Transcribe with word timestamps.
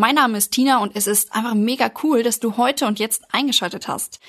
Mein 0.00 0.14
Name 0.14 0.38
ist 0.38 0.52
Tina 0.52 0.78
und 0.78 0.94
es 0.94 1.08
ist 1.08 1.34
einfach 1.34 1.54
mega 1.54 1.90
cool, 2.04 2.22
dass 2.22 2.38
du 2.38 2.56
heute 2.56 2.86
und 2.86 3.00
jetzt 3.00 3.24
eingeschaltet 3.32 3.88
hast. 3.88 4.20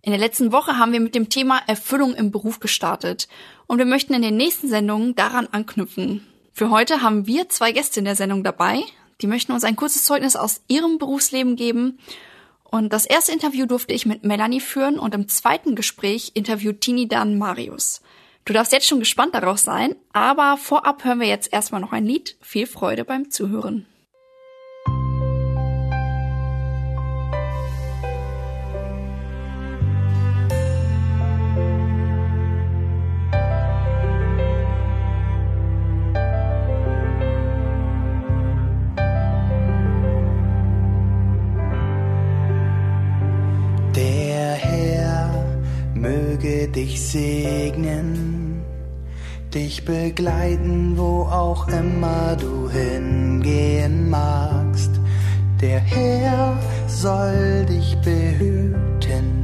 In 0.00 0.10
der 0.10 0.18
letzten 0.18 0.52
Woche 0.52 0.78
haben 0.78 0.92
wir 0.92 1.00
mit 1.00 1.14
dem 1.14 1.28
Thema 1.28 1.60
Erfüllung 1.66 2.14
im 2.14 2.30
Beruf 2.30 2.60
gestartet 2.60 3.28
und 3.66 3.76
wir 3.76 3.84
möchten 3.84 4.14
in 4.14 4.22
den 4.22 4.38
nächsten 4.38 4.68
Sendungen 4.68 5.14
daran 5.14 5.48
anknüpfen. 5.48 6.26
Für 6.54 6.70
heute 6.70 7.02
haben 7.02 7.26
wir 7.26 7.50
zwei 7.50 7.72
Gäste 7.72 8.00
in 8.00 8.06
der 8.06 8.16
Sendung 8.16 8.42
dabei. 8.42 8.84
Die 9.20 9.26
möchten 9.26 9.52
uns 9.52 9.64
ein 9.64 9.76
kurzes 9.76 10.04
Zeugnis 10.04 10.34
aus 10.34 10.62
ihrem 10.66 10.96
Berufsleben 10.96 11.56
geben. 11.56 11.98
Und 12.64 12.90
das 12.90 13.04
erste 13.04 13.32
Interview 13.32 13.66
durfte 13.66 13.92
ich 13.92 14.06
mit 14.06 14.24
Melanie 14.24 14.60
führen 14.60 14.98
und 14.98 15.14
im 15.14 15.28
zweiten 15.28 15.74
Gespräch 15.74 16.30
interviewt 16.32 16.80
Tini 16.80 17.06
dann 17.06 17.36
Marius. 17.36 18.00
Du 18.46 18.54
darfst 18.54 18.72
jetzt 18.72 18.88
schon 18.88 19.00
gespannt 19.00 19.34
darauf 19.34 19.58
sein, 19.58 19.94
aber 20.14 20.56
vorab 20.56 21.04
hören 21.04 21.20
wir 21.20 21.28
jetzt 21.28 21.52
erstmal 21.52 21.82
noch 21.82 21.92
ein 21.92 22.06
Lied. 22.06 22.38
Viel 22.40 22.66
Freude 22.66 23.04
beim 23.04 23.30
Zuhören. 23.30 23.86
Dich 46.42 47.00
segnen, 47.00 48.62
dich 49.54 49.84
begleiten, 49.84 50.96
wo 50.96 51.22
auch 51.22 51.68
immer 51.68 52.36
du 52.36 52.68
hingehen 52.68 54.10
magst. 54.10 54.90
Der 55.60 55.78
Herr 55.78 56.58
soll 56.88 57.64
dich 57.66 57.96
behüten, 57.98 59.42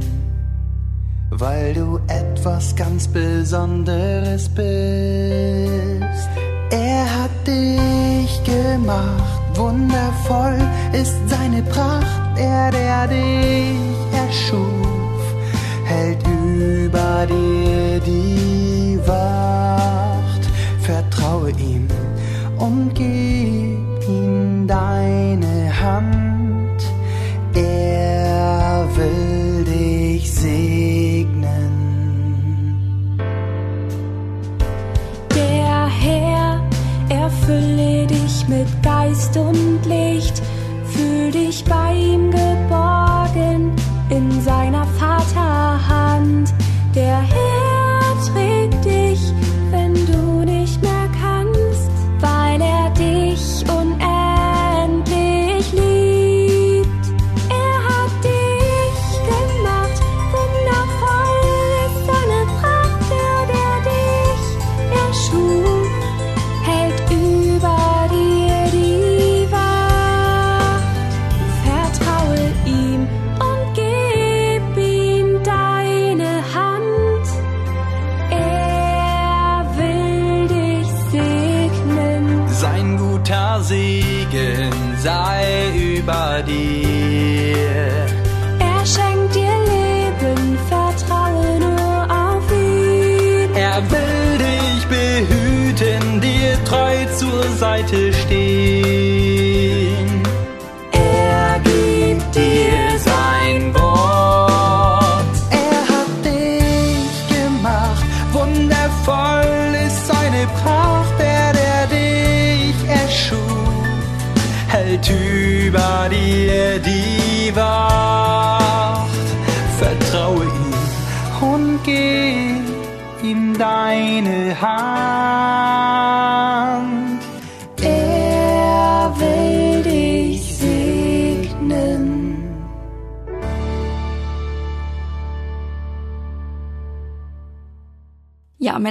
weil 1.29 1.73
du 1.73 1.99
etwas 2.07 2.75
ganz 2.75 3.07
Besonderes 3.07 4.49
bist. 4.49 6.29
Er 6.71 7.05
hat 7.05 7.47
dich 7.47 8.43
gemacht, 8.43 9.57
wundervoll 9.57 10.57
ist 10.91 11.15
seine 11.27 11.61
Pracht, 11.63 12.37
er, 12.37 12.71
der 12.71 13.07
dich 13.07 13.79
erschuf, 14.13 14.98
dir 17.25 17.99
die 17.99 18.99
Wacht. 19.05 20.43
Vertraue 20.81 21.51
ihm 21.51 21.87
und 22.57 22.93
gib 22.93 24.07
ihm 24.07 24.67
deine 24.67 25.71
Hand. 25.81 26.81
Er 27.53 28.87
will 28.95 29.65
dich 29.65 30.31
segnen. 30.31 31.73
Der 35.35 35.87
Herr 35.87 36.61
erfülle 37.09 38.07
dich 38.07 38.47
mit 38.47 38.67
Geist 38.83 39.35
und 39.37 39.85
Licht. 39.85 40.41
Fühl 40.85 41.31
dich 41.31 41.63
bei 41.65 41.93
ihm 41.93 42.31
geborgen 42.31 43.71
in 44.09 44.41
seiner 44.41 44.85
Vaterhand. 44.99 45.68
Der 46.95 47.48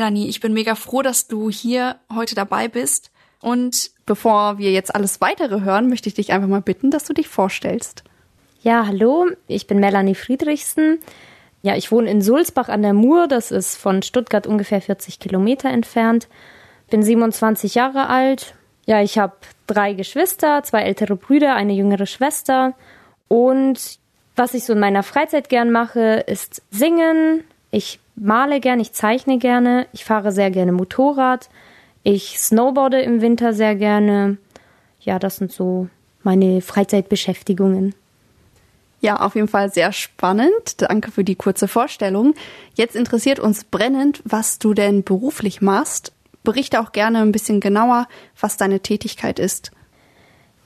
Melanie, 0.08 0.28
ich 0.30 0.41
bin 0.41 0.54
mega 0.54 0.74
froh, 0.74 1.02
dass 1.02 1.28
du 1.28 1.50
hier 1.50 1.96
heute 2.14 2.34
dabei 2.34 2.69
bist. 2.69 3.10
Und 3.42 3.91
bevor 4.06 4.56
wir 4.56 4.72
jetzt 4.72 4.94
alles 4.94 5.20
weitere 5.20 5.60
hören, 5.60 5.91
möchte 5.91 6.08
ich 6.08 6.14
dich 6.14 6.32
einfach 6.32 6.48
mal 6.48 6.62
bitten, 6.62 6.91
dass 6.91 7.04
du 7.04 7.12
dich 7.12 7.28
vorstellst. 7.28 8.04
Ja, 8.62 8.86
hallo, 8.86 9.26
ich 9.48 9.66
bin 9.66 9.80
Melanie 9.80 10.14
Friedrichsen. 10.14 10.98
Ja, 11.60 11.76
ich 11.76 11.92
wohne 11.92 12.10
in 12.10 12.22
Sulzbach 12.22 12.70
an 12.70 12.80
der 12.80 12.94
Mur, 12.94 13.28
das 13.28 13.50
ist 13.50 13.76
von 13.76 14.02
Stuttgart 14.02 14.46
ungefähr 14.46 14.80
40 14.80 15.19
Kilometer 15.19 15.69
entfernt. 15.69 16.26
Bin 16.88 17.02
27 17.02 17.75
Jahre 17.75 18.08
alt. 18.08 18.54
Ja, 18.87 19.02
ich 19.02 19.19
habe 19.19 19.37
drei 19.66 19.93
Geschwister, 19.93 20.62
zwei 20.62 20.84
ältere 20.84 21.16
Brüder, 21.16 21.54
eine 21.54 21.75
jüngere 21.75 22.06
Schwester. 22.06 22.72
Und 23.28 23.99
was 24.37 24.54
ich 24.54 24.64
so 24.64 24.72
in 24.72 24.81
meiner 24.81 25.02
Freizeit 25.02 25.50
gern 25.50 25.70
mache, 25.70 26.25
ist 26.26 26.62
singen. 26.70 27.44
Ich 27.70 28.00
male 28.17 28.61
gern, 28.61 28.81
ich 28.81 28.93
zeichne 28.93 29.38
gerne, 29.38 29.87
ich 29.93 30.05
fahre 30.05 30.32
sehr 30.32 30.50
gerne 30.50 30.73
Motorrad. 30.73 31.49
Ich 32.03 32.38
snowboarde 32.38 33.00
im 33.00 33.20
Winter 33.20 33.53
sehr 33.53 33.75
gerne. 33.75 34.38
Ja, 35.00 35.19
das 35.19 35.37
sind 35.37 35.53
so 35.53 35.88
meine 36.23 36.61
Freizeitbeschäftigungen. 36.62 37.94
Ja, 39.00 39.20
auf 39.20 39.37
jeden 39.37 39.49
Fall 39.49 39.73
sehr 39.73 39.93
spannend. 39.93 40.81
Danke 40.82 41.12
für 41.12 41.23
die 41.23 41.37
kurze 41.37 41.69
Vorstellung. 41.69 42.35
Jetzt 42.75 42.97
interessiert 42.97 43.38
uns 43.38 43.65
brennend, 43.65 44.23
was 44.25 44.59
du 44.59 44.75
denn 44.75 45.05
beruflich 45.05 45.61
machst. 45.61 46.12
Berichte 46.43 46.81
auch 46.81 46.93
gerne 46.93 47.21
ein 47.21 47.32
bisschen 47.32 47.61
genauer, 47.61 48.09
was 48.41 48.56
deine 48.56 48.81
Tätigkeit 48.81 49.38
ist. 49.38 49.71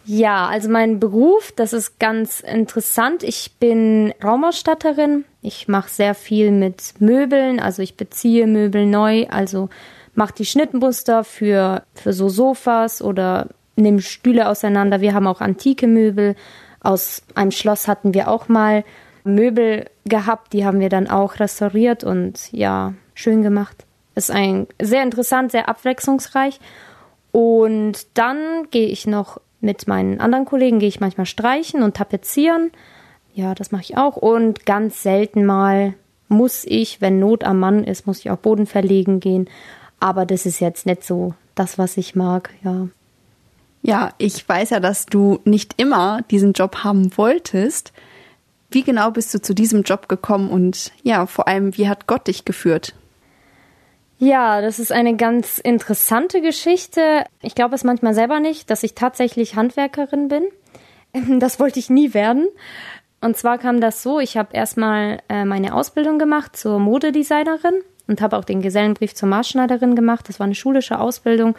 Ja, 0.04 0.48
also 0.48 0.68
mein 0.68 0.98
Beruf, 0.98 1.52
das 1.54 1.72
ist 1.72 2.00
ganz 2.00 2.40
interessant. 2.40 3.22
Ich 3.22 3.52
bin 3.60 4.12
Raumausstatterin. 4.22 5.24
Ich 5.42 5.68
mache 5.68 5.88
sehr 5.90 6.14
viel 6.14 6.50
mit 6.50 7.00
Möbeln, 7.00 7.60
also 7.60 7.82
ich 7.82 7.96
beziehe 7.96 8.46
Möbel 8.46 8.86
neu, 8.86 9.26
also 9.28 9.68
mache 10.14 10.34
die 10.34 10.44
Schnittmuster 10.44 11.24
für, 11.24 11.84
für 11.94 12.12
so 12.12 12.28
Sofas 12.28 13.00
oder 13.00 13.48
nehme 13.76 14.00
Stühle 14.02 14.48
auseinander. 14.48 15.00
Wir 15.00 15.14
haben 15.14 15.26
auch 15.26 15.40
antike 15.40 15.86
Möbel, 15.86 16.36
Aus 16.80 17.22
einem 17.36 17.52
Schloss 17.52 17.86
hatten 17.86 18.12
wir 18.12 18.28
auch 18.28 18.48
mal 18.48 18.84
Möbel 19.24 19.88
gehabt, 20.04 20.52
die 20.52 20.64
haben 20.66 20.80
wir 20.80 20.88
dann 20.88 21.08
auch 21.08 21.38
restauriert 21.38 22.02
und 22.02 22.50
ja, 22.52 22.94
schön 23.14 23.42
gemacht. 23.42 23.86
Ist 24.16 24.32
ein 24.32 24.66
sehr 24.80 25.02
interessant, 25.04 25.52
sehr 25.52 25.68
abwechslungsreich. 25.68 26.58
Und 27.30 28.06
dann 28.14 28.68
gehe 28.70 28.88
ich 28.88 29.06
noch 29.06 29.40
mit 29.62 29.86
meinen 29.88 30.20
anderen 30.20 30.44
Kollegen, 30.44 30.78
gehe 30.78 30.88
ich 30.88 31.00
manchmal 31.00 31.26
streichen 31.26 31.82
und 31.82 31.96
tapezieren. 31.96 32.70
Ja, 33.34 33.54
das 33.54 33.72
mache 33.72 33.82
ich 33.82 33.96
auch. 33.96 34.16
Und 34.16 34.66
ganz 34.66 35.02
selten 35.02 35.46
mal 35.46 35.94
muss 36.28 36.64
ich, 36.66 37.00
wenn 37.00 37.18
Not 37.18 37.44
am 37.44 37.60
Mann 37.60 37.84
ist, 37.84 38.06
muss 38.06 38.18
ich 38.18 38.30
auch 38.30 38.38
Boden 38.38 38.66
verlegen 38.66 39.20
gehen. 39.20 39.48
Aber 40.00 40.26
das 40.26 40.46
ist 40.46 40.60
jetzt 40.60 40.84
nicht 40.84 41.04
so 41.04 41.34
das, 41.54 41.78
was 41.78 41.96
ich 41.96 42.14
mag, 42.14 42.50
ja. 42.64 42.88
Ja, 43.82 44.10
ich 44.18 44.48
weiß 44.48 44.70
ja, 44.70 44.80
dass 44.80 45.06
du 45.06 45.40
nicht 45.44 45.74
immer 45.80 46.22
diesen 46.30 46.52
Job 46.52 46.84
haben 46.84 47.16
wolltest. 47.16 47.92
Wie 48.70 48.82
genau 48.82 49.10
bist 49.10 49.34
du 49.34 49.42
zu 49.42 49.54
diesem 49.54 49.82
Job 49.82 50.08
gekommen 50.08 50.50
und 50.50 50.92
ja, 51.02 51.26
vor 51.26 51.48
allem, 51.48 51.76
wie 51.76 51.88
hat 51.88 52.06
Gott 52.06 52.28
dich 52.28 52.44
geführt? 52.44 52.94
Ja, 54.24 54.60
das 54.60 54.78
ist 54.78 54.92
eine 54.92 55.16
ganz 55.16 55.58
interessante 55.58 56.40
Geschichte. 56.40 57.24
Ich 57.40 57.56
glaube 57.56 57.74
es 57.74 57.82
manchmal 57.82 58.14
selber 58.14 58.38
nicht, 58.38 58.70
dass 58.70 58.84
ich 58.84 58.94
tatsächlich 58.94 59.56
Handwerkerin 59.56 60.28
bin. 60.28 60.44
Das 61.40 61.58
wollte 61.58 61.80
ich 61.80 61.90
nie 61.90 62.14
werden. 62.14 62.46
Und 63.20 63.36
zwar 63.36 63.58
kam 63.58 63.80
das 63.80 64.00
so, 64.00 64.20
ich 64.20 64.36
habe 64.36 64.54
erstmal 64.54 65.18
äh, 65.28 65.44
meine 65.44 65.74
Ausbildung 65.74 66.20
gemacht 66.20 66.56
zur 66.56 66.78
Modedesignerin 66.78 67.82
und 68.06 68.20
habe 68.20 68.38
auch 68.38 68.44
den 68.44 68.62
Gesellenbrief 68.62 69.12
zur 69.12 69.28
Maßschneiderin 69.28 69.96
gemacht. 69.96 70.28
Das 70.28 70.38
war 70.38 70.44
eine 70.44 70.54
schulische 70.54 71.00
Ausbildung. 71.00 71.56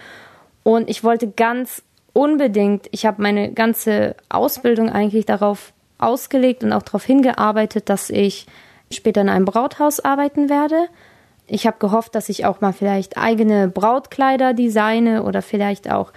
Und 0.63 0.89
ich 0.89 1.03
wollte 1.03 1.29
ganz 1.29 1.83
unbedingt, 2.13 2.87
ich 2.91 3.05
habe 3.05 3.21
meine 3.21 3.51
ganze 3.51 4.15
Ausbildung 4.29 4.89
eigentlich 4.89 5.25
darauf 5.25 5.73
ausgelegt 5.97 6.63
und 6.63 6.71
auch 6.71 6.83
darauf 6.83 7.03
hingearbeitet, 7.03 7.89
dass 7.89 8.09
ich 8.09 8.47
später 8.89 9.19
in 9.19 9.29
einem 9.29 9.43
Brauthaus 9.43 9.99
arbeiten 9.99 10.49
werde. 10.49 10.87
Ich 11.47 11.67
habe 11.67 11.77
gehofft, 11.79 12.15
dass 12.15 12.29
ich 12.29 12.45
auch 12.45 12.61
mal 12.61 12.73
vielleicht 12.73 13.17
eigene 13.17 13.67
Brautkleider 13.67 14.53
designe 14.53 15.23
oder 15.23 15.41
vielleicht 15.41 15.91
auch 15.91 16.13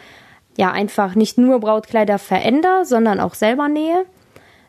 ja 0.57 0.71
einfach 0.71 1.15
nicht 1.15 1.39
nur 1.39 1.61
Brautkleider 1.61 2.19
verändere, 2.19 2.85
sondern 2.85 3.21
auch 3.21 3.35
selber 3.35 3.69
nähe. 3.69 4.05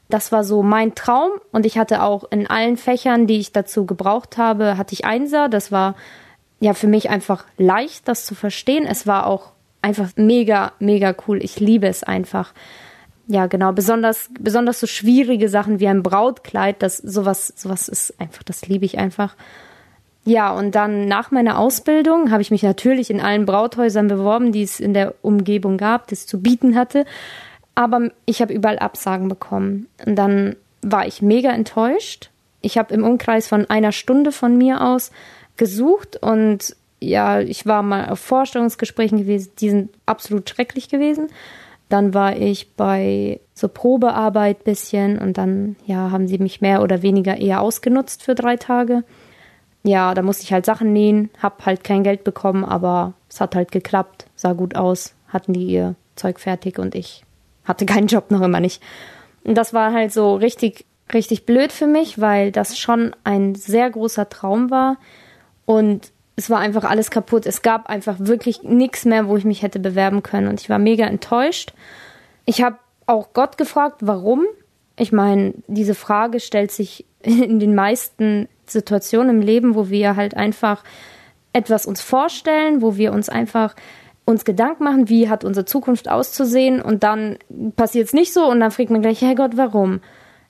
Das 0.09 0.31
war 0.31 0.43
so 0.43 0.63
mein 0.63 0.95
Traum 0.95 1.31
und 1.51 1.65
ich 1.65 1.77
hatte 1.77 2.01
auch 2.01 2.23
in 2.31 2.47
allen 2.47 2.77
Fächern, 2.77 3.27
die 3.27 3.39
ich 3.39 3.51
dazu 3.51 3.85
gebraucht 3.85 4.37
habe, 4.37 4.77
hatte 4.77 4.93
ich 4.93 5.05
Einser. 5.05 5.49
Das 5.49 5.71
war 5.71 5.95
ja 6.59 6.73
für 6.73 6.87
mich 6.87 7.09
einfach 7.09 7.45
leicht, 7.57 8.07
das 8.07 8.25
zu 8.25 8.33
verstehen. 8.33 8.85
Es 8.85 9.05
war 9.05 9.27
auch 9.27 9.51
einfach 9.81 10.09
mega, 10.15 10.71
mega 10.79 11.13
cool. 11.27 11.43
Ich 11.43 11.59
liebe 11.59 11.87
es 11.87 12.03
einfach. 12.03 12.53
Ja, 13.27 13.47
genau. 13.47 13.73
Besonders, 13.73 14.29
besonders 14.39 14.79
so 14.79 14.87
schwierige 14.87 15.49
Sachen 15.49 15.79
wie 15.81 15.87
ein 15.87 16.03
Brautkleid, 16.03 16.81
das 16.81 16.97
sowas, 16.97 17.53
sowas 17.55 17.89
ist 17.89 18.19
einfach, 18.19 18.43
das 18.43 18.67
liebe 18.67 18.85
ich 18.85 18.97
einfach. 18.97 19.35
Ja, 20.27 20.51
und 20.51 20.75
dann 20.75 21.07
nach 21.07 21.31
meiner 21.31 21.57
Ausbildung 21.57 22.31
habe 22.31 22.41
ich 22.41 22.51
mich 22.51 22.63
natürlich 22.63 23.09
in 23.09 23.21
allen 23.21 23.45
Brauthäusern 23.45 24.07
beworben, 24.07 24.51
die 24.51 24.63
es 24.63 24.79
in 24.79 24.93
der 24.93 25.13
Umgebung 25.21 25.77
gab, 25.77 26.11
es 26.11 26.27
zu 26.27 26.41
bieten 26.41 26.75
hatte 26.75 27.05
aber 27.77 28.09
ich 28.25 28.41
habe 28.41 28.53
überall 28.53 28.79
Absagen 28.79 29.29
bekommen. 29.29 29.87
Und 30.03 30.15
dann 30.15 30.55
war 30.81 31.05
ich 31.05 31.21
mega 31.21 31.51
enttäuscht. 31.51 32.31
Ich 32.61 32.75
habe 32.75 32.91
im 32.91 33.03
Umkreis 33.03 33.47
von 33.47 33.69
einer 33.69 33.91
Stunde 33.91 34.31
von 34.31 34.57
mir 34.57 34.81
aus 34.81 35.11
gesucht 35.57 36.17
und 36.17 36.75
ja, 36.99 37.39
ich 37.39 37.67
war 37.67 37.83
mal 37.83 38.09
auf 38.09 38.19
Vorstellungsgesprächen 38.19 39.19
gewesen, 39.19 39.51
die 39.59 39.69
sind 39.69 39.89
absolut 40.07 40.49
schrecklich 40.49 40.89
gewesen. 40.89 41.27
Dann 41.87 42.15
war 42.15 42.35
ich 42.35 42.73
bei 42.73 43.39
so 43.53 43.67
Probearbeit 43.67 44.63
bisschen 44.63 45.19
und 45.19 45.37
dann 45.37 45.75
ja, 45.85 46.09
haben 46.09 46.27
sie 46.27 46.39
mich 46.39 46.61
mehr 46.61 46.81
oder 46.81 47.03
weniger 47.03 47.37
eher 47.37 47.61
ausgenutzt 47.61 48.23
für 48.23 48.33
drei 48.33 48.57
Tage. 48.57 49.03
Ja, 49.87 50.13
da 50.13 50.21
musste 50.21 50.43
ich 50.43 50.51
halt 50.51 50.65
Sachen 50.65 50.91
nähen, 50.91 51.29
hab 51.41 51.65
halt 51.65 51.85
kein 51.85 52.03
Geld 52.03 52.25
bekommen, 52.25 52.65
aber 52.65 53.13
es 53.29 53.39
hat 53.39 53.55
halt 53.55 53.71
geklappt, 53.71 54.25
sah 54.35 54.51
gut 54.51 54.75
aus, 54.75 55.13
hatten 55.29 55.53
die 55.53 55.65
ihr 55.65 55.95
Zeug 56.17 56.41
fertig 56.41 56.77
und 56.77 56.93
ich 56.93 57.23
hatte 57.63 57.85
keinen 57.85 58.07
Job 58.07 58.29
noch 58.29 58.41
immer 58.41 58.59
nicht. 58.59 58.83
Und 59.45 59.55
das 59.55 59.73
war 59.73 59.93
halt 59.93 60.11
so 60.11 60.35
richtig, 60.35 60.85
richtig 61.13 61.45
blöd 61.45 61.71
für 61.71 61.87
mich, 61.87 62.19
weil 62.19 62.51
das 62.51 62.77
schon 62.77 63.15
ein 63.23 63.55
sehr 63.55 63.89
großer 63.89 64.27
Traum 64.27 64.71
war. 64.71 64.97
Und 65.65 66.11
es 66.35 66.49
war 66.49 66.59
einfach 66.59 66.83
alles 66.83 67.09
kaputt. 67.09 67.45
Es 67.45 67.61
gab 67.61 67.87
einfach 67.87 68.17
wirklich 68.19 68.63
nichts 68.63 69.05
mehr, 69.05 69.29
wo 69.29 69.37
ich 69.37 69.45
mich 69.45 69.61
hätte 69.61 69.79
bewerben 69.79 70.21
können. 70.21 70.49
Und 70.49 70.59
ich 70.59 70.69
war 70.69 70.79
mega 70.79 71.05
enttäuscht. 71.05 71.71
Ich 72.43 72.61
habe 72.61 72.75
auch 73.05 73.31
Gott 73.31 73.57
gefragt, 73.57 74.01
warum. 74.01 74.43
Ich 74.97 75.13
meine, 75.13 75.53
diese 75.67 75.95
Frage 75.95 76.41
stellt 76.41 76.71
sich 76.71 77.05
in 77.21 77.61
den 77.61 77.73
meisten 77.73 78.49
Situationen 78.69 79.37
im 79.37 79.41
Leben, 79.41 79.75
wo 79.75 79.89
wir 79.89 80.15
halt 80.15 80.35
einfach 80.35 80.83
etwas 81.53 81.85
uns 81.85 82.01
vorstellen, 82.01 82.81
wo 82.81 82.97
wir 82.97 83.11
uns 83.13 83.29
einfach 83.29 83.75
uns 84.25 84.43
Gedanken 84.43 84.83
machen, 84.83 85.09
wie 85.09 85.29
hat 85.29 85.45
unsere 85.45 85.65
Zukunft 85.65 86.09
auszusehen 86.09 86.81
und 86.81 87.03
dann 87.03 87.37
passiert 87.75 88.07
es 88.07 88.13
nicht 88.13 88.33
so 88.33 88.45
und 88.49 88.59
dann 88.59 88.71
fragt 88.71 88.89
man 88.89 89.01
gleich, 89.01 89.21
Herr 89.21 89.35
Gott, 89.35 89.55
warum? 89.55 90.01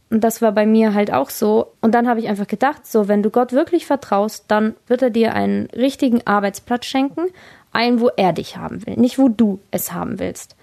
Und 0.09 0.23
das 0.23 0.41
war 0.41 0.51
bei 0.51 0.65
mir 0.65 0.93
halt 0.93 1.11
auch 1.11 1.29
so. 1.29 1.73
Und 1.81 1.93
dann 1.93 2.07
habe 2.07 2.19
ich 2.19 2.29
einfach 2.29 2.47
gedacht, 2.47 2.87
so, 2.87 3.07
wenn 3.07 3.23
du 3.23 3.29
Gott 3.29 3.51
wirklich 3.51 3.85
vertraust, 3.85 4.45
dann 4.47 4.75
wird 4.87 5.01
er 5.01 5.09
dir 5.09 5.33
einen 5.33 5.67
richtigen 5.75 6.25
Arbeitsplatz 6.25 6.85
schenken, 6.85 7.25
einen, 7.73 7.99
wo 7.99 8.09
er 8.15 8.31
dich 8.31 8.57
haben 8.57 8.85
will, 8.85 8.95
nicht 8.95 9.19
wo 9.19 9.27
du 9.27 9.59
es 9.69 9.91
haben 9.91 10.17
willst. 10.17 10.55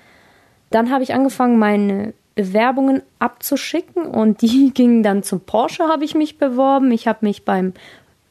Dann 0.70 0.90
habe 0.90 1.04
ich 1.04 1.14
angefangen, 1.14 1.58
meine 1.58 2.14
Bewerbungen 2.34 3.02
abzuschicken 3.19 4.06
und 4.06 4.42
die 4.42 4.70
gingen 4.75 5.02
dann 5.02 5.22
zum 5.22 5.40
Porsche, 5.40 5.84
habe 5.84 6.04
ich 6.04 6.14
mich 6.14 6.38
beworben. 6.38 6.90
Ich 6.92 7.06
habe 7.06 7.20
mich 7.22 7.44
beim 7.44 7.72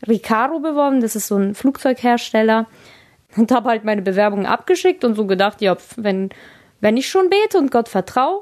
Recaro 0.06 0.60
beworben, 0.60 1.02
das 1.02 1.16
ist 1.16 1.28
so 1.28 1.38
ein 1.38 1.56
Flugzeughersteller 1.56 2.68
und 3.38 3.52
habe 3.52 3.70
halt 3.70 3.86
meine 3.86 4.02
Bewerbung 4.02 4.46
abgeschickt 4.46 5.04
und 5.06 5.16
so 5.16 5.26
gedacht, 5.26 5.62
ja, 5.62 5.78
wenn, 5.96 6.30
wenn 6.82 6.98
ich 6.98 7.10
schon 7.10 7.30
bete 7.30 7.58
und 7.58 7.72
Gott 7.72 7.90
vertraue, 7.90 8.42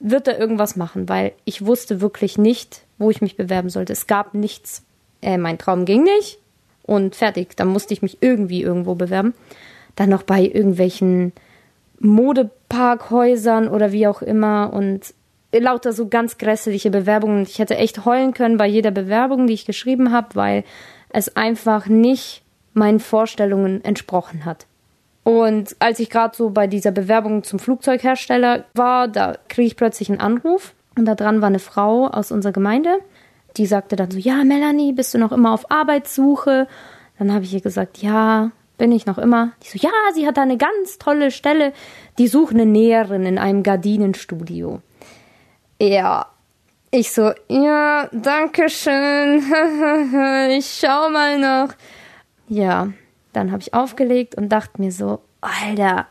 wird 0.00 0.28
er 0.28 0.38
irgendwas 0.38 0.76
machen, 0.76 1.08
weil 1.08 1.32
ich 1.44 1.64
wusste 1.64 2.00
wirklich 2.00 2.38
nicht, 2.38 2.82
wo 2.98 3.10
ich 3.10 3.20
mich 3.20 3.36
bewerben 3.36 3.70
sollte. 3.70 3.92
Es 3.92 4.06
gab 4.06 4.34
nichts. 4.34 4.84
Äh, 5.22 5.38
mein 5.38 5.58
Traum 5.58 5.84
ging 5.84 6.02
nicht 6.02 6.38
und 6.82 7.16
fertig. 7.16 7.56
Dann 7.56 7.68
musste 7.68 7.94
ich 7.94 8.02
mich 8.02 8.18
irgendwie 8.20 8.62
irgendwo 8.62 8.94
bewerben. 8.94 9.34
Dann 9.96 10.10
noch 10.10 10.22
bei 10.22 10.42
irgendwelchen 10.42 11.32
Modeparkhäusern 12.00 13.68
oder 13.68 13.92
wie 13.92 14.06
auch 14.06 14.22
immer 14.22 14.72
und 14.72 15.14
lauter 15.52 15.92
so 15.92 16.08
ganz 16.08 16.38
grässliche 16.38 16.90
Bewerbungen. 16.90 17.42
Ich 17.42 17.58
hätte 17.58 17.76
echt 17.76 18.04
heulen 18.04 18.34
können 18.34 18.56
bei 18.56 18.66
jeder 18.66 18.90
Bewerbung, 18.90 19.46
die 19.46 19.54
ich 19.54 19.66
geschrieben 19.66 20.12
habe, 20.12 20.34
weil 20.34 20.64
es 21.10 21.36
einfach 21.36 21.86
nicht 21.86 22.42
meinen 22.72 23.00
Vorstellungen 23.00 23.84
entsprochen 23.84 24.44
hat. 24.44 24.66
Und 25.22 25.76
als 25.78 26.00
ich 26.00 26.10
gerade 26.10 26.36
so 26.36 26.50
bei 26.50 26.66
dieser 26.66 26.90
Bewerbung 26.90 27.44
zum 27.44 27.58
Flugzeughersteller 27.58 28.64
war, 28.74 29.08
da 29.08 29.36
kriege 29.48 29.66
ich 29.66 29.76
plötzlich 29.76 30.10
einen 30.10 30.20
Anruf 30.20 30.74
und 30.96 31.06
da 31.06 31.14
dran 31.14 31.40
war 31.40 31.48
eine 31.48 31.60
Frau 31.60 32.08
aus 32.08 32.30
unserer 32.30 32.52
Gemeinde. 32.52 32.98
Die 33.56 33.66
sagte 33.66 33.96
dann 33.96 34.10
so, 34.10 34.18
ja, 34.18 34.44
Melanie, 34.44 34.92
bist 34.92 35.14
du 35.14 35.18
noch 35.18 35.32
immer 35.32 35.54
auf 35.54 35.70
Arbeitssuche? 35.70 36.66
Dann 37.18 37.32
habe 37.32 37.44
ich 37.44 37.54
ihr 37.54 37.60
gesagt, 37.60 37.98
ja, 37.98 38.50
bin 38.76 38.92
ich 38.92 39.06
noch 39.06 39.18
immer. 39.18 39.52
Die 39.62 39.68
so, 39.68 39.78
ja, 39.78 39.92
sie 40.14 40.26
hat 40.26 40.36
da 40.36 40.42
eine 40.42 40.56
ganz 40.56 40.98
tolle 40.98 41.30
Stelle. 41.30 41.72
Die 42.18 42.28
sucht 42.28 42.54
eine 42.54 42.66
Näherin 42.66 43.24
in 43.26 43.38
einem 43.38 43.62
Gardinenstudio. 43.62 44.80
Ja, 45.80 46.26
ich 46.90 47.12
so, 47.12 47.32
ja, 47.48 48.08
danke 48.12 48.68
schön. 48.68 49.38
ich 50.50 50.78
schau 50.80 51.10
mal 51.10 51.38
noch. 51.38 51.74
Ja, 52.48 52.88
dann 53.32 53.50
habe 53.50 53.62
ich 53.62 53.74
aufgelegt 53.74 54.36
und 54.36 54.48
dachte 54.50 54.80
mir 54.80 54.92
so, 54.92 55.20
Alter, 55.40 56.06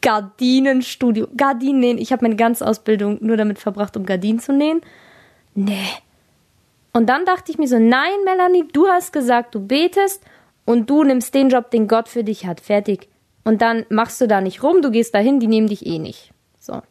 Gardinenstudio, 0.00 1.26
Gardinen 1.36 1.80
nähen. 1.80 1.98
Ich 1.98 2.12
habe 2.12 2.24
meine 2.24 2.36
ganze 2.36 2.66
Ausbildung 2.66 3.18
nur 3.20 3.36
damit 3.36 3.58
verbracht, 3.58 3.96
um 3.96 4.06
Gardinen 4.06 4.38
zu 4.38 4.52
nähen. 4.52 4.80
Nee. 5.54 5.88
Und 6.92 7.06
dann 7.06 7.24
dachte 7.24 7.50
ich 7.50 7.58
mir 7.58 7.68
so, 7.68 7.78
nein, 7.78 8.24
Melanie, 8.24 8.66
du 8.72 8.86
hast 8.86 9.12
gesagt, 9.12 9.54
du 9.54 9.66
betest 9.66 10.22
und 10.68 10.90
du 10.90 11.02
nimmst 11.02 11.32
den 11.32 11.48
Job, 11.48 11.70
den 11.70 11.88
Gott 11.88 12.08
für 12.08 12.22
dich 12.22 12.44
hat. 12.44 12.60
Fertig. 12.60 13.08
Und 13.42 13.62
dann 13.62 13.86
machst 13.88 14.20
du 14.20 14.28
da 14.28 14.42
nicht 14.42 14.62
rum, 14.62 14.82
du 14.82 14.90
gehst 14.90 15.14
dahin, 15.14 15.40
die 15.40 15.46
nehmen 15.46 15.66
dich 15.66 15.86
eh 15.86 15.98
nicht. 15.98 16.34
So. 16.58 16.82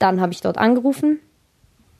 Dann 0.00 0.20
habe 0.20 0.32
ich 0.32 0.40
dort 0.40 0.58
angerufen 0.58 1.20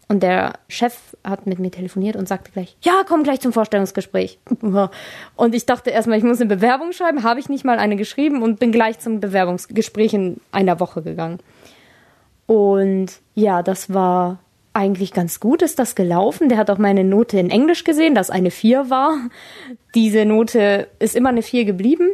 und 0.08 0.24
der 0.24 0.54
Chef 0.66 1.16
hat 1.22 1.46
mit 1.46 1.60
mir 1.60 1.70
telefoniert 1.70 2.16
und 2.16 2.26
sagte 2.26 2.50
gleich, 2.50 2.76
ja, 2.82 3.02
komm 3.06 3.22
gleich 3.22 3.40
zum 3.40 3.52
Vorstellungsgespräch. 3.52 4.40
Und 5.36 5.54
ich 5.54 5.64
dachte 5.64 5.90
erstmal, 5.90 6.18
ich 6.18 6.24
muss 6.24 6.40
eine 6.40 6.54
Bewerbung 6.54 6.92
schreiben, 6.92 7.22
habe 7.22 7.38
ich 7.38 7.48
nicht 7.48 7.64
mal 7.64 7.78
eine 7.78 7.96
geschrieben 7.96 8.42
und 8.42 8.58
bin 8.58 8.70
gleich 8.70 8.98
zum 8.98 9.20
Bewerbungsgespräch 9.20 10.12
in 10.12 10.40
einer 10.52 10.80
Woche 10.80 11.02
gegangen. 11.02 11.38
Und 12.46 13.12
ja, 13.34 13.62
das 13.62 13.94
war 13.94 14.40
eigentlich 14.74 15.12
ganz 15.12 15.40
gut, 15.40 15.62
ist 15.62 15.78
das 15.78 15.94
gelaufen. 15.94 16.48
Der 16.48 16.58
hat 16.58 16.70
auch 16.70 16.78
meine 16.78 17.04
Note 17.04 17.38
in 17.38 17.50
Englisch 17.50 17.84
gesehen, 17.84 18.14
dass 18.14 18.28
eine 18.28 18.50
4 18.50 18.90
war. 18.90 19.16
Diese 19.94 20.24
Note 20.24 20.88
ist 20.98 21.16
immer 21.16 21.30
eine 21.30 21.42
4 21.42 21.64
geblieben. 21.64 22.10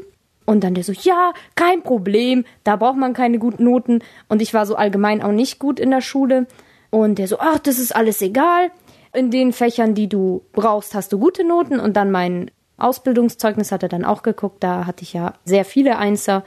Und 0.47 0.64
dann 0.64 0.75
der 0.75 0.85
so, 0.85 0.93
ja, 0.93 1.33
kein 1.55 1.83
Problem, 1.83 2.45
da 2.64 2.76
braucht 2.76 2.97
man 2.97 3.12
keine 3.12 3.38
guten 3.38 3.64
Noten. 3.64 4.00
Und 4.29 4.43
ich 4.43 4.52
war 4.52 4.67
so 4.67 4.75
allgemein 4.75 5.23
auch 5.23 5.33
nicht 5.33 5.59
gut 5.59 5.81
in 5.81 5.90
der 5.90 6.00
Schule 6.00 6.47
Und 6.90 7.19
der 7.19 7.29
so, 7.29 7.38
ach, 7.38 7.59
das 7.61 7.79
ist 7.79 7.95
alles 7.95 8.21
egal. 8.21 8.71
In 9.12 9.31
den 9.31 9.52
Fächern, 9.52 9.95
die 9.95 10.09
du 10.09 10.43
brauchst, 10.52 10.95
hast 10.95 11.12
du 11.12 11.19
gute 11.19 11.45
Noten. 11.45 11.81
Und 11.81 11.97
dann 11.97 12.11
mein 12.11 12.50
Ausbildungszeugnis 12.76 13.73
hat 13.73 13.83
er 13.83 13.88
dann 13.88 14.05
auch 14.05 14.23
geguckt. 14.23 14.62
Da 14.62 14.87
hatte 14.87 15.02
ich 15.02 15.12
ja 15.12 15.35
sehr 15.45 15.64
viele 15.64 15.99
Einser, 15.99 16.45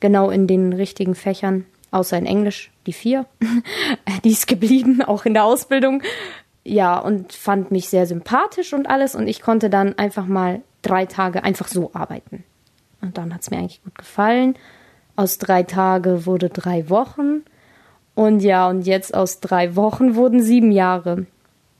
genau 0.00 0.30
in 0.30 0.46
den 0.46 0.72
richtigen 0.72 1.14
Fächern, 1.14 1.64
außer 1.90 2.16
in 2.18 2.26
Englisch, 2.26 2.70
die 2.86 2.92
vier. 2.92 3.26
die 4.24 4.30
ist 4.30 4.46
geblieben, 4.46 5.02
auch 5.02 5.24
in 5.24 5.34
der 5.34 5.44
Ausbildung. 5.44 6.02
Ja, 6.64 6.98
und 6.98 7.32
fand 7.32 7.70
mich 7.70 7.88
sehr 7.88 8.06
sympathisch 8.06 8.72
und 8.72 8.88
alles. 8.88 9.14
Und 9.14 9.28
ich 9.28 9.40
konnte 9.40 9.70
dann 9.70 9.96
einfach 9.98 10.26
mal 10.26 10.62
drei 10.82 11.06
Tage 11.06 11.44
einfach 11.44 11.68
so 11.68 11.90
arbeiten. 11.94 12.44
Und 13.00 13.18
dann 13.18 13.32
hat 13.32 13.42
es 13.42 13.50
mir 13.50 13.58
eigentlich 13.58 13.82
gut 13.84 13.96
gefallen. 13.96 14.56
Aus 15.14 15.38
drei 15.38 15.62
Tage 15.62 16.26
wurde 16.26 16.48
drei 16.48 16.90
Wochen. 16.90 17.42
Und 18.14 18.40
ja, 18.40 18.68
und 18.68 18.82
jetzt 18.82 19.14
aus 19.14 19.40
drei 19.40 19.76
Wochen 19.76 20.14
wurden 20.14 20.42
sieben 20.42 20.72
Jahre. 20.72 21.26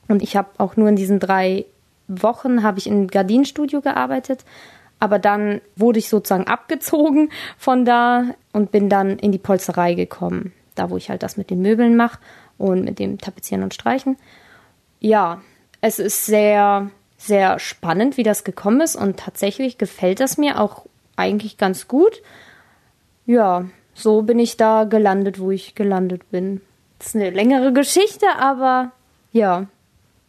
Und 0.09 0.23
ich 0.23 0.37
habe 0.37 0.49
auch 0.59 0.77
nur 0.77 0.89
in 0.89 0.97
diesen 0.97 1.19
drei 1.19 1.65
Wochen 2.09 2.63
habe 2.63 2.79
ich 2.79 2.87
im 2.87 3.09
Gardinenstudio 3.09 3.81
gearbeitet. 3.81 4.45
Aber 4.99 5.19
dann 5.19 5.61
wurde 5.77 5.99
ich 5.99 6.09
sozusagen 6.09 6.47
abgezogen 6.47 7.31
von 7.59 7.85
da 7.85 8.25
und 8.53 8.71
bin 8.71 8.89
dann 8.89 9.19
in 9.19 9.33
die 9.33 9.39
Polzerei 9.39 9.95
gekommen. 9.95 10.53
Da, 10.75 10.91
wo 10.91 10.97
ich 10.97 11.11
halt 11.11 11.23
das 11.23 11.37
mit 11.37 11.51
den 11.51 11.63
Möbeln 11.63 11.97
mache 11.97 12.19
und 12.59 12.85
mit 12.85 12.99
dem 12.99 13.19
Tapezieren 13.19 13.63
und 13.63 13.75
Streichen. 13.75 14.17
Ja, 15.01 15.41
es 15.81 15.99
ist 15.99 16.27
sehr, 16.27 16.91
sehr 17.17 17.59
spannend, 17.59 18.17
wie 18.17 18.23
das 18.23 18.45
gekommen 18.45 18.81
ist 18.81 18.97
und 18.97 19.19
tatsächlich 19.19 19.79
gefällt 19.79 20.21
das 20.21 20.39
mir 20.39 20.61
auch 20.61 20.87
eigentlich 21.17 21.57
ganz 21.59 21.89
gut. 21.89 22.23
Ja, 23.25 23.67
so 23.95 24.23
bin 24.23 24.39
ich 24.39 24.57
da 24.57 24.85
gelandet, 24.85 25.39
wo 25.41 25.51
ich 25.51 25.75
gelandet 25.75 26.31
bin. 26.31 26.61
Das 26.99 27.09
ist 27.09 27.17
eine 27.17 27.31
längere 27.31 27.73
Geschichte, 27.73 28.27
aber 28.39 28.93
ja. 29.33 29.67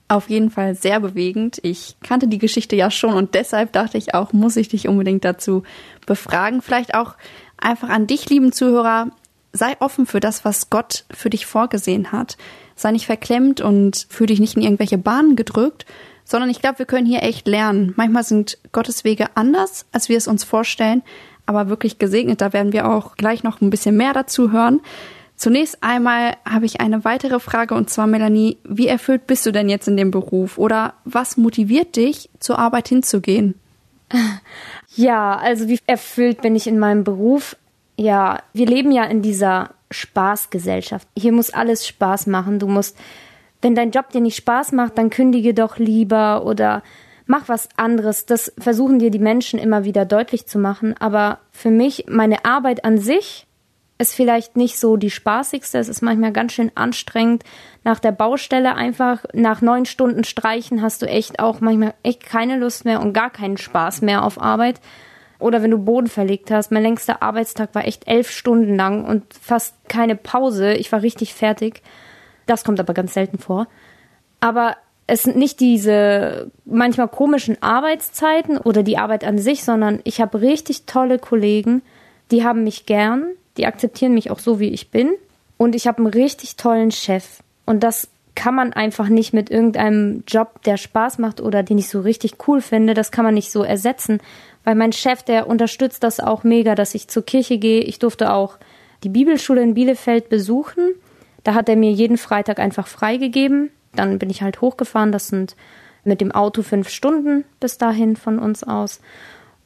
Auf 0.09 0.29
jeden 0.29 0.51
Fall 0.51 0.75
sehr 0.75 1.01
bewegend. 1.01 1.59
Ich 1.63 1.97
kannte 2.01 2.27
die 2.27 2.37
Geschichte 2.37 2.75
ja 2.75 2.89
schon 2.89 3.13
und 3.13 3.35
deshalb 3.35 3.73
dachte 3.73 3.97
ich 3.97 4.13
auch, 4.13 4.31
muss 4.31 4.55
ich 4.55 4.69
dich 4.69 4.87
unbedingt 4.87 5.25
dazu 5.25 5.63
befragen. 6.05 6.61
Vielleicht 6.61 6.95
auch 6.95 7.15
einfach 7.57 7.89
an 7.89 8.07
dich, 8.07 8.29
lieben 8.29 8.53
Zuhörer, 8.53 9.11
sei 9.51 9.75
offen 9.79 10.05
für 10.05 10.21
das, 10.21 10.45
was 10.45 10.69
Gott 10.69 11.05
für 11.11 11.29
dich 11.29 11.45
vorgesehen 11.45 12.11
hat. 12.13 12.37
Sei 12.75 12.91
nicht 12.91 13.05
verklemmt 13.05 13.59
und 13.59 14.07
fühl 14.09 14.27
dich 14.27 14.39
nicht 14.39 14.55
in 14.55 14.61
irgendwelche 14.61 14.97
Bahnen 14.97 15.35
gedrückt, 15.35 15.85
sondern 16.23 16.49
ich 16.49 16.61
glaube, 16.61 16.79
wir 16.79 16.85
können 16.85 17.07
hier 17.07 17.23
echt 17.23 17.47
lernen. 17.47 17.93
Manchmal 17.97 18.23
sind 18.23 18.57
Gottes 18.71 19.03
Wege 19.03 19.27
anders, 19.35 19.85
als 19.91 20.09
wir 20.09 20.17
es 20.17 20.27
uns 20.27 20.43
vorstellen, 20.43 21.01
aber 21.45 21.69
wirklich 21.69 21.99
gesegnet. 21.99 22.39
Da 22.39 22.53
werden 22.53 22.73
wir 22.73 22.87
auch 22.89 23.15
gleich 23.15 23.43
noch 23.43 23.61
ein 23.61 23.71
bisschen 23.71 23.97
mehr 23.97 24.13
dazu 24.13 24.51
hören. 24.51 24.81
Zunächst 25.37 25.83
einmal 25.83 26.35
habe 26.49 26.65
ich 26.65 26.81
eine 26.81 27.05
weitere 27.05 27.39
Frage 27.39 27.75
und 27.75 27.91
zwar, 27.91 28.07
Melanie, 28.07 28.57
wie 28.63 28.87
erfüllt 28.87 29.27
bist 29.27 29.45
du 29.45 29.51
denn 29.51 29.69
jetzt 29.69 29.87
in 29.87 29.95
dem 29.95 30.09
Beruf 30.09 30.57
oder 30.57 30.95
was 31.05 31.37
motiviert 31.37 31.95
dich, 31.95 32.31
zur 32.39 32.59
Arbeit 32.59 32.89
hinzugehen? 32.89 33.55
Ja, 34.95 35.35
also 35.35 35.67
wie 35.67 35.77
erfüllt 35.85 36.41
bin 36.41 36.55
ich 36.55 36.65
in 36.65 36.79
meinem 36.79 37.03
Beruf? 37.03 37.55
Ja, 37.97 38.39
wir 38.53 38.65
leben 38.65 38.91
ja 38.91 39.03
in 39.03 39.21
dieser 39.21 39.71
Spaßgesellschaft. 39.91 41.07
Hier 41.15 41.31
muss 41.31 41.51
alles 41.51 41.85
Spaß 41.85 42.25
machen. 42.25 42.57
Du 42.57 42.67
musst, 42.67 42.97
wenn 43.61 43.75
dein 43.75 43.91
Job 43.91 44.09
dir 44.09 44.21
nicht 44.21 44.37
Spaß 44.37 44.71
macht, 44.71 44.97
dann 44.97 45.11
kündige 45.11 45.53
doch 45.53 45.77
lieber 45.77 46.45
oder 46.45 46.81
mach 47.27 47.47
was 47.47 47.69
anderes. 47.77 48.25
Das 48.25 48.51
versuchen 48.57 48.97
dir 48.97 49.11
die 49.11 49.19
Menschen 49.19 49.59
immer 49.59 49.83
wieder 49.83 50.05
deutlich 50.05 50.47
zu 50.47 50.57
machen. 50.57 50.95
Aber 50.99 51.39
für 51.51 51.69
mich, 51.69 52.05
meine 52.09 52.43
Arbeit 52.43 52.85
an 52.85 52.97
sich 52.97 53.46
ist 53.97 54.13
vielleicht 54.13 54.55
nicht 54.57 54.79
so 54.79 54.95
die 54.97 55.09
spaßigste. 55.09 55.79
Es 55.79 55.89
ist 55.89 56.01
manchmal 56.01 56.31
ganz 56.31 56.53
schön 56.53 56.71
anstrengend. 56.75 57.43
Nach 57.83 57.99
der 57.99 58.11
Baustelle 58.11 58.75
einfach, 58.75 59.23
nach 59.33 59.61
neun 59.61 59.85
Stunden 59.85 60.23
Streichen 60.23 60.81
hast 60.81 61.01
du 61.01 61.07
echt 61.07 61.39
auch 61.39 61.61
manchmal 61.61 61.93
echt 62.03 62.25
keine 62.25 62.57
Lust 62.57 62.85
mehr 62.85 63.01
und 63.01 63.13
gar 63.13 63.29
keinen 63.29 63.57
Spaß 63.57 64.01
mehr 64.01 64.23
auf 64.23 64.39
Arbeit. 64.41 64.79
Oder 65.39 65.61
wenn 65.61 65.71
du 65.71 65.77
Boden 65.77 66.07
verlegt 66.07 66.51
hast. 66.51 66.71
Mein 66.71 66.83
längster 66.83 67.21
Arbeitstag 67.21 67.73
war 67.73 67.85
echt 67.85 68.07
elf 68.07 68.29
Stunden 68.29 68.75
lang 68.75 69.05
und 69.05 69.33
fast 69.33 69.75
keine 69.87 70.15
Pause. 70.15 70.73
Ich 70.73 70.91
war 70.91 71.01
richtig 71.01 71.33
fertig. 71.33 71.81
Das 72.45 72.63
kommt 72.63 72.79
aber 72.79 72.93
ganz 72.93 73.13
selten 73.13 73.37
vor. 73.37 73.67
Aber 74.39 74.77
es 75.07 75.23
sind 75.23 75.37
nicht 75.37 75.59
diese 75.59 76.51
manchmal 76.65 77.07
komischen 77.07 77.61
Arbeitszeiten 77.63 78.57
oder 78.57 78.83
die 78.83 78.97
Arbeit 78.97 79.23
an 79.23 79.37
sich, 79.37 79.63
sondern 79.63 80.01
ich 80.03 80.21
habe 80.21 80.41
richtig 80.41 80.85
tolle 80.85 81.17
Kollegen, 81.17 81.81
die 82.29 82.43
haben 82.43 82.63
mich 82.63 82.85
gern, 82.85 83.27
die 83.57 83.65
akzeptieren 83.65 84.13
mich 84.13 84.31
auch 84.31 84.39
so, 84.39 84.59
wie 84.59 84.69
ich 84.69 84.91
bin. 84.91 85.11
Und 85.57 85.75
ich 85.75 85.87
habe 85.87 85.97
einen 85.97 86.07
richtig 86.07 86.55
tollen 86.55 86.91
Chef. 86.91 87.39
Und 87.65 87.83
das 87.83 88.09
kann 88.35 88.53
man 88.53 88.71
einfach 88.71 89.09
nicht 89.09 89.33
mit 89.33 89.49
irgendeinem 89.49 90.23
Job, 90.27 90.61
der 90.63 90.77
Spaß 90.77 91.17
macht 91.17 91.41
oder 91.41 91.63
den 91.63 91.79
ich 91.79 91.89
so 91.89 92.01
richtig 92.01 92.35
cool 92.47 92.61
finde, 92.61 92.93
das 92.93 93.11
kann 93.11 93.25
man 93.25 93.33
nicht 93.33 93.51
so 93.51 93.63
ersetzen. 93.63 94.19
Weil 94.63 94.75
mein 94.75 94.93
Chef, 94.93 95.23
der 95.23 95.47
unterstützt 95.47 96.03
das 96.03 96.19
auch 96.19 96.43
mega, 96.43 96.75
dass 96.75 96.93
ich 96.93 97.07
zur 97.07 97.25
Kirche 97.25 97.57
gehe. 97.57 97.81
Ich 97.81 97.97
durfte 97.97 98.31
auch 98.31 98.57
die 99.03 99.09
Bibelschule 99.09 99.63
in 99.63 99.73
Bielefeld 99.73 100.29
besuchen. 100.29 100.93
Da 101.43 101.55
hat 101.55 101.67
er 101.67 101.75
mir 101.75 101.91
jeden 101.91 102.17
Freitag 102.17 102.59
einfach 102.59 102.87
freigegeben. 102.87 103.71
Dann 103.95 104.19
bin 104.19 104.29
ich 104.29 104.43
halt 104.43 104.61
hochgefahren. 104.61 105.11
Das 105.11 105.29
sind 105.29 105.55
mit 106.03 106.21
dem 106.21 106.31
Auto 106.31 106.61
fünf 106.61 106.89
Stunden 106.89 107.43
bis 107.59 107.77
dahin 107.77 108.15
von 108.15 108.37
uns 108.37 108.63
aus. 108.63 109.01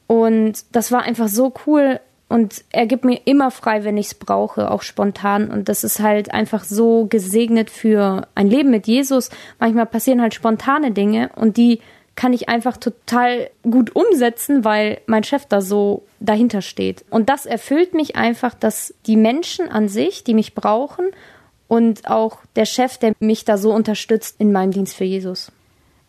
Und 0.06 0.64
das 0.72 0.92
war 0.92 1.02
einfach 1.02 1.28
so 1.28 1.52
cool. 1.66 2.00
Und 2.32 2.64
er 2.70 2.86
gibt 2.86 3.04
mir 3.04 3.20
immer 3.26 3.50
frei, 3.50 3.84
wenn 3.84 3.98
ich 3.98 4.06
es 4.06 4.14
brauche, 4.14 4.70
auch 4.70 4.80
spontan. 4.80 5.50
Und 5.50 5.68
das 5.68 5.84
ist 5.84 6.00
halt 6.00 6.32
einfach 6.32 6.64
so 6.64 7.04
gesegnet 7.04 7.68
für 7.68 8.26
ein 8.34 8.46
Leben 8.46 8.70
mit 8.70 8.86
Jesus. 8.86 9.28
Manchmal 9.58 9.84
passieren 9.84 10.22
halt 10.22 10.32
spontane 10.32 10.92
Dinge 10.92 11.28
und 11.36 11.58
die 11.58 11.80
kann 12.16 12.32
ich 12.32 12.48
einfach 12.48 12.78
total 12.78 13.50
gut 13.62 13.94
umsetzen, 13.94 14.64
weil 14.64 15.02
mein 15.04 15.24
Chef 15.24 15.44
da 15.44 15.60
so 15.60 16.04
dahinter 16.20 16.62
steht. 16.62 17.04
Und 17.10 17.28
das 17.28 17.44
erfüllt 17.44 17.92
mich 17.92 18.16
einfach, 18.16 18.54
dass 18.54 18.94
die 19.06 19.16
Menschen 19.16 19.68
an 19.68 19.88
sich, 19.88 20.24
die 20.24 20.32
mich 20.32 20.54
brauchen 20.54 21.10
und 21.68 22.08
auch 22.08 22.38
der 22.56 22.64
Chef, 22.64 22.96
der 22.96 23.12
mich 23.20 23.44
da 23.44 23.58
so 23.58 23.74
unterstützt 23.74 24.36
in 24.38 24.52
meinem 24.52 24.70
Dienst 24.70 24.96
für 24.96 25.04
Jesus. 25.04 25.52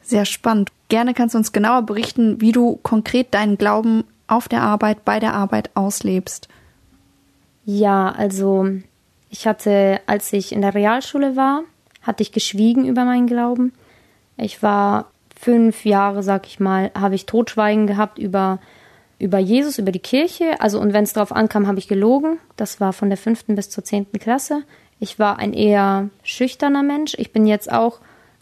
Sehr 0.01 0.23
spannend. 0.23 0.71
Gerne 0.87 1.13
kannst 1.13 1.35
du 1.35 1.39
uns 1.39 1.51
genauer 1.51 1.81
berichten, 1.81 2.39
wie 2.39 2.53
du 2.53 2.79
konkret 2.81 3.33
deinen 3.33 3.57
Glauben 3.57 4.05
auf 4.33 4.47
der 4.47 4.61
Arbeit, 4.61 5.05
bei 5.05 5.19
der 5.19 5.33
Arbeit 5.33 5.69
auslebst. 5.75 6.47
Ja, 7.65 8.09
also 8.09 8.67
ich 9.29 9.47
hatte, 9.47 10.01
als 10.05 10.33
ich 10.33 10.51
in 10.51 10.61
der 10.61 10.73
Realschule 10.73 11.35
war, 11.35 11.63
hatte 12.01 12.23
ich 12.23 12.31
geschwiegen 12.31 12.85
über 12.85 13.05
meinen 13.05 13.27
Glauben. 13.27 13.73
Ich 14.37 14.61
war 14.61 15.11
fünf 15.39 15.85
Jahre, 15.85 16.23
sag 16.23 16.47
ich 16.47 16.59
mal, 16.59 16.91
habe 16.93 17.15
ich 17.15 17.25
Totschweigen 17.25 17.87
gehabt 17.87 18.17
über, 18.19 18.59
über 19.19 19.39
Jesus, 19.39 19.77
über 19.77 19.91
die 19.91 19.99
Kirche. 19.99 20.59
Also, 20.59 20.79
und 20.79 20.93
wenn 20.93 21.03
es 21.03 21.13
darauf 21.13 21.31
ankam, 21.31 21.67
habe 21.67 21.79
ich 21.79 21.87
gelogen. 21.87 22.39
Das 22.57 22.79
war 22.79 22.93
von 22.93 23.09
der 23.09 23.17
fünften 23.17 23.55
bis 23.55 23.69
zur 23.69 23.83
zehnten 23.83 24.19
Klasse. 24.19 24.63
Ich 24.99 25.19
war 25.19 25.39
ein 25.39 25.53
eher 25.53 26.09
schüchterner 26.23 26.83
Mensch. 26.83 27.13
Ich 27.17 27.31
bin 27.31 27.45
jetzt 27.45 27.71
auch 27.71 27.99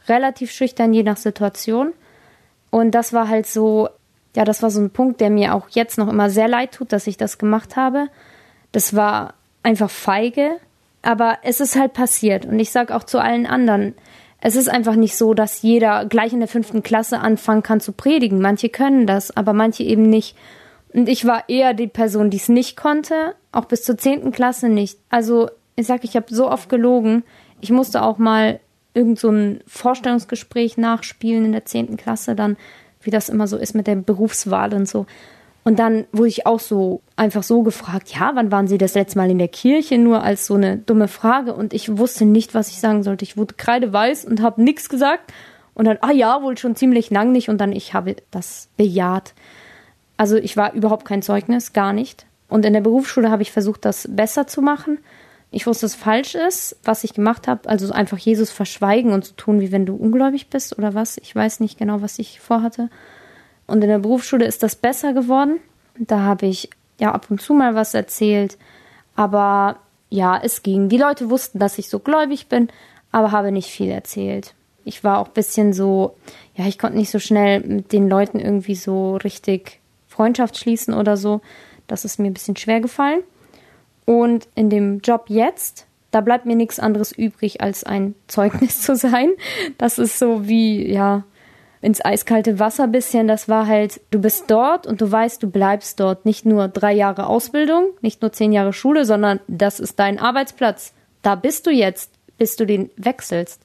relativ 0.07 0.51
schüchtern, 0.51 0.93
je 0.93 1.03
nach 1.03 1.17
Situation. 1.17 1.93
Und 2.69 2.91
das 2.91 3.13
war 3.13 3.27
halt 3.27 3.47
so, 3.47 3.89
ja, 4.35 4.45
das 4.45 4.63
war 4.63 4.69
so 4.69 4.79
ein 4.79 4.91
Punkt, 4.91 5.19
der 5.19 5.29
mir 5.29 5.53
auch 5.53 5.67
jetzt 5.69 5.97
noch 5.97 6.07
immer 6.07 6.29
sehr 6.29 6.47
leid 6.47 6.73
tut, 6.73 6.93
dass 6.93 7.07
ich 7.07 7.17
das 7.17 7.37
gemacht 7.37 7.75
habe. 7.75 8.07
Das 8.71 8.95
war 8.95 9.33
einfach 9.63 9.89
feige, 9.89 10.57
aber 11.01 11.37
es 11.43 11.59
ist 11.59 11.77
halt 11.77 11.93
passiert. 11.93 12.45
Und 12.45 12.59
ich 12.59 12.71
sage 12.71 12.95
auch 12.95 13.03
zu 13.03 13.19
allen 13.19 13.45
anderen, 13.45 13.95
es 14.39 14.55
ist 14.55 14.69
einfach 14.69 14.95
nicht 14.95 15.15
so, 15.15 15.33
dass 15.33 15.61
jeder 15.61 16.05
gleich 16.05 16.33
in 16.33 16.39
der 16.39 16.47
fünften 16.47 16.81
Klasse 16.81 17.19
anfangen 17.19 17.61
kann 17.61 17.79
zu 17.79 17.91
predigen. 17.91 18.41
Manche 18.41 18.69
können 18.69 19.05
das, 19.05 19.35
aber 19.35 19.53
manche 19.53 19.83
eben 19.83 20.09
nicht. 20.09 20.35
Und 20.93 21.07
ich 21.07 21.25
war 21.25 21.47
eher 21.47 21.73
die 21.73 21.87
Person, 21.87 22.29
die 22.29 22.37
es 22.37 22.49
nicht 22.49 22.75
konnte, 22.75 23.35
auch 23.51 23.65
bis 23.65 23.83
zur 23.83 23.97
zehnten 23.97 24.31
Klasse 24.31 24.67
nicht. 24.67 24.97
Also 25.09 25.49
ich 25.75 25.87
sag, 25.87 26.03
ich 26.03 26.15
habe 26.15 26.33
so 26.33 26.49
oft 26.49 26.69
gelogen. 26.69 27.23
Ich 27.61 27.71
musste 27.71 28.01
auch 28.01 28.17
mal 28.17 28.59
irgend 28.93 29.19
so 29.19 29.29
ein 29.29 29.61
Vorstellungsgespräch 29.67 30.77
nachspielen 30.77 31.45
in 31.45 31.51
der 31.51 31.65
zehnten 31.65 31.95
Klasse, 31.95 32.35
dann 32.35 32.57
wie 33.05 33.11
das 33.11 33.29
immer 33.29 33.47
so 33.47 33.57
ist 33.57 33.75
mit 33.75 33.87
der 33.87 33.95
Berufswahl 33.95 34.73
und 34.73 34.87
so. 34.87 35.05
Und 35.63 35.77
dann 35.77 36.05
wurde 36.11 36.29
ich 36.29 36.47
auch 36.47 36.59
so 36.59 37.01
einfach 37.15 37.43
so 37.43 37.61
gefragt, 37.61 38.13
ja, 38.15 38.31
wann 38.33 38.51
waren 38.51 38.67
Sie 38.67 38.79
das 38.79 38.95
letzte 38.95 39.19
Mal 39.19 39.29
in 39.29 39.37
der 39.37 39.47
Kirche? 39.47 39.97
Nur 39.97 40.23
als 40.23 40.47
so 40.47 40.55
eine 40.55 40.77
dumme 40.77 41.07
Frage. 41.07 41.53
Und 41.53 41.73
ich 41.73 41.97
wusste 41.97 42.25
nicht, 42.25 42.55
was 42.55 42.69
ich 42.69 42.79
sagen 42.79 43.03
sollte. 43.03 43.23
Ich 43.23 43.37
wurde 43.37 43.53
kreideweiß 43.55 44.25
und 44.25 44.41
habe 44.41 44.63
nichts 44.63 44.89
gesagt. 44.89 45.31
Und 45.75 45.85
dann, 45.85 45.99
ah 46.01 46.11
ja, 46.11 46.41
wohl 46.41 46.57
schon 46.57 46.75
ziemlich 46.75 47.11
lang 47.11 47.31
nicht. 47.31 47.49
Und 47.49 47.59
dann, 47.59 47.73
ich 47.73 47.93
habe 47.93 48.15
das 48.31 48.69
bejaht. 48.75 49.33
Also 50.17 50.35
ich 50.35 50.57
war 50.57 50.73
überhaupt 50.73 51.05
kein 51.05 51.21
Zeugnis, 51.21 51.73
gar 51.73 51.93
nicht. 51.93 52.25
Und 52.49 52.65
in 52.65 52.73
der 52.73 52.81
Berufsschule 52.81 53.29
habe 53.29 53.43
ich 53.43 53.51
versucht, 53.51 53.85
das 53.85 54.07
besser 54.09 54.47
zu 54.47 54.61
machen. 54.61 54.97
Ich 55.53 55.67
wusste, 55.67 55.85
dass 55.85 55.95
es 55.95 55.99
falsch 55.99 56.33
ist, 56.33 56.77
was 56.83 57.03
ich 57.03 57.13
gemacht 57.13 57.47
habe. 57.47 57.67
Also 57.67 57.91
einfach 57.91 58.17
Jesus 58.17 58.51
verschweigen 58.51 59.11
und 59.11 59.25
so 59.25 59.33
tun, 59.35 59.59
wie 59.59 59.73
wenn 59.73 59.85
du 59.85 59.95
ungläubig 59.95 60.47
bist 60.47 60.77
oder 60.77 60.93
was. 60.93 61.17
Ich 61.17 61.35
weiß 61.35 61.59
nicht 61.59 61.77
genau, 61.77 62.01
was 62.01 62.19
ich 62.19 62.39
vorhatte. 62.39 62.89
Und 63.67 63.83
in 63.83 63.89
der 63.89 63.99
Berufsschule 63.99 64.45
ist 64.45 64.63
das 64.63 64.75
besser 64.75 65.13
geworden. 65.13 65.59
Da 65.97 66.19
habe 66.19 66.45
ich 66.45 66.69
ja 66.99 67.11
ab 67.11 67.27
und 67.29 67.41
zu 67.41 67.53
mal 67.53 67.75
was 67.75 67.93
erzählt. 67.93 68.57
Aber 69.15 69.77
ja, 70.09 70.39
es 70.41 70.63
ging. 70.63 70.87
Die 70.87 70.97
Leute 70.97 71.29
wussten, 71.29 71.59
dass 71.59 71.77
ich 71.77 71.89
so 71.89 71.99
gläubig 71.99 72.47
bin. 72.47 72.69
aber 73.11 73.31
habe 73.31 73.51
nicht 73.51 73.69
viel 73.69 73.89
erzählt. 73.89 74.53
Ich 74.85 75.03
war 75.03 75.19
auch 75.19 75.27
ein 75.27 75.33
bisschen 75.33 75.73
so, 75.73 76.15
ja, 76.55 76.65
ich 76.65 76.79
konnte 76.79 76.97
nicht 76.97 77.11
so 77.11 77.19
schnell 77.19 77.59
mit 77.59 77.91
den 77.91 78.09
Leuten 78.09 78.39
irgendwie 78.39 78.75
so 78.75 79.17
richtig 79.17 79.79
Freundschaft 80.07 80.57
schließen 80.57 80.93
oder 80.93 81.17
so. 81.17 81.41
Das 81.87 82.05
ist 82.05 82.19
mir 82.19 82.27
ein 82.27 82.33
bisschen 82.33 82.55
schwer 82.55 82.79
gefallen. 82.79 83.21
Und 84.05 84.47
in 84.55 84.69
dem 84.69 84.99
Job 84.99 85.25
jetzt, 85.27 85.85
da 86.11 86.21
bleibt 86.21 86.45
mir 86.45 86.55
nichts 86.55 86.79
anderes 86.79 87.11
übrig, 87.11 87.61
als 87.61 87.83
ein 87.83 88.15
Zeugnis 88.27 88.81
zu 88.81 88.95
sein. 88.95 89.29
Das 89.77 89.99
ist 89.99 90.19
so 90.19 90.47
wie, 90.47 90.91
ja, 90.91 91.23
ins 91.81 92.03
eiskalte 92.03 92.59
Wasser 92.59 92.87
bisschen. 92.87 93.27
Das 93.27 93.49
war 93.49 93.67
halt, 93.67 94.01
du 94.11 94.19
bist 94.19 94.45
dort 94.49 94.85
und 94.85 95.01
du 95.01 95.11
weißt, 95.11 95.41
du 95.41 95.49
bleibst 95.49 95.99
dort. 95.99 96.25
Nicht 96.25 96.45
nur 96.45 96.67
drei 96.67 96.93
Jahre 96.93 97.27
Ausbildung, 97.27 97.85
nicht 98.01 98.21
nur 98.21 98.31
zehn 98.31 98.51
Jahre 98.51 98.73
Schule, 98.73 99.05
sondern 99.05 99.39
das 99.47 99.79
ist 99.79 99.99
dein 99.99 100.19
Arbeitsplatz. 100.19 100.93
Da 101.21 101.35
bist 101.35 101.65
du 101.65 101.71
jetzt, 101.71 102.11
bis 102.37 102.55
du 102.55 102.65
den 102.65 102.89
wechselst. 102.97 103.61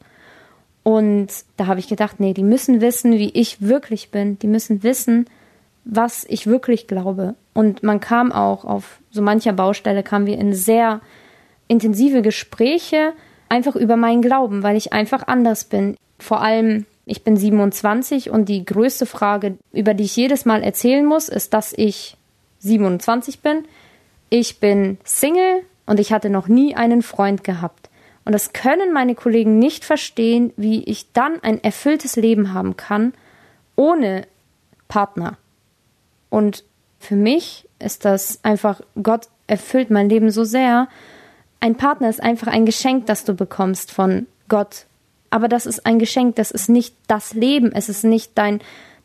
Und 0.83 1.29
da 1.57 1.67
habe 1.67 1.81
ich 1.81 1.89
gedacht, 1.89 2.21
nee, 2.21 2.33
die 2.33 2.45
müssen 2.45 2.81
wissen, 2.81 3.13
wie 3.13 3.31
ich 3.31 3.61
wirklich 3.61 4.11
bin. 4.11 4.39
Die 4.39 4.47
müssen 4.47 4.83
wissen, 4.83 5.27
was 5.87 6.27
ich 6.29 6.47
wirklich 6.47 6.89
glaube. 6.89 7.37
Und 7.55 7.83
man 7.83 8.01
kam 8.01 8.33
auch 8.33 8.65
auf 8.65 8.99
so 9.11 9.23
mancher 9.23 9.53
Baustelle, 9.53 10.03
kamen 10.03 10.27
wir 10.27 10.37
in 10.37 10.53
sehr 10.53 11.01
intensive 11.69 12.23
Gespräche 12.23 13.13
einfach 13.49 13.77
über 13.77 13.97
meinen 13.97 14.21
Glauben, 14.21 14.63
weil 14.63 14.77
ich 14.77 14.93
einfach 14.93 15.27
anders 15.29 15.65
bin. 15.65 15.97
Vor 16.19 16.43
allem, 16.43 16.87
ich 17.05 17.23
bin 17.23 17.37
27 17.37 18.31
und 18.31 18.49
die 18.49 18.65
größte 18.65 19.07
Frage, 19.07 19.59
über 19.73 19.95
die 19.95 20.05
ich 20.05 20.17
jedes 20.17 20.45
Mal 20.45 20.63
erzählen 20.63 21.07
muss, 21.07 21.29
ist, 21.29 21.55
dass 21.55 21.73
ich 21.73 22.17
27 22.59 23.41
bin. 23.41 23.65
Ich 24.29 24.59
bin 24.59 24.99
Single 25.05 25.63
und 25.87 26.01
ich 26.01 26.13
hatte 26.13 26.31
noch 26.31 26.49
nie 26.49 26.75
einen 26.75 27.03
Freund 27.03 27.45
gehabt. 27.45 27.91
Und 28.25 28.33
das 28.33 28.53
können 28.53 28.93
meine 28.93 29.15
Kollegen 29.15 29.61
nicht 29.61 29.85
verstehen, 29.85 30.53
wie 30.57 30.83
ich 30.83 31.13
dann 31.13 31.41
ein 31.45 31.63
erfülltes 31.63 32.17
Leben 32.17 32.53
haben 32.53 32.77
kann 32.77 33.13
ohne 33.77 34.27
Partner. 34.89 35.37
Und 36.37 36.65
für 36.99 37.17
mich 37.17 37.69
ist 37.79 38.05
das 38.05 38.41
einfach, 38.43 38.81
Gott 39.03 39.29
erfüllt 39.47 39.91
mein 39.91 40.09
Leben 40.09 40.31
so 40.31 40.45
sehr. 40.45 40.89
Ein 41.61 41.77
Partner 41.77 42.09
ist 42.09 42.23
einfach 42.23 42.49
ein 42.49 42.67
Geschenk, 42.67 43.07
das 43.07 43.25
du 43.25 43.35
bekommst 43.35 43.93
von 43.93 44.27
Gott. 44.49 44.87
Aber 45.31 45.49
das 45.49 45.67
ist 45.67 45.87
ein 45.87 45.99
Geschenk, 45.99 46.37
das 46.37 46.51
ist 46.51 46.69
nicht 46.69 46.95
das 47.07 47.35
Leben, 47.35 47.73
es 47.73 47.89
ist 47.89 48.05
nicht 48.05 48.33
dein, 48.35 48.61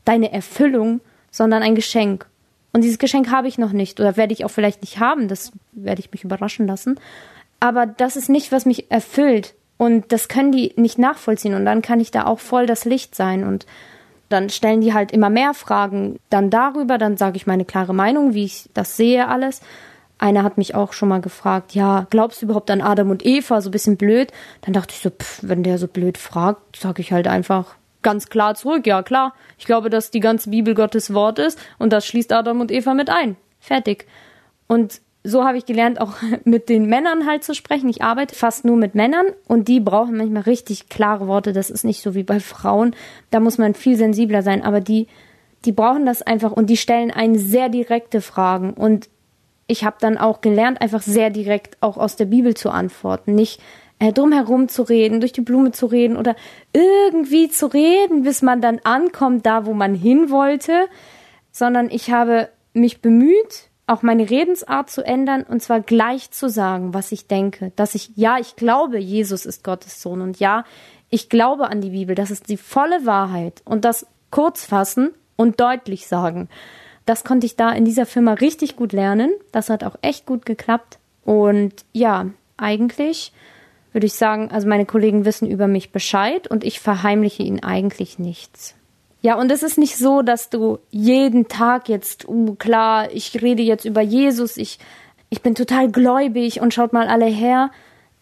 deine 0.05 0.31
Erfüllung, 0.31 1.01
sondern 1.31 1.63
ein 1.63 1.75
Geschenk. 1.75 2.27
Und 2.73 2.83
dieses 2.83 2.99
Geschenk 2.99 3.31
habe 3.31 3.47
ich 3.47 3.57
noch 3.57 3.71
nicht 3.71 3.99
oder 3.99 4.17
werde 4.17 4.33
ich 4.33 4.45
auch 4.45 4.51
vielleicht 4.51 4.81
nicht 4.81 4.99
haben, 4.99 5.27
das 5.27 5.51
werde 5.71 5.99
ich 5.99 6.11
mich 6.11 6.23
überraschen 6.23 6.67
lassen 6.67 6.99
aber 7.61 7.85
das 7.85 8.17
ist 8.17 8.27
nicht, 8.27 8.51
was 8.51 8.65
mich 8.65 8.91
erfüllt. 8.91 9.53
Und 9.77 10.11
das 10.11 10.27
können 10.27 10.51
die 10.51 10.73
nicht 10.75 10.97
nachvollziehen. 10.97 11.53
Und 11.53 11.63
dann 11.63 11.81
kann 11.81 12.01
ich 12.01 12.11
da 12.11 12.25
auch 12.25 12.39
voll 12.39 12.65
das 12.65 12.85
Licht 12.85 13.15
sein. 13.15 13.45
Und 13.45 13.65
dann 14.31 14.49
stellen 14.49 14.81
die 14.81 14.93
halt 14.93 15.11
immer 15.11 15.29
mehr 15.29 15.53
Fragen 15.53 16.19
dann 16.29 16.49
darüber. 16.49 16.97
Dann 16.97 17.17
sage 17.17 17.37
ich 17.37 17.47
meine 17.47 17.65
klare 17.65 17.93
Meinung, 17.93 18.33
wie 18.33 18.45
ich 18.45 18.69
das 18.73 18.97
sehe 18.97 19.27
alles. 19.27 19.61
Einer 20.17 20.43
hat 20.43 20.57
mich 20.57 20.75
auch 20.75 20.93
schon 20.93 21.09
mal 21.09 21.21
gefragt, 21.21 21.73
ja, 21.73 22.05
glaubst 22.09 22.41
du 22.41 22.45
überhaupt 22.45 22.69
an 22.69 22.81
Adam 22.81 23.09
und 23.09 23.25
Eva? 23.25 23.61
So 23.61 23.69
ein 23.69 23.71
bisschen 23.71 23.97
blöd. 23.97 24.31
Dann 24.61 24.73
dachte 24.73 24.93
ich 24.93 25.01
so, 25.01 25.09
pff, 25.09 25.39
wenn 25.41 25.63
der 25.63 25.77
so 25.77 25.87
blöd 25.87 26.17
fragt, 26.17 26.75
sage 26.75 27.01
ich 27.01 27.11
halt 27.11 27.27
einfach 27.27 27.75
ganz 28.01 28.29
klar 28.29 28.55
zurück. 28.55 28.85
Ja, 28.87 29.03
klar. 29.03 29.33
Ich 29.57 29.65
glaube, 29.65 29.89
dass 29.89 30.11
die 30.11 30.19
ganze 30.19 30.49
Bibel 30.49 30.75
Gottes 30.75 31.13
Wort 31.13 31.39
ist 31.39 31.59
und 31.77 31.91
das 31.93 32.05
schließt 32.05 32.33
Adam 32.33 32.61
und 32.61 32.71
Eva 32.71 32.93
mit 32.93 33.09
ein. 33.09 33.35
Fertig. 33.59 34.07
Und 34.67 35.01
so 35.23 35.43
habe 35.43 35.57
ich 35.57 35.65
gelernt, 35.65 36.01
auch 36.01 36.13
mit 36.43 36.69
den 36.69 36.85
Männern 36.85 37.25
halt 37.27 37.43
zu 37.43 37.53
sprechen. 37.53 37.89
Ich 37.89 38.01
arbeite 38.01 38.35
fast 38.35 38.65
nur 38.65 38.77
mit 38.77 38.95
Männern 38.95 39.27
und 39.47 39.67
die 39.67 39.79
brauchen 39.79 40.17
manchmal 40.17 40.43
richtig 40.43 40.89
klare 40.89 41.27
Worte. 41.27 41.53
Das 41.53 41.69
ist 41.69 41.83
nicht 41.83 42.01
so 42.01 42.15
wie 42.15 42.23
bei 42.23 42.39
Frauen. 42.39 42.95
Da 43.29 43.39
muss 43.39 43.57
man 43.57 43.73
viel 43.73 43.97
sensibler 43.97 44.41
sein. 44.41 44.63
Aber 44.63 44.81
die, 44.81 45.07
die 45.65 45.71
brauchen 45.71 46.05
das 46.05 46.21
einfach 46.21 46.51
und 46.51 46.69
die 46.69 46.77
stellen 46.77 47.11
einen 47.11 47.37
sehr 47.37 47.69
direkte 47.69 48.21
Fragen. 48.21 48.73
Und 48.73 49.09
ich 49.67 49.83
habe 49.83 49.97
dann 49.99 50.17
auch 50.17 50.41
gelernt, 50.41 50.81
einfach 50.81 51.01
sehr 51.01 51.29
direkt 51.29 51.77
auch 51.81 51.97
aus 51.97 52.15
der 52.15 52.25
Bibel 52.25 52.55
zu 52.55 52.71
antworten. 52.71 53.35
Nicht 53.35 53.61
äh, 53.99 54.11
drumherum 54.11 54.67
zu 54.67 54.81
reden, 54.81 55.19
durch 55.19 55.31
die 55.31 55.41
Blume 55.41 55.71
zu 55.71 55.85
reden 55.85 56.17
oder 56.17 56.35
irgendwie 56.73 57.49
zu 57.49 57.67
reden, 57.67 58.23
bis 58.23 58.41
man 58.41 58.59
dann 58.59 58.79
ankommt, 58.83 59.45
da 59.45 59.65
wo 59.65 59.73
man 59.73 59.93
hin 59.93 60.31
wollte, 60.31 60.87
sondern 61.51 61.89
ich 61.91 62.11
habe 62.11 62.49
mich 62.73 63.01
bemüht, 63.01 63.69
auch 63.91 64.01
meine 64.01 64.29
Redensart 64.29 64.89
zu 64.89 65.05
ändern 65.05 65.43
und 65.43 65.61
zwar 65.61 65.81
gleich 65.81 66.31
zu 66.31 66.49
sagen, 66.49 66.93
was 66.93 67.11
ich 67.11 67.27
denke. 67.27 67.71
Dass 67.75 67.93
ich, 67.95 68.11
ja, 68.15 68.37
ich 68.39 68.55
glaube, 68.55 68.97
Jesus 68.97 69.45
ist 69.45 69.63
Gottes 69.63 70.01
Sohn 70.01 70.21
und 70.21 70.39
ja, 70.39 70.63
ich 71.09 71.29
glaube 71.29 71.67
an 71.67 71.81
die 71.81 71.89
Bibel. 71.89 72.15
Das 72.15 72.31
ist 72.31 72.49
die 72.49 72.57
volle 72.57 73.05
Wahrheit 73.05 73.61
und 73.65 73.85
das 73.85 74.07
kurz 74.31 74.65
fassen 74.65 75.11
und 75.35 75.59
deutlich 75.59 76.07
sagen. 76.07 76.47
Das 77.05 77.23
konnte 77.23 77.45
ich 77.45 77.57
da 77.57 77.71
in 77.71 77.83
dieser 77.83 78.05
Firma 78.05 78.33
richtig 78.33 78.75
gut 78.77 78.93
lernen. 78.93 79.31
Das 79.51 79.69
hat 79.69 79.83
auch 79.83 79.97
echt 80.01 80.25
gut 80.25 80.45
geklappt. 80.45 80.99
Und 81.25 81.73
ja, 81.91 82.27
eigentlich 82.57 83.33
würde 83.91 84.07
ich 84.07 84.13
sagen, 84.13 84.49
also 84.51 84.67
meine 84.67 84.85
Kollegen 84.85 85.25
wissen 85.25 85.49
über 85.49 85.67
mich 85.67 85.91
Bescheid 85.91 86.47
und 86.47 86.63
ich 86.63 86.79
verheimliche 86.79 87.43
ihnen 87.43 87.61
eigentlich 87.61 88.19
nichts. 88.19 88.75
Ja, 89.21 89.35
und 89.35 89.51
es 89.51 89.61
ist 89.61 89.77
nicht 89.77 89.97
so, 89.97 90.23
dass 90.23 90.49
du 90.49 90.79
jeden 90.89 91.47
Tag 91.47 91.89
jetzt, 91.89 92.27
uh, 92.27 92.55
klar, 92.55 93.11
ich 93.11 93.41
rede 93.41 93.61
jetzt 93.61 93.85
über 93.85 94.01
Jesus, 94.01 94.57
ich, 94.57 94.79
ich 95.29 95.41
bin 95.41 95.53
total 95.53 95.91
gläubig 95.91 96.59
und 96.59 96.73
schaut 96.73 96.91
mal 96.91 97.07
alle 97.07 97.27
her. 97.27 97.69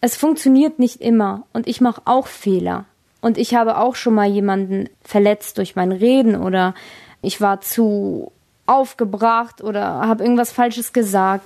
Es 0.02 0.16
funktioniert 0.16 0.78
nicht 0.78 1.00
immer 1.00 1.46
und 1.54 1.66
ich 1.66 1.80
mache 1.80 2.02
auch 2.04 2.26
Fehler. 2.26 2.84
Und 3.22 3.38
ich 3.38 3.54
habe 3.54 3.78
auch 3.78 3.96
schon 3.96 4.14
mal 4.14 4.28
jemanden 4.28 4.88
verletzt 5.02 5.58
durch 5.58 5.74
mein 5.76 5.92
Reden 5.92 6.36
oder 6.36 6.74
ich 7.22 7.40
war 7.40 7.60
zu 7.60 8.32
aufgebracht 8.66 9.62
oder 9.62 10.00
habe 10.06 10.22
irgendwas 10.22 10.52
Falsches 10.52 10.92
gesagt. 10.92 11.44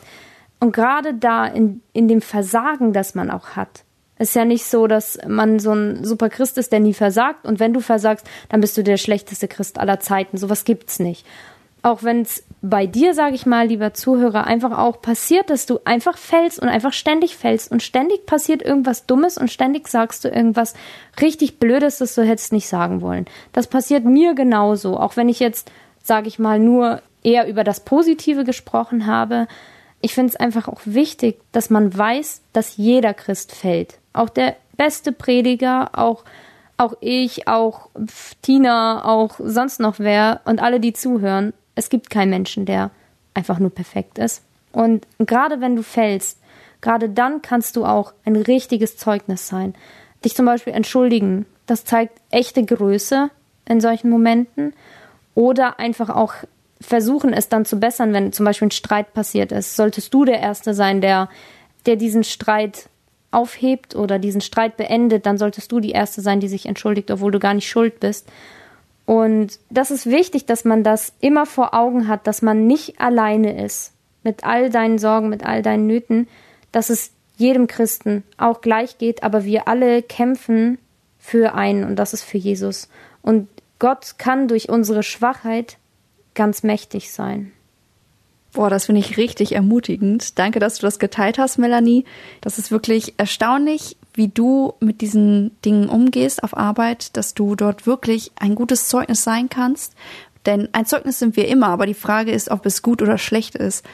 Und 0.61 0.73
gerade 0.73 1.14
da 1.14 1.47
in, 1.47 1.81
in 1.93 2.09
dem 2.09 2.21
Versagen, 2.21 2.93
das 2.93 3.14
man 3.14 3.31
auch 3.31 3.51
hat, 3.51 3.85
ist 4.18 4.37
ja 4.37 4.44
nicht 4.44 4.64
so, 4.64 4.87
dass 4.87 5.18
man 5.27 5.59
so 5.59 5.72
ein 5.72 6.05
super 6.05 6.29
Christ 6.29 6.57
ist, 6.59 6.72
der 6.72 6.81
nie 6.81 6.94
versagt. 6.94 7.44
Und 7.46 7.59
wenn 7.59 7.72
du 7.72 7.81
versagst, 7.81 8.27
dann 8.48 8.61
bist 8.61 8.77
du 8.77 8.85
der 8.85 8.96
schlechteste 8.96 9.48
Christ 9.48 9.79
aller 9.79 10.00
Zeiten. 10.00 10.37
Sowas 10.37 10.64
gibt's 10.64 11.00
nicht. 11.00 11.27
Auch 11.83 12.03
wenn 12.03 12.22
es 12.22 12.44
bei 12.62 12.87
dir, 12.87 13.12
sage 13.12 13.35
ich 13.35 13.44
mal, 13.44 13.66
lieber 13.66 13.92
Zuhörer, 13.92 14.46
einfach 14.46 14.79
auch 14.79 15.03
passiert, 15.03 15.50
dass 15.50 15.66
du 15.66 15.81
einfach 15.85 16.16
fällst 16.16 16.59
und 16.61 16.68
einfach 16.68 16.94
ständig 16.94 17.37
fällst 17.37 17.70
und 17.70 17.83
ständig 17.83 18.24
passiert 18.24 18.62
irgendwas 18.62 19.05
Dummes 19.05 19.37
und 19.37 19.50
ständig 19.50 19.88
sagst 19.88 20.24
du 20.24 20.29
irgendwas 20.29 20.72
richtig 21.20 21.59
Blödes, 21.59 21.98
das 21.98 22.14
du 22.14 22.22
hättest 22.22 22.53
nicht 22.53 22.68
sagen 22.68 23.03
wollen. 23.03 23.27
Das 23.53 23.66
passiert 23.66 24.05
mir 24.05 24.35
genauso. 24.35 24.96
Auch 24.96 25.16
wenn 25.16 25.29
ich 25.29 25.40
jetzt, 25.40 25.70
sage 26.03 26.29
ich 26.29 26.38
mal, 26.38 26.59
nur 26.59 27.03
eher 27.22 27.48
über 27.48 27.64
das 27.64 27.81
Positive 27.81 28.44
gesprochen 28.44 29.07
habe. 29.07 29.46
Ich 30.00 30.14
finde 30.14 30.31
es 30.31 30.37
einfach 30.37 30.68
auch 30.68 30.81
wichtig, 30.85 31.40
dass 31.53 31.68
man 31.68 31.96
weiß, 31.96 32.42
dass 32.53 32.77
jeder 32.77 33.12
Christ 33.12 33.55
fällt 33.55 33.98
auch 34.14 34.31
der 34.31 34.57
beste 34.77 35.12
Prediger, 35.12 35.90
auch, 35.92 36.24
auch 36.79 36.94
ich, 37.00 37.46
auch 37.46 37.90
Tina, 38.40 39.05
auch 39.05 39.38
sonst 39.38 39.81
noch 39.81 39.98
wer 39.98 40.40
und 40.46 40.62
alle, 40.62 40.81
die 40.81 40.94
zuhören. 40.94 41.53
Es 41.74 41.90
gibt 41.90 42.09
keinen 42.09 42.31
Menschen, 42.31 42.64
der 42.64 42.90
einfach 43.35 43.59
nur 43.59 43.70
perfekt 43.70 44.18
ist. 44.18 44.42
Und 44.72 45.07
gerade 45.18 45.61
wenn 45.61 45.77
du 45.77 45.83
fällst, 45.83 46.38
gerade 46.81 47.09
dann 47.09 47.42
kannst 47.42 47.77
du 47.77 47.85
auch 47.85 48.12
ein 48.24 48.37
richtiges 48.37 48.96
Zeugnis 48.96 49.46
sein. 49.48 49.74
Dich 50.24 50.35
zum 50.35 50.46
Beispiel 50.46 50.72
entschuldigen. 50.72 51.46
Das 51.66 51.85
zeigt 51.85 52.20
echte 52.31 52.64
Größe 52.64 53.31
in 53.66 53.81
solchen 53.81 54.11
Momenten. 54.11 54.72
Oder 55.35 55.79
einfach 55.79 56.11
auch 56.11 56.35
versuchen, 56.81 57.33
es 57.33 57.48
dann 57.48 57.64
zu 57.64 57.79
bessern, 57.79 58.12
wenn 58.12 58.33
zum 58.33 58.44
Beispiel 58.44 58.68
ein 58.68 58.72
Streit 58.72 59.12
passiert 59.14 59.53
ist. 59.53 59.77
Solltest 59.77 60.12
du 60.14 60.24
der 60.24 60.40
Erste 60.40 60.74
sein, 60.74 61.00
der, 61.00 61.29
der 61.87 61.96
diesen 61.96 62.24
Streit 62.24 62.88
aufhebt 63.35 63.94
oder 63.94 64.18
diesen 64.18 64.40
Streit 64.40 64.77
beendet, 64.77 65.27
dann 65.27 65.38
solltest 65.38 65.70
du 65.73 65.81
die 65.81 65.90
Erste 65.90 66.20
sein, 66.20 66.40
die 66.40 66.49
sich 66.49 66.66
entschuldigt, 66.66 67.11
obwohl 67.11 67.33
du 67.33 67.38
gar 67.38 67.55
nicht 67.55 67.68
schuld 67.68 68.01
bist. 68.01 68.29
Und 69.07 69.59
das 69.70 69.90
ist 69.90 70.07
wichtig, 70.07 70.47
dass 70.47 70.64
man 70.64 70.83
das 70.83 71.12
immer 71.20 71.44
vor 71.44 71.75
Augen 71.75 72.09
hat, 72.09 72.27
dass 72.27 72.40
man 72.40 72.66
nicht 72.66 73.01
alleine 73.01 73.62
ist 73.62 73.92
mit 74.23 74.44
all 74.44 74.70
deinen 74.70 74.99
Sorgen, 74.99 75.29
mit 75.29 75.44
all 75.44 75.62
deinen 75.62 75.87
Nöten, 75.87 76.29
dass 76.73 76.88
es 76.88 77.12
jedem 77.37 77.66
Christen 77.66 78.25
auch 78.38 78.61
gleich 78.61 78.99
geht, 78.99 79.23
aber 79.23 79.44
wir 79.44 79.68
alle 79.68 80.03
kämpfen 80.03 80.79
für 81.18 81.55
einen 81.55 81.85
und 81.85 81.97
das 81.97 82.14
ist 82.14 82.23
für 82.23 82.38
Jesus. 82.38 82.88
Und 83.23 83.49
Gott 83.79 84.14
kann 84.18 84.49
durch 84.49 84.68
unsere 84.68 85.03
Schwachheit 85.03 85.77
ganz 86.35 86.62
mächtig 86.62 87.12
sein. 87.12 87.53
Boah, 88.55 88.71
das 88.71 88.87
finde 88.87 89.01
ich 89.01 89.17
richtig 89.17 89.53
ermutigend. 89.53 90.38
Danke, 90.38 90.61
dass 90.61 90.77
du 90.77 90.83
das 90.83 91.01
geteilt 91.01 91.38
hast, 91.38 91.59
Melanie. 91.59 92.05
Das 92.40 92.57
ist 92.57 92.71
wirklich 92.71 93.14
erstaunlich, 93.17 93.97
wie 94.14 94.29
du 94.29 94.75
mit 94.79 95.01
diesen 95.01 95.61
Dingen 95.62 95.88
umgehst 95.88 96.45
auf 96.45 96.57
Arbeit, 96.57 97.17
dass 97.17 97.35
du 97.35 97.57
dort 97.57 97.85
wirklich 97.85 98.31
ein 98.37 98.55
gutes 98.55 98.87
Zeugnis 98.88 99.25
sein 99.25 99.49
kannst. 99.49 99.95
Denn 100.47 100.69
ein 100.71 100.87
Zeugnis 100.87 101.19
sind 101.19 101.37
wir 101.37 101.49
immer, 101.49 101.67
aber 101.67 101.87
die 101.87 101.95
Frage 101.95 102.31
ist, 102.31 102.49
ob 102.49 102.64
es 102.64 102.83
gut 102.83 103.03
oder 103.03 103.19
schlecht 103.19 103.57
ist. 103.57 103.85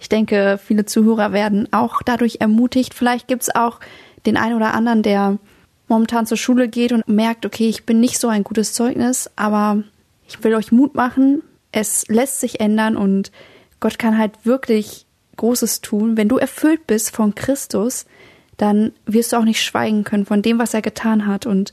Ich 0.00 0.08
denke, 0.08 0.58
viele 0.62 0.86
Zuhörer 0.86 1.32
werden 1.32 1.68
auch 1.70 2.00
dadurch 2.02 2.38
ermutigt. 2.40 2.94
Vielleicht 2.94 3.28
gibt 3.28 3.42
es 3.42 3.54
auch 3.54 3.80
den 4.24 4.38
einen 4.38 4.56
oder 4.56 4.72
anderen, 4.72 5.02
der 5.02 5.38
momentan 5.88 6.24
zur 6.24 6.38
Schule 6.38 6.68
geht 6.68 6.92
und 6.92 7.06
merkt, 7.06 7.44
okay, 7.44 7.68
ich 7.68 7.84
bin 7.84 8.00
nicht 8.00 8.18
so 8.18 8.28
ein 8.28 8.44
gutes 8.44 8.72
Zeugnis, 8.72 9.30
aber 9.36 9.82
ich 10.26 10.42
will 10.42 10.54
euch 10.54 10.72
Mut 10.72 10.94
machen. 10.94 11.42
Es 11.70 12.08
lässt 12.08 12.40
sich 12.40 12.60
ändern 12.60 12.96
und 12.96 13.30
Gott 13.80 13.98
kann 13.98 14.18
halt 14.18 14.44
wirklich 14.44 15.06
Großes 15.36 15.80
tun. 15.80 16.16
Wenn 16.16 16.28
du 16.28 16.38
erfüllt 16.38 16.86
bist 16.86 17.14
von 17.14 17.34
Christus, 17.34 18.06
dann 18.56 18.92
wirst 19.06 19.32
du 19.32 19.36
auch 19.36 19.44
nicht 19.44 19.62
schweigen 19.62 20.04
können 20.04 20.26
von 20.26 20.42
dem, 20.42 20.58
was 20.58 20.74
er 20.74 20.82
getan 20.82 21.26
hat. 21.26 21.46
Und 21.46 21.72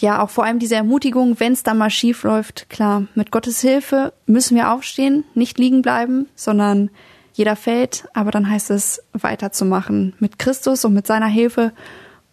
ja, 0.00 0.22
auch 0.22 0.30
vor 0.30 0.44
allem 0.44 0.58
diese 0.58 0.74
Ermutigung, 0.74 1.38
wenn 1.38 1.52
es 1.52 1.62
dann 1.62 1.78
mal 1.78 1.90
schief 1.90 2.24
läuft, 2.24 2.68
klar, 2.70 3.06
mit 3.14 3.30
Gottes 3.30 3.60
Hilfe 3.60 4.12
müssen 4.26 4.56
wir 4.56 4.72
aufstehen, 4.72 5.24
nicht 5.34 5.58
liegen 5.58 5.82
bleiben, 5.82 6.26
sondern 6.34 6.90
jeder 7.34 7.56
fällt, 7.56 8.04
aber 8.12 8.30
dann 8.30 8.50
heißt 8.50 8.70
es 8.70 9.02
weiterzumachen 9.12 10.14
mit 10.18 10.38
Christus 10.38 10.84
und 10.84 10.92
mit 10.92 11.06
seiner 11.06 11.26
Hilfe. 11.26 11.72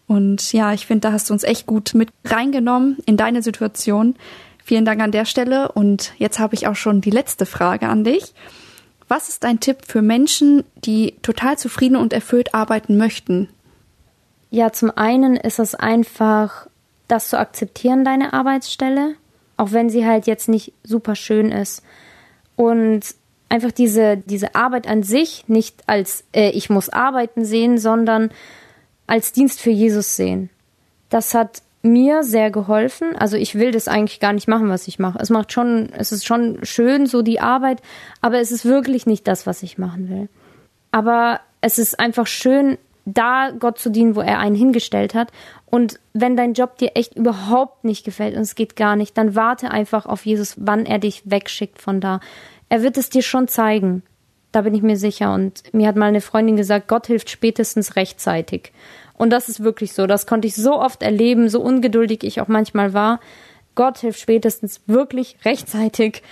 Und 0.08 0.52
ja, 0.52 0.74
ich 0.74 0.88
finde, 0.88 1.02
da 1.02 1.12
hast 1.12 1.30
du 1.30 1.34
uns 1.34 1.44
echt 1.44 1.68
gut 1.68 1.94
mit 1.94 2.10
reingenommen 2.26 2.98
in 3.06 3.16
deine 3.16 3.44
Situation. 3.44 4.16
Vielen 4.64 4.86
Dank 4.86 5.02
an 5.02 5.12
der 5.12 5.26
Stelle. 5.26 5.72
Und 5.72 6.14
jetzt 6.18 6.40
habe 6.40 6.56
ich 6.56 6.68
auch 6.68 6.76
schon 6.76 7.02
die 7.02 7.12
letzte 7.12 7.46
Frage 7.46 7.88
an 7.88 8.04
dich. 8.04 8.34
Was 9.10 9.28
ist 9.28 9.44
dein 9.44 9.60
Tipp 9.60 9.80
für 9.86 10.04
Menschen, 10.04 10.64
die 10.86 11.16
total 11.24 11.58
zufrieden 11.58 11.96
und 11.96 12.14
erfüllt 12.14 12.54
arbeiten 12.54 12.96
möchten? 12.96 13.50
Ja, 14.52 14.72
zum 14.72 14.92
einen 14.96 15.36
ist 15.36 15.58
es 15.58 15.74
einfach, 15.74 16.68
das 17.08 17.30
zu 17.30 17.40
akzeptieren, 17.40 18.06
deine 18.06 18.34
Arbeitsstelle, 18.34 19.16
auch 19.58 19.72
wenn 19.72 19.90
sie 19.90 20.06
halt 20.06 20.28
jetzt 20.28 20.48
nicht 20.48 20.74
super 20.84 21.16
schön 21.16 21.52
ist. 21.52 21.82
Und 22.56 23.02
einfach 23.50 23.72
diese, 23.72 24.18
diese 24.18 24.54
Arbeit 24.54 24.88
an 24.88 25.02
sich 25.02 25.46
nicht 25.48 25.84
als 25.88 26.24
äh, 26.32 26.52
ich 26.52 26.70
muss 26.70 26.90
arbeiten 26.90 27.46
sehen, 27.46 27.80
sondern 27.80 28.30
als 29.08 29.32
Dienst 29.32 29.60
für 29.60 29.72
Jesus 29.72 30.16
sehen. 30.16 30.52
Das 31.10 31.34
hat 31.34 31.64
mir 31.82 32.24
sehr 32.24 32.52
geholfen. 32.52 33.16
Also 33.16 33.38
ich 33.38 33.56
will 33.56 33.72
das 33.72 33.88
eigentlich 33.88 34.20
gar 34.20 34.34
nicht 34.34 34.48
machen, 34.48 34.70
was 34.70 34.88
ich 34.88 35.00
mache. 35.00 35.20
Es 35.20 35.30
macht 35.30 35.54
schon, 35.54 35.90
es 35.94 36.12
ist 36.12 36.26
schon 36.26 36.60
schön, 36.64 37.06
so 37.06 37.22
die 37.22 37.40
Arbeit, 37.40 37.82
aber 38.22 38.40
es 38.40 38.52
ist 38.52 38.66
wirklich 38.66 39.06
nicht 39.06 39.28
das, 39.28 39.48
was 39.48 39.64
ich 39.64 39.78
machen 39.78 40.10
will. 40.10 40.30
Aber 40.92 41.40
es 41.62 41.80
ist 41.80 42.00
einfach 42.00 42.28
schön, 42.28 42.78
da 43.06 43.52
Gott 43.58 43.80
zu 43.80 43.90
dienen, 43.90 44.16
wo 44.16 44.22
er 44.22 44.40
einen 44.40 44.56
hingestellt 44.56 45.14
hat. 45.14 45.32
Und 45.66 46.00
wenn 46.14 46.36
dein 46.36 46.54
Job 46.54 46.78
dir 46.78 46.92
echt 46.96 47.16
überhaupt 47.16 47.84
nicht 47.84 48.04
gefällt 48.06 48.36
und 48.36 48.42
es 48.42 48.56
geht 48.56 48.76
gar 48.76 48.96
nicht, 48.96 49.18
dann 49.18 49.36
warte 49.36 49.72
einfach 49.72 50.06
auf 50.06 50.26
Jesus, 50.26 50.56
wann 50.58 50.86
er 50.86 51.00
dich 51.00 51.24
wegschickt 51.26 51.82
von 51.82 52.02
da. 52.02 52.20
Er 52.70 52.84
wird 52.84 52.98
es 52.98 53.10
dir 53.10 53.22
schon 53.22 53.48
zeigen. 53.48 54.04
Da 54.52 54.62
bin 54.62 54.74
ich 54.74 54.82
mir 54.82 54.98
sicher. 54.98 55.34
Und 55.34 55.64
mir 55.74 55.88
hat 55.88 55.96
mal 55.96 56.08
eine 56.08 56.22
Freundin 56.22 56.56
gesagt, 56.56 56.88
Gott 56.88 57.08
hilft 57.08 57.30
spätestens 57.30 57.96
rechtzeitig. 57.96 58.74
Und 59.20 59.32
das 59.32 59.50
ist 59.50 59.62
wirklich 59.62 59.92
so. 59.92 60.08
Das 60.08 60.26
konnte 60.26 60.48
ich 60.48 60.56
so 60.56 60.80
oft 60.80 61.04
erleben, 61.04 61.50
so 61.50 61.60
ungeduldig 61.60 62.24
ich 62.24 62.40
auch 62.40 62.48
manchmal 62.48 62.94
war. 62.94 63.20
Gott 63.76 63.98
hilft 63.98 64.22
spätestens 64.22 64.80
wirklich 64.88 65.36
rechtzeitig. 65.44 66.24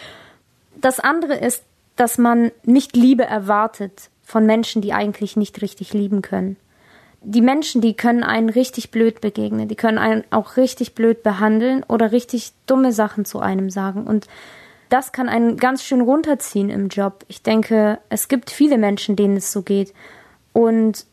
Das 0.80 1.02
andere 1.02 1.36
ist, 1.36 1.63
dass 1.97 2.17
man 2.17 2.50
nicht 2.63 2.95
Liebe 2.95 3.26
erwartet 3.26 4.10
von 4.23 4.45
Menschen, 4.45 4.82
die 4.82 4.93
eigentlich 4.93 5.36
nicht 5.36 5.62
richtig 5.62 5.93
lieben 5.93 6.21
können. 6.21 6.56
Die 7.21 7.41
Menschen, 7.41 7.82
die 7.82 7.93
können 7.93 8.23
einen 8.23 8.50
richtig 8.50 8.89
blöd 8.89 9.19
begegnen, 9.19 9.67
die 9.67 9.76
können 9.76 9.97
einen 9.97 10.23
auch 10.30 10.56
richtig 10.56 10.95
blöd 10.95 11.23
behandeln 11.23 11.84
oder 11.89 12.13
richtig 12.13 12.54
dumme 12.67 12.93
Sachen 12.93 13.26
zu 13.26 13.41
einem 13.41 13.69
sagen. 13.69 14.08
Und 14.08 14.28
das 14.88 15.12
kann 15.12 15.28
einen 15.28 15.58
ganz 15.58 15.84
schön 15.84 16.00
runterziehen 16.00 16.69
im 16.69 16.88
Job. 16.88 17.26
Ich 17.28 17.43
denke, 17.43 18.00
es 18.08 18.30
gibt 18.30 18.50
viele 18.50 18.78
Menschen, 18.78 19.17
denen 19.17 19.36
es 19.36 19.52
so 19.52 19.62
geht. 19.62 19.93
Und 20.54 21.06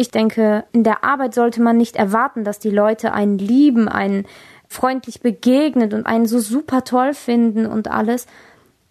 ich 0.00 0.10
denke, 0.10 0.64
in 0.72 0.82
der 0.82 1.04
Arbeit 1.04 1.34
sollte 1.34 1.60
man 1.60 1.76
nicht 1.76 1.96
erwarten, 1.96 2.42
dass 2.42 2.58
die 2.58 2.70
Leute 2.70 3.12
einen 3.12 3.36
lieben, 3.36 3.86
einen 3.86 4.24
freundlich 4.66 5.20
begegnet 5.20 5.92
und 5.92 6.06
einen 6.06 6.24
so 6.24 6.38
super 6.38 6.84
toll 6.84 7.12
finden 7.12 7.66
und 7.66 7.90
alles, 7.90 8.26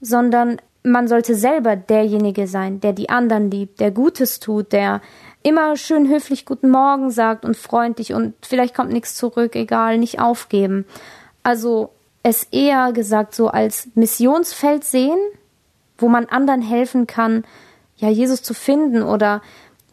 sondern 0.02 0.62
man 0.84 1.08
sollte 1.08 1.34
selber 1.34 1.76
derjenige 1.76 2.46
sein, 2.46 2.80
der 2.80 2.94
die 2.94 3.10
anderen 3.10 3.50
liebt, 3.50 3.80
der 3.80 3.90
Gutes 3.90 4.40
tut, 4.40 4.72
der 4.72 5.02
immer 5.42 5.76
schön 5.78 6.08
höflich 6.08 6.46
guten 6.46 6.70
Morgen 6.70 7.10
sagt 7.10 7.44
und 7.44 7.58
freundlich 7.58 8.14
und 8.14 8.36
vielleicht 8.44 8.76
kommt 8.76 8.92
nichts 8.92 9.16
zurück, 9.16 9.56
egal, 9.56 9.98
nicht 9.98 10.22
aufgeben. 10.22 10.86
Also 11.42 11.90
es 12.22 12.44
eher 12.52 12.94
gesagt 12.94 13.34
so 13.34 13.48
als 13.48 13.88
Missionsfeld 13.96 14.84
sehen, 14.84 15.18
wo 15.98 16.08
man 16.08 16.26
anderen 16.26 16.62
helfen 16.62 17.08
kann, 17.08 17.46
ja, 17.98 18.10
Jesus 18.10 18.44
zu 18.44 18.54
finden 18.54 19.02
oder 19.02 19.42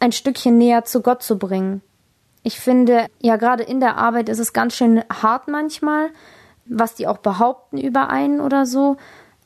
ein 0.01 0.13
Stückchen 0.13 0.59
näher 0.59 0.85
zu 0.85 1.01
Gott 1.03 1.23
zu 1.23 1.39
bringen. 1.39 1.83
Ich 2.43 2.61
finde, 2.61 3.07
ja, 3.21 3.37
gerade 3.37 3.63
in 3.65 3.81
der 3.81 3.97
Arbeit 3.97 4.29
ist 4.29 4.39
es 4.39 4.53
ganz 4.53 4.75
schön 4.75 5.03
hart 5.11 5.49
manchmal, 5.49 6.11
was 6.65 6.95
die 6.95 7.07
auch 7.07 7.19
behaupten 7.19 7.79
über 7.79 8.11
einen 8.11 8.41
oder 8.41 8.67
so. 8.67 8.97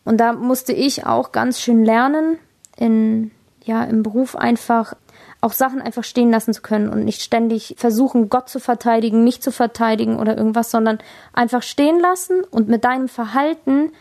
Und 0.05 0.19
da 0.19 0.33
musste 0.33 0.73
ich 0.73 1.07
auch 1.07 1.33
ganz 1.33 1.61
schön 1.61 1.85
lernen, 1.85 2.39
in, 2.77 3.31
ja, 3.65 3.85
im 3.85 4.03
Beruf 4.03 4.37
einfach 4.37 4.95
auch 5.41 5.53
Sachen 5.53 5.81
einfach 5.81 6.05
stehen 6.05 6.31
lassen 6.31 6.53
zu 6.53 6.61
können 6.61 6.91
und 6.91 7.05
nicht 7.05 7.23
ständig 7.23 7.75
versuchen, 7.79 8.29
Gott 8.29 8.49
zu 8.49 8.61
verteidigen, 8.61 9.25
mich 9.25 9.41
zu 9.41 9.53
verteidigen 9.53 10.19
oder 10.19 10.37
irgendwas, 10.37 10.71
sondern 10.71 10.99
einfach 11.33 11.63
stehen 11.63 11.99
lassen 11.99 12.43
und 12.51 12.69
mit 12.69 12.85
deinem 12.85 13.09
Verhalten 13.09 13.93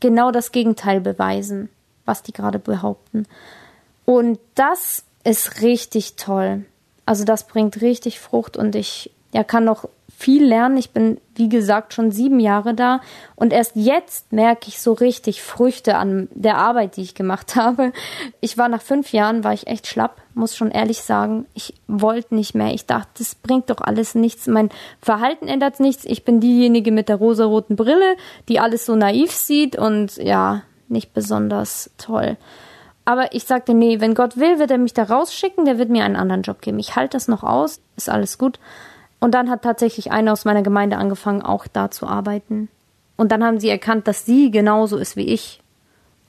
genau 0.00 0.30
das 0.32 0.50
Gegenteil 0.50 1.00
beweisen, 1.00 1.68
was 2.04 2.22
die 2.22 2.32
gerade 2.32 2.58
behaupten. 2.58 3.26
Und 4.04 4.38
das 4.54 5.04
ist 5.28 5.60
richtig 5.60 6.16
toll. 6.16 6.64
Also 7.04 7.24
das 7.24 7.46
bringt 7.46 7.80
richtig 7.82 8.18
Frucht 8.18 8.56
und 8.56 8.74
ich 8.74 9.10
ja, 9.32 9.44
kann 9.44 9.64
noch 9.64 9.88
viel 10.16 10.44
lernen. 10.44 10.78
Ich 10.78 10.90
bin, 10.90 11.20
wie 11.34 11.50
gesagt, 11.50 11.92
schon 11.92 12.10
sieben 12.10 12.40
Jahre 12.40 12.74
da 12.74 13.00
und 13.36 13.52
erst 13.52 13.76
jetzt 13.76 14.32
merke 14.32 14.68
ich 14.68 14.80
so 14.80 14.94
richtig 14.94 15.42
Früchte 15.42 15.96
an 15.96 16.28
der 16.32 16.56
Arbeit, 16.56 16.96
die 16.96 17.02
ich 17.02 17.14
gemacht 17.14 17.56
habe. 17.56 17.92
Ich 18.40 18.56
war 18.56 18.68
nach 18.68 18.80
fünf 18.80 19.12
Jahren, 19.12 19.44
war 19.44 19.52
ich 19.52 19.66
echt 19.66 19.86
schlapp, 19.86 20.16
muss 20.32 20.56
schon 20.56 20.70
ehrlich 20.70 21.02
sagen. 21.02 21.46
Ich 21.52 21.74
wollte 21.86 22.34
nicht 22.34 22.54
mehr. 22.54 22.72
Ich 22.72 22.86
dachte, 22.86 23.10
das 23.18 23.34
bringt 23.34 23.68
doch 23.68 23.82
alles 23.82 24.14
nichts. 24.14 24.46
Mein 24.46 24.70
Verhalten 25.02 25.46
ändert 25.46 25.78
nichts. 25.78 26.06
Ich 26.06 26.24
bin 26.24 26.40
diejenige 26.40 26.90
mit 26.90 27.10
der 27.10 27.16
rosaroten 27.16 27.76
Brille, 27.76 28.16
die 28.48 28.60
alles 28.60 28.86
so 28.86 28.96
naiv 28.96 29.30
sieht 29.32 29.76
und 29.76 30.16
ja, 30.16 30.62
nicht 30.88 31.12
besonders 31.12 31.90
toll. 31.98 32.38
Aber 33.08 33.32
ich 33.32 33.44
sagte, 33.44 33.72
nee, 33.72 34.00
wenn 34.00 34.12
Gott 34.12 34.36
will, 34.36 34.58
wird 34.58 34.70
er 34.70 34.76
mich 34.76 34.92
da 34.92 35.04
rausschicken, 35.04 35.64
der 35.64 35.78
wird 35.78 35.88
mir 35.88 36.04
einen 36.04 36.14
anderen 36.14 36.42
Job 36.42 36.60
geben. 36.60 36.78
Ich 36.78 36.94
halte 36.94 37.16
das 37.16 37.26
noch 37.26 37.42
aus, 37.42 37.80
ist 37.96 38.10
alles 38.10 38.36
gut. 38.36 38.60
Und 39.18 39.32
dann 39.32 39.48
hat 39.48 39.62
tatsächlich 39.62 40.12
einer 40.12 40.30
aus 40.30 40.44
meiner 40.44 40.60
Gemeinde 40.60 40.98
angefangen, 40.98 41.40
auch 41.40 41.66
da 41.66 41.90
zu 41.90 42.06
arbeiten. 42.06 42.68
Und 43.16 43.32
dann 43.32 43.42
haben 43.42 43.60
sie 43.60 43.70
erkannt, 43.70 44.08
dass 44.08 44.26
sie 44.26 44.50
genauso 44.50 44.98
ist 44.98 45.16
wie 45.16 45.26
ich. 45.26 45.62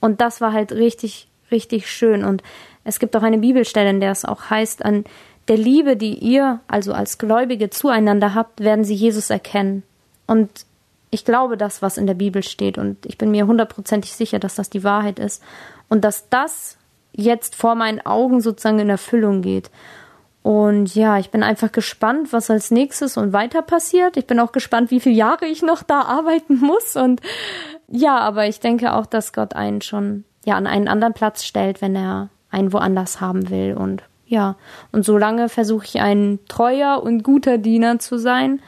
Und 0.00 0.22
das 0.22 0.40
war 0.40 0.54
halt 0.54 0.72
richtig, 0.72 1.28
richtig 1.50 1.86
schön. 1.86 2.24
Und 2.24 2.42
es 2.82 2.98
gibt 2.98 3.14
auch 3.14 3.22
eine 3.22 3.36
Bibelstelle, 3.36 3.90
in 3.90 4.00
der 4.00 4.12
es 4.12 4.24
auch 4.24 4.48
heißt, 4.48 4.82
an 4.82 5.04
der 5.48 5.58
Liebe, 5.58 5.98
die 5.98 6.14
ihr, 6.14 6.60
also 6.66 6.94
als 6.94 7.18
Gläubige 7.18 7.68
zueinander 7.68 8.34
habt, 8.34 8.60
werden 8.60 8.86
sie 8.86 8.94
Jesus 8.94 9.28
erkennen. 9.28 9.82
Und 10.26 10.64
ich 11.10 11.24
glaube 11.24 11.56
das, 11.56 11.82
was 11.82 11.96
in 11.96 12.06
der 12.06 12.14
Bibel 12.14 12.42
steht. 12.42 12.78
Und 12.78 13.04
ich 13.06 13.18
bin 13.18 13.30
mir 13.30 13.46
hundertprozentig 13.46 14.14
sicher, 14.14 14.38
dass 14.38 14.54
das 14.54 14.70
die 14.70 14.84
Wahrheit 14.84 15.18
ist. 15.18 15.42
Und 15.88 16.04
dass 16.04 16.28
das 16.28 16.78
jetzt 17.12 17.56
vor 17.56 17.74
meinen 17.74 18.00
Augen 18.00 18.40
sozusagen 18.40 18.78
in 18.78 18.90
Erfüllung 18.90 19.42
geht. 19.42 19.70
Und 20.42 20.94
ja, 20.94 21.18
ich 21.18 21.30
bin 21.30 21.42
einfach 21.42 21.70
gespannt, 21.70 22.32
was 22.32 22.50
als 22.50 22.70
nächstes 22.70 23.16
und 23.16 23.32
weiter 23.32 23.60
passiert. 23.60 24.16
Ich 24.16 24.26
bin 24.26 24.40
auch 24.40 24.52
gespannt, 24.52 24.90
wie 24.90 25.00
viele 25.00 25.16
Jahre 25.16 25.46
ich 25.46 25.62
noch 25.62 25.82
da 25.82 26.02
arbeiten 26.02 26.58
muss. 26.60 26.96
Und 26.96 27.20
ja, 27.88 28.18
aber 28.18 28.46
ich 28.46 28.60
denke 28.60 28.94
auch, 28.94 29.06
dass 29.06 29.32
Gott 29.32 29.54
einen 29.54 29.82
schon 29.82 30.24
ja 30.44 30.54
an 30.54 30.66
einen 30.66 30.88
anderen 30.88 31.12
Platz 31.12 31.44
stellt, 31.44 31.82
wenn 31.82 31.94
er 31.94 32.30
einen 32.50 32.72
woanders 32.72 33.20
haben 33.20 33.50
will. 33.50 33.74
Und 33.74 34.02
ja, 34.26 34.56
und 34.92 35.04
solange 35.04 35.48
versuche 35.48 35.84
ich 35.84 36.00
ein 36.00 36.38
treuer 36.48 37.02
und 37.02 37.22
guter 37.22 37.58
Diener 37.58 37.98
zu 37.98 38.16
sein, 38.16 38.62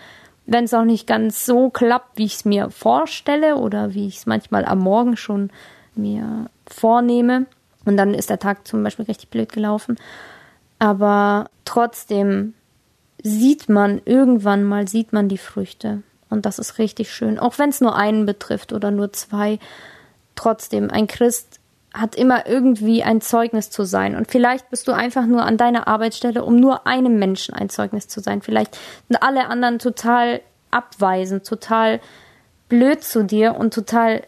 wenn 0.47 0.65
es 0.65 0.75
auch 0.75 0.85
nicht 0.85 1.07
ganz 1.07 1.47
so 1.47 1.71
klappt, 1.71 2.19
wie 2.19 2.25
ich 2.25 2.35
es 2.35 2.45
mir 2.45 2.71
vorstelle 2.71 3.57
oder 3.57 3.95
wie 3.95 4.07
ich 4.07 4.19
es 4.19 4.27
manchmal 4.27 4.65
am 4.65 4.81
Morgen 4.81 5.17
schon 5.17 5.51
mir 5.95 6.47
vornehme. 6.67 7.47
Und 7.85 7.97
dann 7.97 8.15
ist 8.15 8.31
der 8.31 8.39
Tag 8.39 8.67
zum 8.67 8.83
Beispiel 8.83 9.05
richtig 9.05 9.29
blöd 9.29 9.53
gelaufen. 9.53 9.97
Aber 10.79 11.49
trotzdem 11.65 12.55
sieht 13.23 13.69
man 13.69 14.01
irgendwann 14.05 14.65
mal, 14.65 14.89
sieht 14.89 15.13
man 15.13 15.29
die 15.29 15.39
Früchte. 15.39 16.03
Und 16.29 16.47
das 16.47 16.59
ist 16.59 16.79
richtig 16.79 17.13
schön. 17.13 17.39
Auch 17.39 17.59
wenn 17.59 17.71
es 17.71 17.81
nur 17.81 17.97
einen 17.97 18.27
betrifft 18.27 18.73
oder 18.73 18.91
nur 18.91 19.13
zwei. 19.13 19.59
Trotzdem, 20.35 20.91
ein 20.91 21.07
Christ 21.07 21.61
hat 21.95 22.15
immer 22.15 22.47
irgendwie 22.47 23.03
ein 23.03 23.21
Zeugnis 23.21 23.71
zu 23.71 23.85
sein. 23.85 24.17
Und 24.17 24.31
vielleicht 24.31 24.71
bist 24.71 24.89
du 24.89 24.93
einfach 24.93 25.27
nur 25.27 25.43
an 25.43 25.57
deiner 25.57 25.89
Arbeitsstelle, 25.89 26.45
um 26.45 26.57
nur 26.57 26.87
einem 26.87 27.19
Menschen 27.19 27.55
ein 27.55 27.69
Zeugnis 27.69 28.09
zu 28.09 28.21
sein. 28.21 28.41
Vielleicht 28.41 28.79
sind 29.09 29.23
alle 29.23 29.47
anderen 29.47 29.79
total 29.79 30.41
abweisend, 30.71 31.47
total 31.47 32.01
blöd 32.69 33.05
zu 33.05 33.25
dir 33.25 33.57
und 33.57 33.75
total 33.75 34.23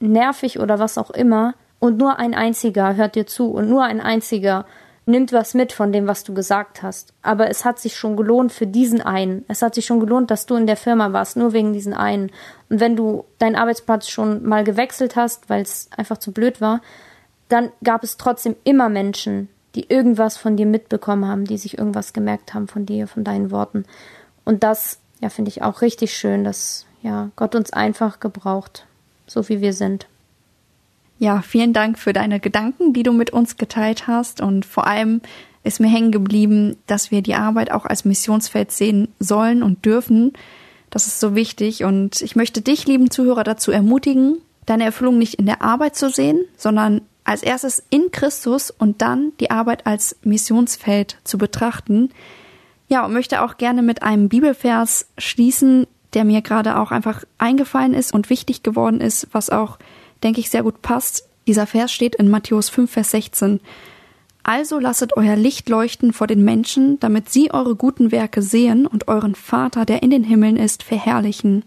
nervig 0.00 0.60
oder 0.60 0.78
was 0.78 0.98
auch 0.98 1.10
immer. 1.10 1.54
Und 1.78 1.96
nur 1.96 2.18
ein 2.18 2.34
einziger 2.34 2.96
hört 2.96 3.14
dir 3.14 3.26
zu 3.26 3.50
und 3.50 3.68
nur 3.68 3.84
ein 3.84 4.00
einziger 4.00 4.66
nimmt 5.08 5.32
was 5.32 5.54
mit 5.54 5.72
von 5.72 5.90
dem, 5.90 6.06
was 6.06 6.22
du 6.22 6.34
gesagt 6.34 6.82
hast. 6.82 7.14
Aber 7.22 7.48
es 7.48 7.64
hat 7.64 7.78
sich 7.78 7.96
schon 7.96 8.16
gelohnt 8.16 8.52
für 8.52 8.66
diesen 8.66 9.00
einen. 9.00 9.44
Es 9.48 9.62
hat 9.62 9.74
sich 9.74 9.86
schon 9.86 10.00
gelohnt, 10.00 10.30
dass 10.30 10.46
du 10.46 10.54
in 10.54 10.66
der 10.66 10.76
Firma 10.76 11.12
warst, 11.12 11.36
nur 11.36 11.52
wegen 11.52 11.72
diesen 11.72 11.94
einen. 11.94 12.30
Und 12.68 12.80
wenn 12.80 12.94
du 12.94 13.24
deinen 13.38 13.56
Arbeitsplatz 13.56 14.08
schon 14.08 14.46
mal 14.46 14.64
gewechselt 14.64 15.16
hast, 15.16 15.48
weil 15.48 15.62
es 15.62 15.88
einfach 15.96 16.18
zu 16.18 16.32
blöd 16.32 16.60
war, 16.60 16.82
dann 17.48 17.70
gab 17.82 18.04
es 18.04 18.18
trotzdem 18.18 18.54
immer 18.64 18.90
Menschen, 18.90 19.48
die 19.74 19.88
irgendwas 19.88 20.36
von 20.36 20.56
dir 20.56 20.66
mitbekommen 20.66 21.26
haben, 21.26 21.46
die 21.46 21.56
sich 21.56 21.78
irgendwas 21.78 22.12
gemerkt 22.12 22.52
haben 22.52 22.68
von 22.68 22.84
dir, 22.84 23.06
von 23.06 23.24
deinen 23.24 23.50
Worten. 23.50 23.86
Und 24.44 24.62
das, 24.62 24.98
ja, 25.20 25.30
finde 25.30 25.48
ich 25.48 25.62
auch 25.62 25.80
richtig 25.80 26.14
schön, 26.14 26.44
dass 26.44 26.84
ja 27.02 27.30
Gott 27.36 27.54
uns 27.54 27.72
einfach 27.72 28.20
gebraucht, 28.20 28.84
so 29.26 29.48
wie 29.48 29.62
wir 29.62 29.72
sind. 29.72 30.06
Ja, 31.18 31.42
vielen 31.42 31.72
Dank 31.72 31.98
für 31.98 32.12
deine 32.12 32.38
Gedanken, 32.38 32.92
die 32.92 33.02
du 33.02 33.12
mit 33.12 33.30
uns 33.30 33.56
geteilt 33.56 34.06
hast. 34.06 34.40
Und 34.40 34.64
vor 34.64 34.86
allem 34.86 35.20
ist 35.64 35.80
mir 35.80 35.88
hängen 35.88 36.12
geblieben, 36.12 36.76
dass 36.86 37.10
wir 37.10 37.22
die 37.22 37.34
Arbeit 37.34 37.72
auch 37.72 37.84
als 37.84 38.04
Missionsfeld 38.04 38.70
sehen 38.70 39.08
sollen 39.18 39.62
und 39.62 39.84
dürfen. 39.84 40.32
Das 40.90 41.06
ist 41.06 41.18
so 41.18 41.34
wichtig. 41.34 41.84
Und 41.84 42.22
ich 42.22 42.36
möchte 42.36 42.62
dich, 42.62 42.86
lieben 42.86 43.10
Zuhörer, 43.10 43.42
dazu 43.42 43.72
ermutigen, 43.72 44.38
deine 44.66 44.84
Erfüllung 44.84 45.18
nicht 45.18 45.34
in 45.34 45.46
der 45.46 45.62
Arbeit 45.62 45.96
zu 45.96 46.08
sehen, 46.08 46.44
sondern 46.56 47.02
als 47.24 47.42
erstes 47.42 47.82
in 47.90 48.10
Christus 48.12 48.70
und 48.70 49.02
dann 49.02 49.32
die 49.40 49.50
Arbeit 49.50 49.86
als 49.86 50.16
Missionsfeld 50.22 51.18
zu 51.24 51.36
betrachten. 51.36 52.10
Ja, 52.88 53.04
und 53.04 53.12
möchte 53.12 53.42
auch 53.42 53.58
gerne 53.58 53.82
mit 53.82 54.02
einem 54.02 54.28
Bibelvers 54.28 55.08
schließen, 55.18 55.86
der 56.14 56.24
mir 56.24 56.40
gerade 56.40 56.78
auch 56.78 56.90
einfach 56.90 57.24
eingefallen 57.36 57.92
ist 57.92 58.14
und 58.14 58.30
wichtig 58.30 58.62
geworden 58.62 59.00
ist, 59.00 59.28
was 59.32 59.50
auch 59.50 59.78
denke 60.22 60.40
ich, 60.40 60.50
sehr 60.50 60.62
gut 60.62 60.82
passt. 60.82 61.28
Dieser 61.46 61.66
Vers 61.66 61.92
steht 61.92 62.16
in 62.16 62.28
Matthäus 62.28 62.68
5, 62.68 62.90
Vers 62.90 63.10
16. 63.12 63.60
Also 64.42 64.78
lasset 64.78 65.16
euer 65.16 65.36
Licht 65.36 65.68
leuchten 65.68 66.12
vor 66.12 66.26
den 66.26 66.42
Menschen, 66.42 66.98
damit 67.00 67.28
sie 67.28 67.52
eure 67.52 67.76
guten 67.76 68.12
Werke 68.12 68.40
sehen 68.40 68.86
und 68.86 69.08
euren 69.08 69.34
Vater, 69.34 69.84
der 69.84 70.02
in 70.02 70.10
den 70.10 70.24
Himmeln 70.24 70.56
ist, 70.56 70.82
verherrlichen. 70.82 71.64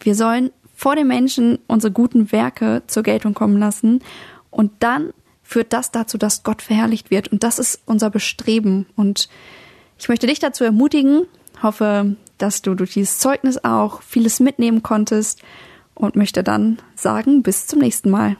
Wir 0.00 0.14
sollen 0.14 0.50
vor 0.74 0.96
den 0.96 1.06
Menschen 1.06 1.58
unsere 1.66 1.92
guten 1.92 2.32
Werke 2.32 2.82
zur 2.86 3.02
Geltung 3.02 3.34
kommen 3.34 3.58
lassen 3.58 4.02
und 4.50 4.72
dann 4.80 5.12
führt 5.42 5.72
das 5.72 5.90
dazu, 5.90 6.16
dass 6.16 6.42
Gott 6.42 6.62
verherrlicht 6.62 7.10
wird 7.10 7.28
und 7.28 7.44
das 7.44 7.58
ist 7.58 7.82
unser 7.84 8.10
Bestreben 8.10 8.86
und 8.96 9.28
ich 9.98 10.08
möchte 10.08 10.26
dich 10.26 10.38
dazu 10.38 10.64
ermutigen, 10.64 11.26
hoffe, 11.62 12.16
dass 12.38 12.62
du 12.62 12.74
durch 12.74 12.94
dieses 12.94 13.18
Zeugnis 13.18 13.62
auch 13.62 14.02
vieles 14.02 14.40
mitnehmen 14.40 14.82
konntest 14.82 15.42
und 15.94 16.16
möchte 16.16 16.42
dann 16.42 16.78
sagen, 16.94 17.42
bis 17.42 17.66
zum 17.66 17.78
nächsten 17.80 18.10
Mal. 18.10 18.36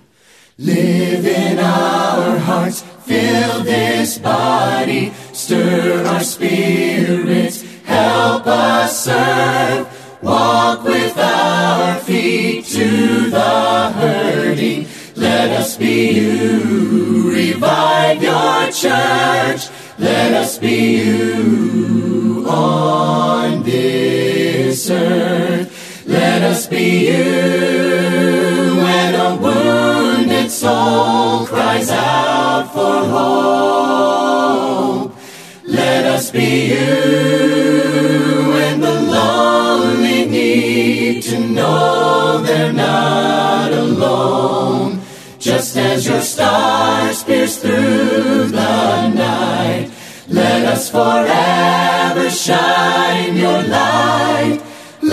Live 0.57 1.27
in 1.27 1.59
our 1.59 2.39
hearts, 2.47 2.85
fill 3.05 3.65
this 3.65 4.21
body, 4.21 5.11
stir 5.33 6.05
our 6.07 6.21
spirits, 6.21 7.65
help 7.85 8.47
us 8.47 9.05
serve, 9.05 9.89
walk 10.23 10.85
with 10.85 11.19
our 11.19 11.97
feet 12.05 12.65
to 12.67 13.31
the 13.31 13.93
hurting. 13.99 14.87
Let 15.17 15.51
us 15.61 15.77
be 15.77 16.13
you, 16.13 17.31
revive 17.33 18.23
your 18.23 18.71
church, 18.71 19.69
let 19.99 20.35
us 20.35 20.59
be 20.59 21.03
you 21.03 22.47
on 22.49 23.65
this 23.65 24.89
earth. 24.89 25.84
Let 26.07 26.43
us 26.43 26.67
be 26.67 27.09
you 27.09 28.77
when 28.77 29.15
a 29.15 29.37
wounded 29.37 30.51
soul 30.51 31.47
cries 31.47 31.91
out 31.91 32.71
for 32.75 33.09
hope. 33.09 35.17
Let 35.65 36.05
us 36.05 36.31
be 36.31 36.75
you 36.75 38.51
when 38.53 38.83
the 38.83 39.01
lonely 39.01 40.27
need 40.27 41.23
to 41.23 41.41
know 41.41 42.43
they're 42.45 42.75
not 42.75 43.73
alone. 43.73 45.01
Just 45.39 45.75
as 45.79 46.07
your 46.07 46.21
stars 46.21 47.25
pierce 47.25 47.57
through 47.57 48.49
the 48.49 49.09
night, 49.09 49.91
let 50.29 50.67
us 50.67 50.91
forever 50.91 52.29
shine 52.29 53.39
your 53.39 53.63
light 53.63 54.61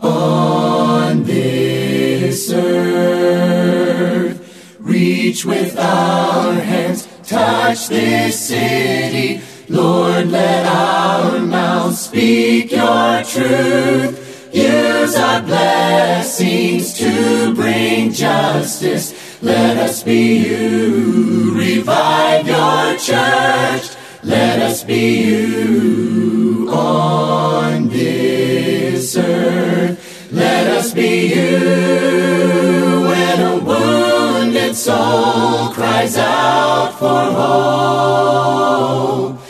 on 0.00 1.22
this 1.22 2.50
earth. 2.52 4.36
Reach 4.80 5.44
with 5.44 5.78
our 5.78 6.54
hands, 6.54 7.06
touch 7.22 7.88
this 7.88 8.48
city. 8.48 9.40
Lord, 9.68 10.26
let 10.30 10.66
our 10.66 11.38
mouths 11.38 12.00
speak 12.00 12.72
your 12.72 13.22
truth. 13.22 14.20
Use 14.52 15.14
our 15.16 15.40
blessings 15.42 16.94
to 16.94 17.54
bring 17.54 18.12
justice 18.12 19.12
let 19.44 19.76
us 19.76 20.02
be 20.02 20.38
you. 20.38 21.52
Revive 21.54 22.46
your 22.46 22.96
church. 22.96 23.83
Let 24.24 24.62
us 24.62 24.82
be 24.82 25.22
you 25.22 26.70
on 26.72 27.88
this 27.88 29.14
earth. 29.18 30.30
Let 30.32 30.66
us 30.66 30.94
be 30.94 31.26
you 31.34 33.02
when 33.06 33.40
a 33.40 33.56
wounded 33.62 34.74
soul 34.74 35.68
cries 35.74 36.16
out 36.16 36.92
for 36.98 37.22
hope. 37.40 39.40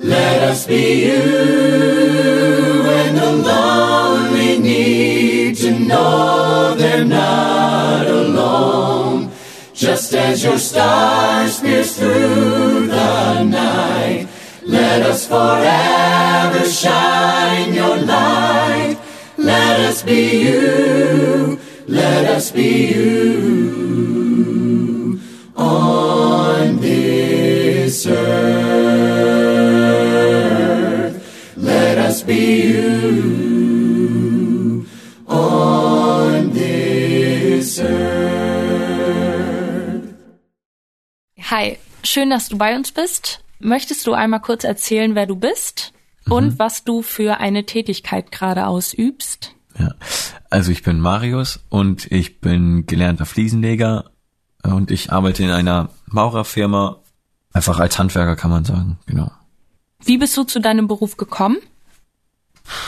Let 0.00 0.42
us 0.42 0.66
be 0.66 1.04
you 1.06 2.82
when 2.82 3.14
the 3.14 3.32
lonely 3.32 4.58
need 4.58 5.56
to 5.58 5.78
know 5.78 6.74
they're 6.76 7.04
not 7.04 8.08
alone. 8.08 9.30
Just 9.72 10.12
as 10.14 10.42
your 10.42 10.58
stars 10.58 11.60
pierce 11.60 11.96
through 11.96 12.88
the 12.88 13.44
night, 13.44 14.23
let 14.66 15.02
us 15.02 15.26
forever 15.26 16.64
shine 16.66 17.74
your 17.74 17.96
light. 17.96 18.96
Let 19.36 19.80
us 19.80 20.02
be 20.02 20.42
you, 20.44 21.58
let 21.86 22.24
us 22.26 22.50
be 22.50 22.94
you 22.94 23.74
on 25.56 26.76
this 26.80 28.06
earth. 28.06 28.84
Let 31.56 31.98
us 31.98 32.22
be 32.22 32.62
you 32.68 33.04
on 35.28 36.52
this 36.52 37.78
earth. 37.80 38.14
Hi, 41.50 41.78
schön, 42.02 42.30
dass 42.30 42.48
du 42.48 42.56
bei 42.56 42.74
uns 42.74 42.90
bist. 42.92 43.43
Möchtest 43.60 44.06
du 44.06 44.12
einmal 44.12 44.40
kurz 44.40 44.64
erzählen, 44.64 45.14
wer 45.14 45.26
du 45.26 45.36
bist 45.36 45.92
und 46.28 46.54
mhm. 46.54 46.58
was 46.58 46.84
du 46.84 47.02
für 47.02 47.38
eine 47.38 47.64
Tätigkeit 47.64 48.32
gerade 48.32 48.66
ausübst? 48.66 49.54
Ja, 49.78 49.94
also 50.50 50.70
ich 50.70 50.82
bin 50.82 51.00
Marius 51.00 51.60
und 51.68 52.10
ich 52.12 52.40
bin 52.40 52.86
gelernter 52.86 53.26
Fliesenleger 53.26 54.10
und 54.62 54.90
ich 54.90 55.12
arbeite 55.12 55.42
in 55.42 55.50
einer 55.50 55.90
Maurerfirma, 56.06 57.00
einfach 57.52 57.78
als 57.80 57.98
Handwerker 57.98 58.36
kann 58.36 58.50
man 58.50 58.64
sagen, 58.64 58.98
genau. 59.06 59.30
Wie 60.04 60.18
bist 60.18 60.36
du 60.36 60.44
zu 60.44 60.60
deinem 60.60 60.86
Beruf 60.86 61.16
gekommen? 61.16 61.56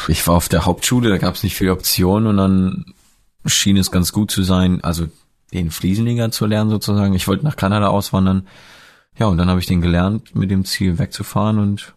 Ich 0.09 0.27
war 0.27 0.37
auf 0.37 0.49
der 0.49 0.65
Hauptschule, 0.65 1.11
da 1.11 1.19
gab 1.19 1.35
es 1.35 1.43
nicht 1.43 1.57
viele 1.57 1.73
Optionen 1.73 2.29
und 2.29 2.37
dann 2.37 2.95
schien 3.47 3.77
es 3.77 3.91
ganz 3.91 4.13
gut 4.13 4.31
zu 4.31 4.43
sein, 4.43 4.83
also 4.83 5.07
den 5.53 5.71
Fliesenleger 5.71 6.31
zu 6.31 6.47
lernen 6.47 6.71
sozusagen. 6.71 7.15
Ich 7.15 7.29
wollte 7.29 7.45
nach 7.45 7.57
Kanada 7.57 7.89
auswandern. 7.89 8.47
Ja, 9.19 9.27
und 9.27 9.39
dann 9.39 9.49
habe 9.49 9.61
ich 9.61 9.67
den 9.67 9.81
gelernt, 9.81 10.35
mit 10.35 10.51
dem 10.51 10.65
Ziel 10.65 10.99
wegzufahren 10.99 11.59
und 11.59 11.95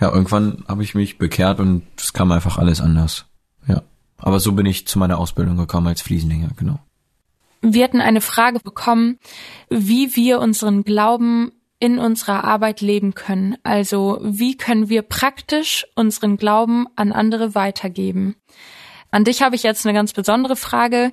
ja, 0.00 0.10
irgendwann 0.12 0.64
habe 0.68 0.82
ich 0.82 0.94
mich 0.94 1.18
bekehrt 1.18 1.60
und 1.60 1.82
es 1.98 2.12
kam 2.12 2.32
einfach 2.32 2.58
alles 2.58 2.80
anders. 2.80 3.26
Ja. 3.66 3.82
Aber 4.18 4.40
so 4.40 4.52
bin 4.52 4.66
ich 4.66 4.86
zu 4.86 4.98
meiner 4.98 5.18
Ausbildung 5.18 5.56
gekommen 5.56 5.88
als 5.88 6.02
Fliesenleger, 6.02 6.50
genau. 6.56 6.78
Wir 7.62 7.84
hatten 7.84 8.00
eine 8.00 8.22
Frage 8.22 8.60
bekommen, 8.60 9.18
wie 9.68 10.16
wir 10.16 10.40
unseren 10.40 10.82
Glauben 10.82 11.52
in 11.78 11.98
unserer 11.98 12.44
Arbeit 12.44 12.80
leben 12.80 13.14
können. 13.14 13.56
Also 13.62 14.18
wie 14.22 14.56
können 14.56 14.88
wir 14.88 15.02
praktisch 15.02 15.86
unseren 15.94 16.36
Glauben 16.36 16.86
an 16.96 17.12
andere 17.12 17.54
weitergeben? 17.54 18.36
An 19.10 19.24
dich 19.24 19.42
habe 19.42 19.56
ich 19.56 19.62
jetzt 19.62 19.84
eine 19.84 19.94
ganz 19.94 20.12
besondere 20.12 20.56
Frage 20.56 21.12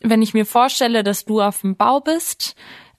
wenn 0.00 0.22
ich 0.22 0.34
mir 0.34 0.46
vorstelle, 0.46 1.02
dass 1.02 1.24
du 1.24 1.40
auf 1.40 1.60
dem 1.60 1.76
Bau 1.76 2.00
bist, 2.00 2.54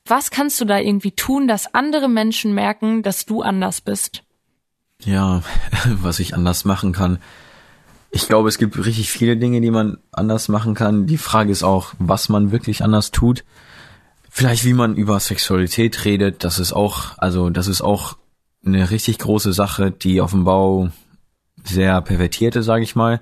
was 0.09 0.31
kannst 0.31 0.59
du 0.61 0.65
da 0.65 0.79
irgendwie 0.79 1.11
tun, 1.11 1.47
dass 1.47 1.73
andere 1.73 2.09
Menschen 2.09 2.53
merken, 2.53 3.03
dass 3.03 3.25
du 3.25 3.41
anders 3.41 3.81
bist? 3.81 4.23
Ja, 5.03 5.41
was 6.01 6.19
ich 6.19 6.33
anders 6.33 6.65
machen 6.65 6.93
kann. 6.93 7.19
ich 8.11 8.27
glaube, 8.27 8.49
es 8.49 8.57
gibt 8.57 8.77
richtig 8.83 9.11
viele 9.11 9.37
Dinge, 9.37 9.61
die 9.61 9.71
man 9.71 9.97
anders 10.11 10.47
machen 10.47 10.73
kann. 10.73 11.07
Die 11.07 11.17
Frage 11.17 11.51
ist 11.51 11.63
auch, 11.63 11.93
was 11.99 12.29
man 12.29 12.51
wirklich 12.51 12.83
anders 12.83 13.11
tut. 13.11 13.43
Vielleicht 14.29 14.65
wie 14.65 14.73
man 14.73 14.95
über 14.95 15.19
Sexualität 15.19 16.05
redet, 16.05 16.43
das 16.43 16.59
ist 16.59 16.73
auch, 16.73 17.17
also 17.17 17.49
das 17.49 17.67
ist 17.67 17.81
auch 17.81 18.17
eine 18.65 18.89
richtig 18.91 19.19
große 19.19 19.53
Sache, 19.53 19.91
die 19.91 20.21
auf 20.21 20.31
dem 20.31 20.43
Bau 20.43 20.89
sehr 21.63 22.01
pervertierte, 22.01 22.63
sage 22.63 22.83
ich 22.83 22.95
mal. 22.95 23.19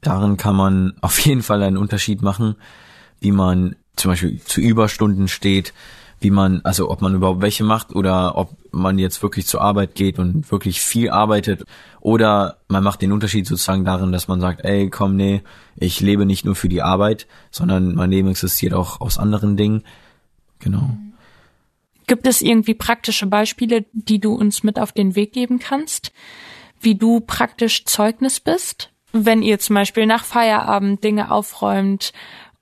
Darin 0.00 0.36
kann 0.36 0.56
man 0.56 0.94
auf 1.00 1.18
jeden 1.20 1.42
Fall 1.42 1.62
einen 1.62 1.76
Unterschied 1.76 2.22
machen, 2.22 2.56
wie 3.20 3.32
man 3.32 3.76
zum 3.96 4.12
Beispiel 4.12 4.40
zu 4.40 4.60
Überstunden 4.60 5.28
steht, 5.28 5.74
wie 6.20 6.30
man, 6.30 6.60
also 6.64 6.90
ob 6.90 7.00
man 7.00 7.14
überhaupt 7.14 7.42
welche 7.42 7.64
macht 7.64 7.94
oder 7.94 8.36
ob 8.36 8.56
man 8.72 8.98
jetzt 8.98 9.22
wirklich 9.22 9.46
zur 9.46 9.60
Arbeit 9.60 9.94
geht 9.94 10.18
und 10.18 10.50
wirklich 10.50 10.80
viel 10.80 11.10
arbeitet 11.10 11.64
oder 12.00 12.58
man 12.68 12.82
macht 12.82 13.02
den 13.02 13.12
Unterschied 13.12 13.46
sozusagen 13.46 13.84
darin, 13.84 14.12
dass 14.12 14.28
man 14.28 14.40
sagt, 14.40 14.64
ey, 14.64 14.90
komm, 14.90 15.16
nee, 15.16 15.42
ich 15.76 16.00
lebe 16.00 16.26
nicht 16.26 16.44
nur 16.44 16.56
für 16.56 16.68
die 16.68 16.82
Arbeit, 16.82 17.26
sondern 17.50 17.94
mein 17.94 18.10
Leben 18.10 18.28
existiert 18.28 18.74
auch 18.74 19.00
aus 19.00 19.18
anderen 19.18 19.56
Dingen. 19.56 19.84
Genau. 20.58 20.96
Gibt 22.06 22.26
es 22.26 22.40
irgendwie 22.40 22.74
praktische 22.74 23.26
Beispiele, 23.26 23.84
die 23.92 24.18
du 24.18 24.34
uns 24.34 24.62
mit 24.62 24.78
auf 24.78 24.92
den 24.92 25.14
Weg 25.14 25.32
geben 25.32 25.58
kannst, 25.58 26.12
wie 26.80 26.94
du 26.94 27.20
praktisch 27.20 27.84
Zeugnis 27.84 28.40
bist? 28.40 28.90
Wenn 29.12 29.42
ihr 29.42 29.58
zum 29.58 29.74
Beispiel 29.74 30.06
nach 30.06 30.24
Feierabend 30.24 31.02
Dinge 31.04 31.30
aufräumt 31.30 32.12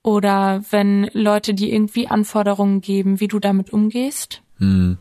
oder 0.06 0.62
wenn 0.70 1.10
Leute 1.14 1.52
dir 1.52 1.72
irgendwie 1.72 2.06
Anforderungen 2.06 2.80
geben, 2.80 3.18
wie 3.18 3.26
du 3.26 3.40
damit 3.40 3.72
umgehst? 3.72 4.40
Hm. 4.58 4.98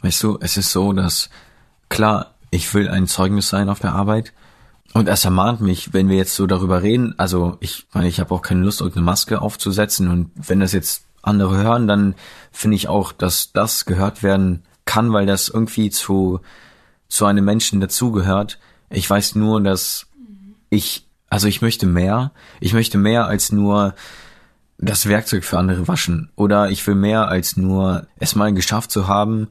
Weißt 0.00 0.22
du, 0.22 0.38
es 0.40 0.56
ist 0.56 0.72
so, 0.72 0.94
dass 0.94 1.28
klar, 1.90 2.34
ich 2.50 2.72
will 2.72 2.88
ein 2.88 3.06
Zeugnis 3.06 3.50
sein 3.50 3.68
auf 3.68 3.78
der 3.78 3.92
Arbeit. 3.92 4.32
Und 4.94 5.06
es 5.06 5.26
ermahnt 5.26 5.60
mich, 5.60 5.92
wenn 5.92 6.08
wir 6.08 6.16
jetzt 6.16 6.34
so 6.34 6.46
darüber 6.46 6.82
reden, 6.82 7.14
also 7.18 7.58
ich 7.60 7.88
meine, 7.92 8.08
ich 8.08 8.20
habe 8.20 8.34
auch 8.34 8.40
keine 8.40 8.62
Lust, 8.62 8.80
irgendeine 8.80 9.04
Maske 9.04 9.42
aufzusetzen 9.42 10.08
und 10.08 10.30
wenn 10.34 10.60
das 10.60 10.72
jetzt 10.72 11.04
andere 11.20 11.58
hören, 11.58 11.86
dann 11.86 12.14
finde 12.50 12.76
ich 12.76 12.88
auch, 12.88 13.12
dass 13.12 13.52
das 13.52 13.84
gehört 13.84 14.22
werden 14.22 14.62
kann, 14.86 15.12
weil 15.12 15.26
das 15.26 15.50
irgendwie 15.50 15.90
zu, 15.90 16.40
zu 17.06 17.26
einem 17.26 17.44
Menschen 17.44 17.82
dazugehört. 17.82 18.58
Ich 18.88 19.10
weiß 19.10 19.34
nur, 19.34 19.60
dass 19.60 20.06
ich, 20.70 21.06
also 21.28 21.48
ich 21.48 21.60
möchte 21.60 21.84
mehr. 21.84 22.32
Ich 22.60 22.72
möchte 22.72 22.96
mehr 22.96 23.26
als 23.26 23.52
nur 23.52 23.94
das 24.78 25.06
Werkzeug 25.06 25.44
für 25.44 25.58
andere 25.58 25.88
waschen. 25.88 26.30
Oder 26.36 26.70
ich 26.70 26.86
will 26.86 26.94
mehr 26.94 27.28
als 27.28 27.56
nur 27.56 28.06
es 28.18 28.34
mal 28.34 28.52
geschafft 28.54 28.90
zu 28.90 29.08
haben, 29.08 29.48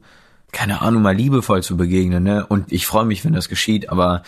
keine 0.51 0.81
Ahnung, 0.81 1.01
mal 1.01 1.15
liebevoll 1.15 1.61
zu 1.61 1.75
begegnen. 1.75 2.23
Ne? 2.23 2.45
Und 2.45 2.71
ich 2.71 2.87
freue 2.87 3.05
mich, 3.05 3.25
wenn 3.25 3.33
das 3.33 3.49
geschieht, 3.49 3.89
aber 3.89 4.23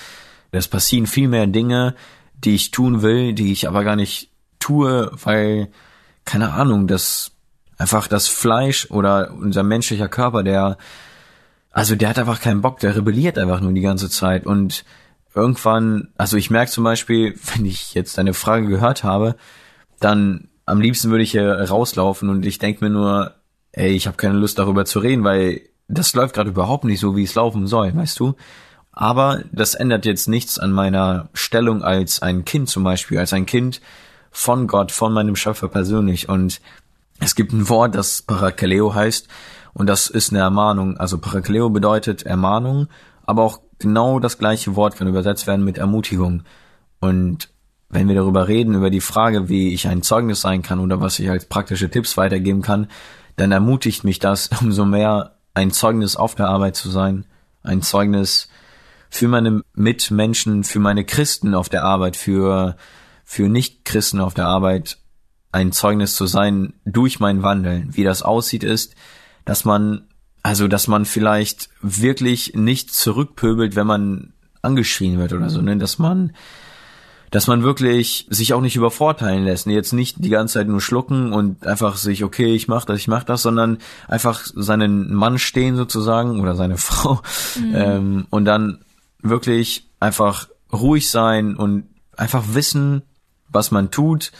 es 0.52 0.68
passieren 0.68 1.08
viel 1.08 1.30
mehr 1.30 1.48
Dinge, 1.48 1.96
die 2.44 2.56
ich 2.56 2.72
tun 2.72 3.02
will, 3.02 3.34
die 3.34 3.52
ich 3.52 3.68
aber 3.68 3.84
gar 3.84 3.96
nicht 3.96 4.30
tue, 4.60 5.12
weil, 5.24 5.70
keine 6.26 6.52
Ahnung, 6.52 6.88
das 6.88 7.32
einfach 7.78 8.08
das 8.08 8.28
Fleisch 8.28 8.92
oder 8.92 9.34
unser 9.34 9.64
menschlicher 9.64 10.10
Körper, 10.10 10.44
der, 10.44 10.78
also 11.72 11.96
der 11.96 12.10
hat 12.10 12.20
einfach 12.20 12.42
keinen 12.42 12.62
Bock, 12.62 12.80
der 12.80 12.96
rebelliert 12.96 13.38
einfach 13.38 13.62
nur 13.62 13.72
die 13.72 13.82
ganze 13.82 14.10
Zeit 14.10 14.46
und 14.46 14.84
irgendwann, 15.34 16.10
also 16.18 16.36
ich 16.36 16.50
merke 16.50 16.72
zum 16.72 16.84
Beispiel, 16.84 17.36
wenn 17.56 17.66
ich 17.66 17.94
jetzt 17.94 18.18
deine 18.18 18.34
Frage 18.34 18.68
gehört 18.68 19.04
habe, 19.06 19.36
dann 20.00 20.49
am 20.70 20.82
liebsten 20.82 21.10
würde 21.10 21.24
ich 21.24 21.32
hier 21.32 21.52
rauslaufen 21.52 22.30
und 22.30 22.46
ich 22.46 22.60
denke 22.60 22.84
mir 22.84 22.92
nur, 22.92 23.36
ey, 23.72 23.92
ich 23.92 24.08
habe 24.08 24.18
keine 24.18 24.38
Lust 24.38 24.60
darüber 24.60 24.86
zu 24.86 25.00
reden, 25.00 25.24
weil 25.24 25.62
das 25.88 26.14
läuft 26.14 26.36
gerade 26.36 26.52
überhaupt 26.52 26.86
nicht 26.86 27.00
so, 27.00 27.16
wie 27.16 27.24
es 27.24 27.36
laufen 27.36 27.68
soll, 27.68 27.96
weißt 27.96 28.20
du? 28.20 28.36
Aber 28.92 29.44
das 29.52 29.76
ändert 29.76 30.06
jetzt 30.06 30.28
nichts 30.28 30.60
an 30.60 30.72
meiner 30.72 31.30
Stellung 31.34 31.84
als 31.84 32.22
ein 32.22 32.46
Kind 32.46 32.70
zum 32.70 32.84
Beispiel, 32.84 33.18
als 33.18 33.34
ein 33.34 33.46
Kind 33.46 33.82
von 34.32 34.68
Gott, 34.68 34.92
von 34.92 35.14
meinem 35.14 35.36
Schöpfer 35.36 35.68
persönlich. 35.68 36.30
Und 36.30 36.62
es 37.20 37.36
gibt 37.36 37.54
ein 37.54 37.70
Wort, 37.70 37.96
das 37.96 38.22
Parakaleo 38.22 38.94
heißt, 38.94 39.28
und 39.74 39.88
das 39.88 40.10
ist 40.10 40.32
eine 40.32 40.40
Ermahnung. 40.40 40.98
Also 40.98 41.18
Parakaleo 41.18 41.70
bedeutet 41.70 42.24
Ermahnung, 42.24 42.88
aber 43.24 43.44
auch 43.44 43.62
genau 43.80 44.20
das 44.20 44.38
gleiche 44.38 44.76
Wort 44.76 44.98
kann 44.98 45.08
übersetzt 45.08 45.48
werden 45.48 45.66
mit 45.66 45.78
Ermutigung. 45.78 46.44
Und 47.00 47.50
wenn 47.90 48.08
wir 48.08 48.16
darüber 48.16 48.48
reden, 48.48 48.76
über 48.76 48.90
die 48.90 49.02
Frage, 49.02 49.50
wie 49.50 49.74
ich 49.74 49.88
ein 49.88 50.04
Zeugnis 50.04 50.42
sein 50.42 50.62
kann 50.62 50.80
oder 50.80 51.02
was 51.02 51.20
ich 51.20 51.30
als 51.30 51.46
praktische 51.46 51.90
Tipps 51.90 52.18
weitergeben 52.18 52.62
kann, 52.62 52.88
dann 53.36 53.52
ermutigt 53.52 54.04
mich 54.04 54.20
das 54.20 54.50
umso 54.62 54.86
mehr, 54.86 55.36
ein 55.56 55.72
Zeugnis 55.72 56.16
auf 56.16 56.36
der 56.36 56.48
Arbeit 56.48 56.76
zu 56.76 56.90
sein, 56.90 57.26
ein 57.64 57.82
Zeugnis 57.82 58.50
für 59.10 59.28
meine 59.28 59.64
Mitmenschen, 59.74 60.64
für 60.64 60.80
meine 60.80 61.04
Christen 61.04 61.56
auf 61.56 61.68
der 61.68 61.84
Arbeit, 61.84 62.16
für, 62.16 62.78
für 63.26 63.50
Nicht-Christen 63.50 64.20
auf 64.20 64.36
der 64.36 64.46
Arbeit, 64.46 65.00
ein 65.52 65.72
Zeugnis 65.72 66.16
zu 66.16 66.28
sein 66.28 66.74
durch 66.86 67.20
mein 67.20 67.42
Wandeln. 67.42 67.90
Wie 67.92 68.04
das 68.04 68.22
aussieht 68.22 68.64
ist, 68.64 68.94
dass 69.46 69.66
man, 69.66 70.08
also, 70.44 70.68
dass 70.68 70.88
man 70.88 71.06
vielleicht 71.06 71.70
wirklich 71.82 72.54
nicht 72.54 72.94
zurückpöbelt, 72.94 73.76
wenn 73.76 73.88
man 73.88 74.34
angeschrien 74.62 75.18
wird 75.18 75.34
oder 75.34 75.50
so, 75.50 75.62
ne, 75.62 75.78
dass 75.78 75.98
man, 75.98 76.34
dass 77.32 77.48
man 77.48 77.64
wirklich 77.64 78.26
sich 78.30 78.54
auch 78.54 78.62
nicht 78.62 78.76
übervorteilen 78.76 79.44
lässt. 79.44 79.68
Jetzt 79.68 79.94
nicht 79.94 80.24
die 80.24 80.30
ganze 80.30 80.56
Zeit 80.56 80.68
nur 80.68 80.82
schlucken 80.82 81.32
und 81.32 81.66
einfach 81.66 81.98
sich, 81.98 82.24
okay, 82.24 82.54
ich 82.56 82.68
mach 82.68 82.86
das, 82.86 83.00
ich 83.00 83.08
mach 83.08 83.24
das, 83.24 83.42
sondern 83.42 83.78
einfach 84.08 84.42
seinen 84.56 85.14
Mann 85.14 85.38
stehen 85.38 85.76
sozusagen 85.76 86.40
oder 86.40 86.56
seine 86.56 86.78
Frau 86.78 87.22
mhm. 87.60 87.76
ähm, 87.76 88.28
und 88.30 88.46
dann 88.46 88.80
wirklich 89.22 89.88
einfach 90.00 90.48
ruhig 90.72 91.10
sein 91.10 91.56
und 91.56 91.86
einfach 92.16 92.44
wissen, 92.54 93.04
was 93.50 93.72
man 93.72 93.92
tut, 93.92 94.32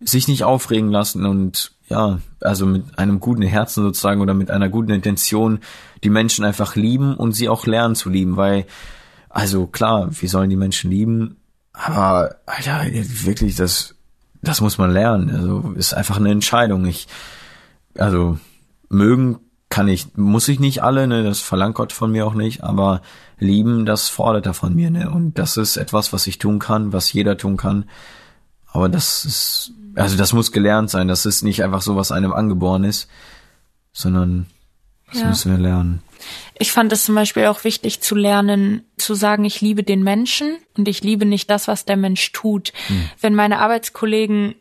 sich 0.00 0.28
nicht 0.28 0.44
aufregen 0.44 0.90
lassen 0.90 1.24
und 1.24 1.72
ja, 1.88 2.18
also 2.40 2.66
mit 2.66 2.98
einem 2.98 3.20
guten 3.20 3.42
Herzen 3.42 3.82
sozusagen 3.84 4.20
oder 4.20 4.34
mit 4.34 4.50
einer 4.50 4.68
guten 4.68 4.90
Intention 4.90 5.60
die 6.02 6.10
Menschen 6.10 6.44
einfach 6.44 6.74
lieben 6.74 7.14
und 7.14 7.32
sie 7.32 7.48
auch 7.48 7.66
lernen 7.66 7.94
zu 7.94 8.10
lieben, 8.10 8.36
weil 8.36 8.66
also 9.30 9.66
klar, 9.66 10.08
wir 10.10 10.28
sollen 10.28 10.50
die 10.50 10.56
Menschen 10.56 10.90
lieben, 10.90 11.36
aber, 11.76 12.36
Alter, 12.46 12.84
wirklich, 13.24 13.54
das, 13.54 13.94
das 14.42 14.60
muss 14.60 14.78
man 14.78 14.90
lernen. 14.90 15.30
Also, 15.30 15.72
ist 15.72 15.94
einfach 15.94 16.16
eine 16.16 16.30
Entscheidung. 16.30 16.86
Ich, 16.86 17.06
also, 17.96 18.38
mögen 18.88 19.40
kann 19.68 19.88
ich, 19.88 20.16
muss 20.16 20.48
ich 20.48 20.58
nicht 20.58 20.82
alle, 20.82 21.06
ne, 21.06 21.22
das 21.22 21.40
verlangt 21.40 21.74
Gott 21.74 21.92
von 21.92 22.10
mir 22.10 22.26
auch 22.26 22.34
nicht, 22.34 22.62
aber 22.62 23.02
lieben, 23.38 23.84
das 23.84 24.08
fordert 24.08 24.46
er 24.46 24.54
von 24.54 24.74
mir, 24.74 24.90
ne, 24.90 25.10
und 25.10 25.38
das 25.38 25.56
ist 25.56 25.76
etwas, 25.76 26.12
was 26.12 26.26
ich 26.26 26.38
tun 26.38 26.58
kann, 26.58 26.92
was 26.92 27.12
jeder 27.12 27.36
tun 27.36 27.56
kann. 27.56 27.84
Aber 28.66 28.88
das 28.88 29.24
ist, 29.24 29.72
also 29.94 30.16
das 30.16 30.32
muss 30.32 30.52
gelernt 30.52 30.88
sein, 30.88 31.08
das 31.08 31.26
ist 31.26 31.42
nicht 31.42 31.64
einfach 31.64 31.82
so, 31.82 31.96
was 31.96 32.12
einem 32.12 32.32
angeboren 32.32 32.84
ist, 32.84 33.08
sondern 33.92 34.46
das 35.10 35.20
ja. 35.20 35.28
müssen 35.28 35.52
wir 35.52 35.58
lernen. 35.58 36.02
Ich 36.58 36.72
fand 36.72 36.92
es 36.92 37.04
zum 37.04 37.14
Beispiel 37.14 37.46
auch 37.46 37.64
wichtig 37.64 38.00
zu 38.00 38.14
lernen, 38.14 38.84
zu 38.96 39.14
sagen, 39.14 39.44
ich 39.44 39.60
liebe 39.60 39.82
den 39.82 40.02
Menschen 40.02 40.56
und 40.76 40.88
ich 40.88 41.02
liebe 41.02 41.26
nicht 41.26 41.50
das, 41.50 41.68
was 41.68 41.84
der 41.84 41.96
Mensch 41.96 42.32
tut. 42.32 42.72
Mhm. 42.88 43.10
Wenn 43.20 43.34
meine 43.34 43.58
Arbeitskollegen 43.58 44.54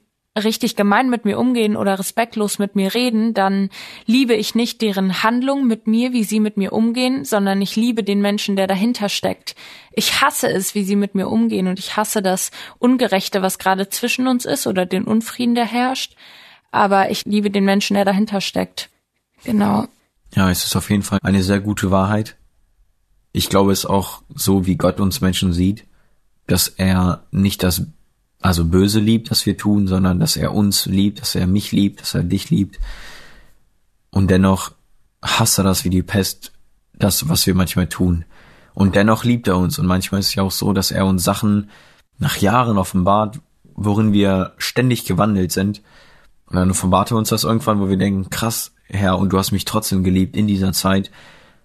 richtig 0.44 0.76
gemein 0.76 1.10
mit 1.10 1.24
mir 1.24 1.40
umgehen 1.40 1.78
oder 1.78 1.98
respektlos 1.98 2.60
mit 2.60 2.76
mir 2.76 2.94
reden, 2.94 3.34
dann 3.34 3.70
liebe 4.06 4.34
ich 4.34 4.54
nicht 4.54 4.82
deren 4.82 5.24
Handlung 5.24 5.66
mit 5.66 5.88
mir, 5.88 6.12
wie 6.12 6.26
sie 6.26 6.42
mit 6.42 6.58
mir 6.58 6.74
umgehen, 6.74 7.24
sondern 7.24 7.62
ich 7.62 7.76
liebe 7.78 8.04
den 8.04 8.22
Menschen, 8.22 8.58
der 8.58 8.68
dahinter 8.68 9.08
steckt. 9.08 9.56
Ich 9.94 10.22
hasse 10.22 10.50
es, 10.50 10.76
wie 10.76 10.84
sie 10.84 10.98
mit 10.98 11.16
mir 11.16 11.30
umgehen 11.30 11.68
und 11.68 11.80
ich 11.80 11.96
hasse 11.96 12.22
das 12.22 12.52
Ungerechte, 12.80 13.42
was 13.42 13.60
gerade 13.60 13.88
zwischen 13.88 14.28
uns 14.28 14.46
ist 14.46 14.68
oder 14.68 14.86
den 14.86 15.06
Unfrieden, 15.06 15.56
der 15.56 15.66
herrscht. 15.66 16.16
Aber 16.72 17.10
ich 17.10 17.24
liebe 17.24 17.50
den 17.50 17.64
Menschen, 17.64 17.94
der 17.94 18.04
dahinter 18.04 18.42
steckt. 18.42 18.90
Genau. 19.46 19.88
Ja, 20.36 20.52
es 20.52 20.66
ist 20.66 20.76
auf 20.76 20.90
jeden 20.90 21.04
Fall 21.04 21.20
eine 21.24 21.42
sehr 21.44 21.62
gute 21.62 21.92
Wahrheit. 21.92 22.36
Ich 23.32 23.50
glaube 23.50 23.72
es 23.72 23.86
auch 23.86 24.22
so, 24.34 24.66
wie 24.66 24.76
Gott 24.76 25.00
uns 25.00 25.22
Menschen 25.22 25.54
sieht, 25.54 25.86
dass 26.46 26.68
er 26.68 27.24
nicht 27.32 27.64
das 27.64 27.88
also 28.42 28.66
böse 28.66 29.00
liebt, 29.00 29.32
das 29.32 29.46
wir 29.46 29.58
tun, 29.58 29.88
sondern 29.88 30.20
dass 30.20 30.36
er 30.36 30.54
uns 30.54 30.86
liebt, 30.86 31.22
dass 31.22 31.36
er 31.36 31.48
mich 31.48 31.72
liebt, 31.72 32.02
dass 32.02 32.14
er 32.14 32.24
dich 32.24 32.50
liebt. 32.50 32.80
Und 34.12 34.30
dennoch 34.30 34.74
hasst 35.22 35.58
er 35.58 35.64
das 35.64 35.84
wie 35.84 35.90
die 35.90 36.04
Pest, 36.04 36.52
das, 36.94 37.28
was 37.30 37.48
wir 37.48 37.56
manchmal 37.56 37.88
tun. 37.88 38.26
Und 38.74 38.96
dennoch 38.96 39.24
liebt 39.24 39.48
er 39.48 39.58
uns. 39.58 39.80
Und 39.80 39.88
manchmal 39.88 40.20
ist 40.20 40.28
es 40.28 40.36
ja 40.36 40.44
auch 40.44 40.52
so, 40.52 40.74
dass 40.74 40.92
er 40.92 41.06
uns 41.06 41.24
Sachen 41.24 41.70
nach 42.20 42.38
Jahren 42.38 42.78
offenbart, 42.78 43.40
worin 43.74 44.14
wir 44.14 44.54
ständig 44.58 45.06
gewandelt 45.06 45.52
sind. 45.52 45.82
Und 46.46 46.58
dann 46.58 46.72
offenbart 46.72 47.12
er 47.12 47.18
uns 47.18 47.30
das 47.30 47.46
irgendwann, 47.46 47.80
wo 47.80 47.90
wir 47.90 47.98
denken, 47.98 48.30
krass, 48.30 48.75
Herr, 48.88 49.18
und 49.18 49.34
du 49.34 49.38
hast 49.38 49.52
mich 49.52 49.66
trotzdem 49.66 50.04
geliebt 50.04 50.36
in 50.36 50.48
dieser 50.48 50.74
Zeit. 50.74 51.12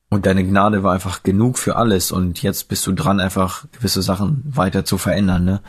Und 0.09 0.27
deine 0.27 0.45
Gnade 0.45 0.83
war 0.83 0.93
einfach 0.93 1.23
genug 1.23 1.59
für 1.59 1.77
alles. 1.77 2.11
Und 2.11 2.43
jetzt 2.43 2.69
bist 2.69 2.87
du 2.87 2.93
dran, 2.93 3.21
einfach 3.21 3.67
gewisse 3.73 4.03
Sachen 4.03 4.43
weiter 4.45 4.85
zu 4.85 4.99
verändern, 4.99 5.45
ne? 5.45 5.61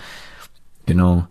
Genau. 0.86 1.28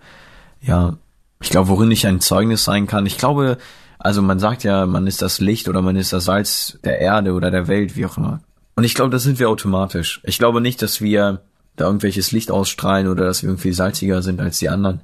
Ja. 0.61 0.97
Ich 1.43 1.51
glaube, 1.51 1.69
worin 1.69 1.91
ich 1.91 2.07
ein 2.07 2.21
Zeugnis 2.21 2.65
sein 2.65 2.87
kann. 2.87 3.07
Ich 3.07 3.19
glaube, 3.19 3.59
also 3.99 4.23
man 4.23 4.39
sagt 4.39 4.63
ja, 4.63 4.87
man 4.87 5.07
ist 5.07 5.23
das 5.23 5.41
Licht 5.41 5.69
oder 5.69 5.83
man 5.83 5.97
ist 5.97 6.13
das 6.13 6.25
Salz 6.25 6.79
der 6.85 7.01
Erde 7.01 7.33
oder 7.33 7.51
der 7.51 7.67
Welt, 7.67 7.97
wie 7.97 8.07
auch 8.07 8.17
immer. 8.17 8.41
Und 8.77 8.85
ich 8.85 8.95
glaube, 8.95 9.11
das 9.11 9.23
sind 9.23 9.39
wir 9.39 9.49
automatisch. 9.49 10.21
Ich 10.25 10.39
glaube 10.39 10.61
nicht, 10.61 10.81
dass 10.83 11.01
wir 11.01 11.43
da 11.77 11.87
irgendwelches 11.87 12.31
Licht 12.33 12.51
ausstrahlen 12.51 13.09
oder 13.09 13.25
dass 13.25 13.43
wir 13.43 13.51
irgendwie 13.51 13.73
salziger 13.73 14.23
sind 14.23 14.41
als 14.41 14.59
die 14.59 14.69
anderen 14.69 15.01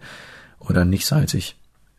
oder 0.60 0.84
nicht 0.84 1.06
salzig. 1.06 1.56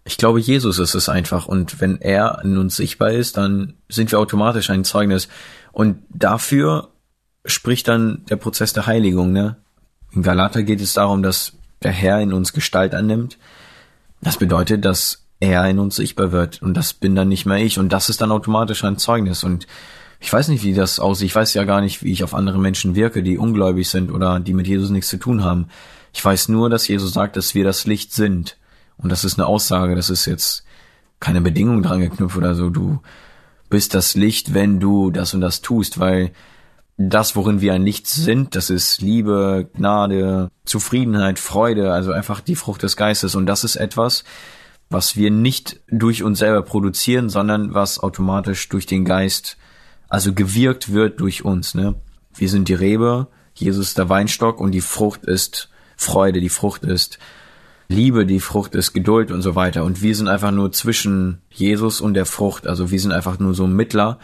Ich 0.07 0.17
glaube, 0.17 0.39
Jesus 0.39 0.79
ist 0.79 0.95
es 0.95 1.09
einfach 1.09 1.47
und 1.47 1.81
wenn 1.81 1.99
er 1.99 2.39
in 2.41 2.57
uns 2.57 2.77
sichtbar 2.77 3.11
ist, 3.11 3.35
dann 3.35 3.73
sind 3.89 4.09
wir 4.09 4.19
automatisch 4.19 4.69
ein 4.69 4.85
Zeugnis 4.85 5.27
und 5.73 5.97
dafür 6.09 6.87
spricht 7.45 7.89
dann 7.89 8.23
der 8.29 8.37
Prozess 8.37 8.71
der 8.71 8.87
Heiligung, 8.87 9.33
ne? 9.33 9.57
In 10.13 10.23
Galater 10.23 10.63
geht 10.63 10.79
es 10.79 10.93
darum, 10.93 11.23
dass 11.23 11.53
der 11.83 11.91
Herr 11.91 12.21
in 12.21 12.31
uns 12.31 12.53
Gestalt 12.53 12.95
annimmt. 12.95 13.37
Das 14.21 14.37
bedeutet, 14.37 14.85
dass 14.85 15.25
er 15.41 15.69
in 15.69 15.77
uns 15.77 15.97
sichtbar 15.97 16.31
wird 16.31 16.61
und 16.61 16.75
das 16.75 16.93
bin 16.93 17.13
dann 17.13 17.27
nicht 17.27 17.45
mehr 17.45 17.57
ich 17.57 17.77
und 17.77 17.89
das 17.89 18.07
ist 18.07 18.21
dann 18.21 18.31
automatisch 18.31 18.85
ein 18.85 18.97
Zeugnis 18.97 19.43
und 19.43 19.67
ich 20.21 20.31
weiß 20.31 20.47
nicht, 20.47 20.63
wie 20.63 20.73
das 20.73 21.01
aussieht. 21.01 21.27
Ich 21.27 21.35
weiß 21.35 21.53
ja 21.53 21.65
gar 21.65 21.81
nicht, 21.81 22.01
wie 22.01 22.13
ich 22.13 22.23
auf 22.23 22.33
andere 22.33 22.59
Menschen 22.59 22.95
wirke, 22.95 23.23
die 23.23 23.37
ungläubig 23.37 23.89
sind 23.89 24.09
oder 24.09 24.39
die 24.39 24.53
mit 24.53 24.67
Jesus 24.67 24.89
nichts 24.89 25.09
zu 25.09 25.17
tun 25.17 25.43
haben. 25.43 25.67
Ich 26.13 26.23
weiß 26.23 26.47
nur, 26.47 26.69
dass 26.69 26.87
Jesus 26.87 27.11
sagt, 27.11 27.35
dass 27.35 27.53
wir 27.53 27.65
das 27.65 27.85
Licht 27.85 28.13
sind. 28.13 28.55
Und 28.97 29.11
das 29.11 29.23
ist 29.23 29.37
eine 29.37 29.47
Aussage, 29.47 29.95
das 29.95 30.09
ist 30.09 30.25
jetzt 30.25 30.63
keine 31.19 31.41
Bedingung 31.41 31.83
dran 31.83 31.99
geknüpft 31.99 32.37
oder 32.37 32.55
so. 32.55 32.69
Du 32.69 32.99
bist 33.69 33.93
das 33.93 34.15
Licht, 34.15 34.53
wenn 34.53 34.79
du 34.79 35.11
das 35.11 35.33
und 35.33 35.41
das 35.41 35.61
tust, 35.61 35.99
weil 35.99 36.31
das, 36.97 37.35
worin 37.35 37.61
wir 37.61 37.73
ein 37.73 37.83
Licht 37.83 38.07
sind, 38.07 38.55
das 38.55 38.69
ist 38.69 39.01
Liebe, 39.01 39.69
Gnade, 39.75 40.49
Zufriedenheit, 40.65 41.37
Freude, 41.37 41.93
also 41.93 42.11
einfach 42.11 42.41
die 42.41 42.55
Frucht 42.55 42.81
des 42.81 42.97
Geistes. 42.97 43.35
Und 43.35 43.45
das 43.45 43.63
ist 43.63 43.75
etwas, 43.75 44.23
was 44.89 45.15
wir 45.15 45.29
nicht 45.29 45.79
durch 45.89 46.23
uns 46.23 46.39
selber 46.39 46.63
produzieren, 46.63 47.29
sondern 47.29 47.73
was 47.73 47.99
automatisch 47.99 48.67
durch 48.69 48.87
den 48.87 49.05
Geist, 49.05 49.57
also 50.09 50.33
gewirkt 50.33 50.91
wird 50.91 51.19
durch 51.19 51.45
uns. 51.45 51.75
Ne? 51.75 51.95
Wir 52.33 52.49
sind 52.49 52.67
die 52.67 52.73
Rebe, 52.73 53.27
Jesus 53.53 53.89
ist 53.89 53.97
der 53.97 54.09
Weinstock 54.09 54.59
und 54.59 54.71
die 54.71 54.81
Frucht 54.81 55.23
ist 55.25 55.69
Freude, 55.97 56.39
die 56.39 56.49
Frucht 56.49 56.83
ist 56.83 57.19
Liebe, 57.89 58.25
die 58.25 58.39
Frucht 58.39 58.75
ist 58.75 58.93
Geduld 58.93 59.31
und 59.31 59.41
so 59.41 59.55
weiter. 59.55 59.83
Und 59.85 60.01
wir 60.01 60.15
sind 60.15 60.27
einfach 60.27 60.51
nur 60.51 60.71
zwischen 60.71 61.41
Jesus 61.49 62.01
und 62.01 62.13
der 62.13 62.25
Frucht. 62.25 62.67
Also 62.67 62.91
wir 62.91 62.99
sind 62.99 63.11
einfach 63.11 63.39
nur 63.39 63.53
so 63.53 63.65
Mittler 63.65 64.19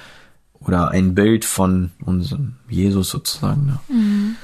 oder 0.59 0.89
ein 0.89 1.15
Bild 1.15 1.45
von 1.45 1.91
unserem 2.05 2.55
Jesus 2.69 3.09
sozusagen. 3.09 3.65
Ne? 3.65 4.35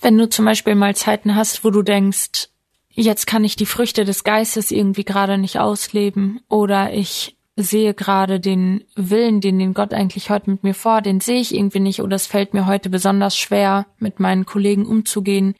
Wenn 0.00 0.18
du 0.18 0.28
zum 0.28 0.44
Beispiel 0.44 0.74
mal 0.74 0.94
Zeiten 0.94 1.34
hast, 1.34 1.64
wo 1.64 1.70
du 1.70 1.82
denkst, 1.82 2.48
jetzt 2.90 3.26
kann 3.26 3.44
ich 3.44 3.56
die 3.56 3.66
Früchte 3.66 4.04
des 4.04 4.24
Geistes 4.24 4.70
irgendwie 4.70 5.04
gerade 5.04 5.38
nicht 5.38 5.58
ausleben 5.58 6.40
oder 6.48 6.92
ich 6.92 7.36
sehe 7.56 7.94
gerade 7.94 8.38
den 8.38 8.84
Willen, 8.96 9.40
den 9.40 9.58
den 9.58 9.72
Gott 9.72 9.94
eigentlich 9.94 10.30
heute 10.30 10.50
mit 10.50 10.62
mir 10.62 10.74
vor, 10.74 11.00
den 11.00 11.20
sehe 11.20 11.40
ich 11.40 11.54
irgendwie 11.54 11.80
nicht 11.80 12.02
oder 12.02 12.16
es 12.16 12.26
fällt 12.26 12.54
mir 12.54 12.66
heute 12.66 12.90
besonders 12.90 13.36
schwer, 13.36 13.86
mit 13.98 14.20
meinen 14.20 14.44
Kollegen 14.44 14.84
umzugehen. 14.84 15.54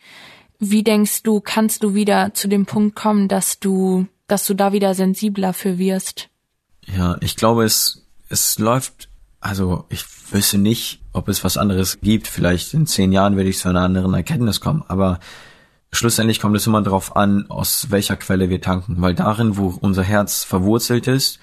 Wie 0.59 0.82
denkst 0.82 1.22
du, 1.22 1.40
kannst 1.40 1.82
du 1.82 1.94
wieder 1.94 2.32
zu 2.34 2.48
dem 2.48 2.66
Punkt 2.66 2.96
kommen, 2.96 3.28
dass 3.28 3.61
du, 3.61 4.07
dass 4.26 4.46
du 4.46 4.54
da 4.54 4.72
wieder 4.72 4.94
sensibler 4.94 5.52
für 5.52 5.78
wirst? 5.78 6.28
Ja, 6.86 7.16
ich 7.20 7.36
glaube, 7.36 7.64
es, 7.64 8.07
es 8.28 8.59
läuft 8.59 9.09
also 9.46 9.84
ich 9.90 10.04
wüsste 10.32 10.59
nicht, 10.59 11.00
ob 11.12 11.28
es 11.28 11.44
was 11.44 11.57
anderes 11.57 12.00
gibt. 12.00 12.26
Vielleicht 12.26 12.74
in 12.74 12.86
zehn 12.86 13.12
Jahren 13.12 13.36
werde 13.36 13.48
ich 13.48 13.59
zu 13.59 13.68
einer 13.68 13.82
anderen 13.82 14.12
Erkenntnis 14.12 14.61
kommen. 14.61 14.82
Aber 14.88 15.20
schlussendlich 15.92 16.40
kommt 16.40 16.57
es 16.57 16.66
immer 16.66 16.82
darauf 16.82 17.14
an, 17.14 17.48
aus 17.48 17.90
welcher 17.90 18.16
Quelle 18.16 18.48
wir 18.48 18.61
tanken. 18.61 18.96
Weil 18.98 19.14
darin, 19.14 19.57
wo 19.57 19.78
unser 19.80 20.02
Herz 20.02 20.42
verwurzelt 20.42 21.07
ist, 21.07 21.38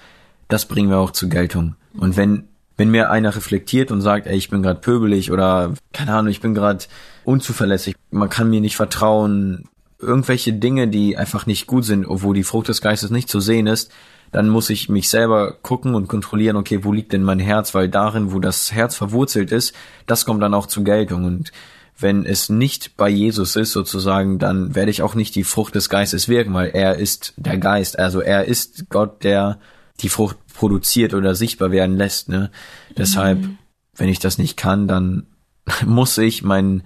das 0.48 0.66
bringen 0.66 0.90
wir 0.90 0.98
auch 0.98 1.12
zur 1.12 1.30
Geltung. 1.30 1.76
Und 1.96 2.16
wenn 2.16 2.48
wenn 2.76 2.90
mir 2.90 3.08
einer 3.08 3.36
reflektiert 3.36 3.92
und 3.92 4.00
sagt, 4.00 4.26
ey, 4.26 4.36
ich 4.36 4.50
bin 4.50 4.60
gerade 4.60 4.80
pöbelig 4.80 5.30
oder 5.30 5.74
keine 5.92 6.12
Ahnung, 6.12 6.32
ich 6.32 6.40
bin 6.40 6.54
gerade 6.54 6.84
unzuverlässig, 7.24 7.96
man 8.10 8.28
kann 8.28 8.50
mir 8.50 8.60
nicht 8.60 8.76
vertrauen, 8.76 9.68
irgendwelche 9.98 10.52
Dinge, 10.52 10.88
die 10.88 11.16
einfach 11.16 11.46
nicht 11.46 11.66
gut 11.66 11.84
sind, 11.84 12.06
obwohl 12.06 12.34
die 12.34 12.44
Frucht 12.44 12.68
des 12.68 12.80
Geistes 12.80 13.10
nicht 13.10 13.28
zu 13.28 13.40
sehen 13.40 13.66
ist, 13.66 13.90
dann 14.32 14.48
muss 14.48 14.70
ich 14.70 14.88
mich 14.88 15.08
selber 15.08 15.52
gucken 15.62 15.94
und 15.94 16.08
kontrollieren, 16.08 16.56
okay, 16.56 16.82
wo 16.82 16.92
liegt 16.92 17.12
denn 17.12 17.22
mein 17.22 17.38
Herz, 17.38 17.74
weil 17.74 17.88
darin, 17.88 18.32
wo 18.32 18.40
das 18.40 18.72
Herz 18.72 18.96
verwurzelt 18.96 19.52
ist, 19.52 19.74
das 20.06 20.24
kommt 20.24 20.42
dann 20.42 20.54
auch 20.54 20.66
zur 20.66 20.84
Geltung. 20.84 21.24
Und 21.24 21.52
wenn 21.98 22.26
es 22.26 22.48
nicht 22.48 22.96
bei 22.96 23.08
Jesus 23.08 23.54
ist 23.54 23.72
sozusagen, 23.72 24.38
dann 24.38 24.74
werde 24.74 24.90
ich 24.90 25.02
auch 25.02 25.14
nicht 25.14 25.36
die 25.36 25.44
Frucht 25.44 25.76
des 25.76 25.88
Geistes 25.88 26.28
wirken, 26.28 26.52
weil 26.52 26.70
er 26.70 26.96
ist 26.96 27.34
der 27.36 27.58
Geist, 27.58 27.98
also 27.98 28.20
er 28.20 28.44
ist 28.46 28.90
Gott, 28.90 29.22
der 29.22 29.60
die 30.00 30.08
Frucht 30.08 30.36
produziert 30.52 31.14
oder 31.14 31.34
sichtbar 31.36 31.70
werden 31.70 31.96
lässt, 31.96 32.28
ne? 32.28 32.50
Mhm. 32.88 32.94
Deshalb, 32.96 33.48
wenn 33.94 34.08
ich 34.08 34.18
das 34.18 34.38
nicht 34.38 34.56
kann, 34.56 34.88
dann 34.88 35.26
muss 35.86 36.16
ich 36.18 36.42
mein 36.42 36.82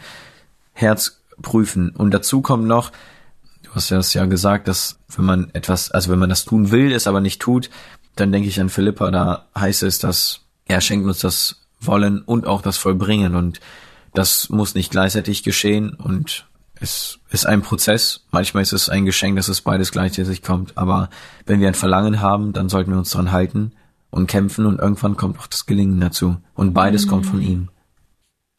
Herz 0.73 1.21
prüfen. 1.43 1.91
Und 1.91 2.13
dazu 2.13 2.43
kommt 2.43 2.67
noch, 2.67 2.93
Du 3.69 3.75
hast 3.75 3.91
ja 3.91 3.99
das 3.99 4.15
ja 4.15 4.25
gesagt, 4.25 4.67
dass 4.67 4.99
wenn 5.15 5.27
man 5.27 5.51
etwas, 5.53 5.91
also 5.91 6.11
wenn 6.11 6.19
man 6.19 6.31
das 6.31 6.47
tun 6.47 6.71
will, 6.71 6.91
es 6.91 7.07
aber 7.07 7.21
nicht 7.21 7.41
tut, 7.43 7.69
dann 8.17 8.33
denke 8.33 8.49
ich 8.49 8.61
an 8.61 8.71
Philippa, 8.71 9.11
da 9.11 9.47
heißt 9.57 9.83
es, 9.83 9.99
dass 9.99 10.41
er 10.67 10.81
schenkt 10.81 11.07
uns 11.07 11.19
das 11.19 11.61
Wollen 11.81 12.23
und 12.23 12.47
auch 12.47 12.63
das 12.63 12.79
Vollbringen 12.79 13.35
und 13.35 13.61
das 14.15 14.49
muss 14.49 14.75
nicht 14.75 14.91
gleichzeitig 14.91 15.43
geschehen 15.43 15.91
und 15.91 16.47
es 16.81 17.19
ist 17.31 17.47
ein 17.47 17.61
Prozess. 17.61 18.25
Manchmal 18.31 18.63
ist 18.63 18.73
es 18.73 18.89
ein 18.89 19.05
Geschenk, 19.05 19.37
dass 19.37 19.49
es 19.49 19.61
beides 19.61 19.93
gleichzeitig 19.93 20.43
kommt, 20.43 20.79
aber 20.79 21.11
wenn 21.45 21.61
wir 21.61 21.69
ein 21.69 21.75
Verlangen 21.75 22.23
haben, 22.23 22.55
dann 22.55 22.71
sollten 22.71 22.93
wir 22.93 22.99
uns 22.99 23.11
daran 23.11 23.33
halten 23.33 23.73
und 24.11 24.29
kämpfen 24.29 24.65
und 24.65 24.79
irgendwann 24.79 25.17
kommt 25.17 25.39
auch 25.39 25.47
das 25.47 25.67
Gelingen 25.67 26.01
dazu 26.01 26.39
und 26.55 26.73
beides 26.73 27.05
mhm. 27.05 27.11
kommt 27.11 27.27
von 27.27 27.43
ihm. 27.43 27.69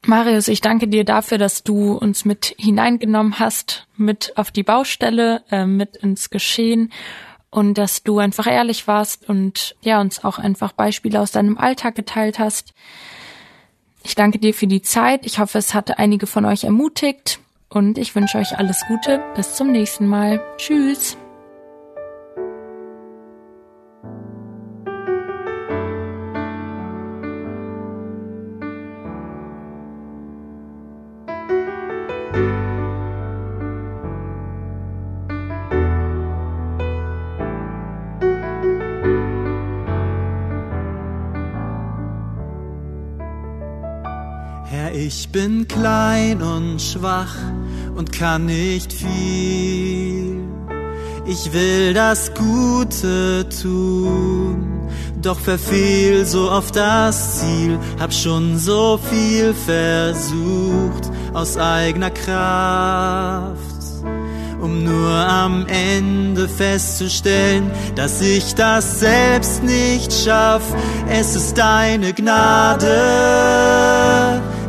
Marius, 0.06 0.48
ich 0.48 0.62
danke 0.62 0.88
dir 0.88 1.04
dafür, 1.04 1.38
dass 1.38 1.64
du 1.64 1.94
uns 1.94 2.26
mit 2.26 2.56
hineingenommen 2.58 3.40
hast, 3.40 3.88
mit 3.98 4.34
auf 4.38 4.50
die 4.50 4.64
Baustelle, 4.64 5.44
äh, 5.52 5.66
mit 5.66 5.98
ins 5.98 6.30
Geschehen 6.30 6.92
und 7.52 7.78
dass 7.78 8.04
du 8.04 8.20
einfach 8.20 8.48
ehrlich 8.48 8.88
warst 8.88 9.28
und 9.28 9.76
ja, 9.82 10.00
uns 10.00 10.24
auch 10.24 10.40
einfach 10.40 10.72
Beispiele 10.72 11.20
aus 11.20 11.32
deinem 11.32 11.58
Alltag 11.58 11.96
geteilt 11.96 12.40
hast. 12.40 12.74
Ich 14.04 14.16
danke 14.16 14.40
dir 14.40 14.54
für 14.54 14.68
die 14.68 14.82
Zeit. 14.82 15.26
Ich 15.26 15.40
hoffe, 15.40 15.58
es 15.58 15.74
hatte 15.74 16.00
einige 16.00 16.28
von 16.28 16.46
euch 16.46 16.64
ermutigt 16.64 17.40
und 17.70 17.98
ich 17.98 18.16
wünsche 18.16 18.38
euch 18.38 18.58
alles 18.58 18.86
Gute. 18.88 19.22
Bis 19.36 19.56
zum 19.56 19.72
nächsten 19.72 20.08
Mal. 20.08 20.42
Tschüss. 20.58 21.18
Ich 44.94 45.30
bin 45.30 45.68
klein 45.68 46.42
und 46.44 46.80
schwach 46.80 47.36
und 47.96 48.12
kann 48.12 48.46
nicht 48.46 48.94
viel. 48.94 50.44
Ich 51.26 51.54
will 51.54 51.94
das 51.94 52.32
Gute 52.36 53.50
tun, 53.50 54.88
doch 55.22 55.40
verfehl 55.40 56.24
so 56.26 56.52
oft 56.52 56.76
das 56.76 57.40
Ziel. 57.40 57.80
Hab 58.00 58.14
schon 58.14 58.60
so 58.60 59.00
viel 59.10 59.54
versucht 59.54 61.12
aus 61.34 61.58
eigener 61.58 62.12
Kraft 62.12 63.80
um 64.62 64.84
nur 64.84 65.10
am 65.10 65.66
Ende 65.68 66.48
festzustellen, 66.48 67.72
dass 67.96 68.22
ich 68.22 68.56
das 68.56 69.00
selbst 69.00 69.64
nicht 69.64 70.14
schaff. 70.14 70.62
Es 71.08 71.36
ist 71.36 71.58
deine 71.58 72.14
Gnade, 72.14 72.88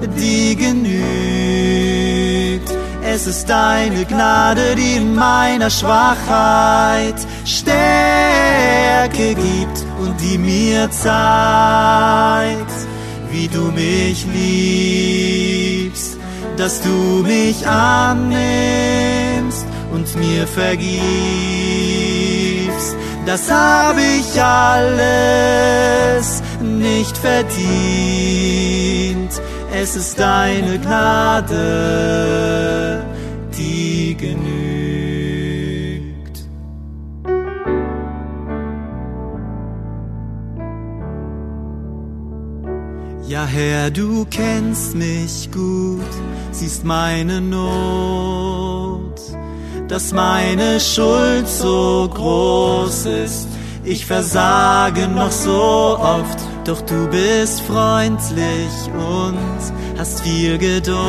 die 0.07 0.57
genügt. 0.57 1.01
Es 3.03 3.27
ist 3.27 3.49
deine 3.49 4.05
Gnade, 4.05 4.75
die 4.77 4.97
in 4.97 5.15
meiner 5.15 5.71
Schwachheit 5.71 7.15
Stärke 7.45 9.35
gibt 9.35 9.87
und 10.01 10.21
die 10.21 10.37
mir 10.39 10.91
zeigt, 10.91 12.71
wie 13.31 13.49
du 13.49 13.73
mich 13.73 14.27
liebst, 14.33 16.19
dass 16.57 16.81
du 16.83 17.25
mich 17.27 17.67
annimmst 17.67 19.67
und 19.93 20.15
mir 20.17 20.47
vergibst. 20.47 21.01
Das 23.27 23.51
habe 23.51 24.03
ich 24.03 24.41
alles 24.41 26.43
nicht 26.61 27.19
verdient 27.19 29.00
es 29.83 29.97
ist 29.97 30.19
deine 30.19 30.79
Gnade, 30.79 31.57
die 33.57 34.15
genügt. 34.15 34.51
Ja, 43.27 43.47
Herr, 43.47 43.91
du 43.91 44.27
kennst 44.27 44.95
mich 44.95 45.51
gut, 45.51 46.05
siehst 46.53 46.85
meine 46.85 47.41
Not, 47.41 49.19
dass 49.89 50.13
meine 50.13 50.79
Schuld 50.79 51.49
so 51.49 52.07
groß 52.13 53.07
ist. 53.07 53.49
Ich 53.83 54.05
versage 54.05 55.09
noch 55.09 55.33
so 55.33 55.99
oft, 55.99 56.39
doch 56.65 56.81
du 56.83 57.09
bist 57.09 57.63
freundlich 57.63 58.91
und 58.95 59.39
hast 59.99 60.21
viel 60.23 60.59
Geduld. 60.59 61.01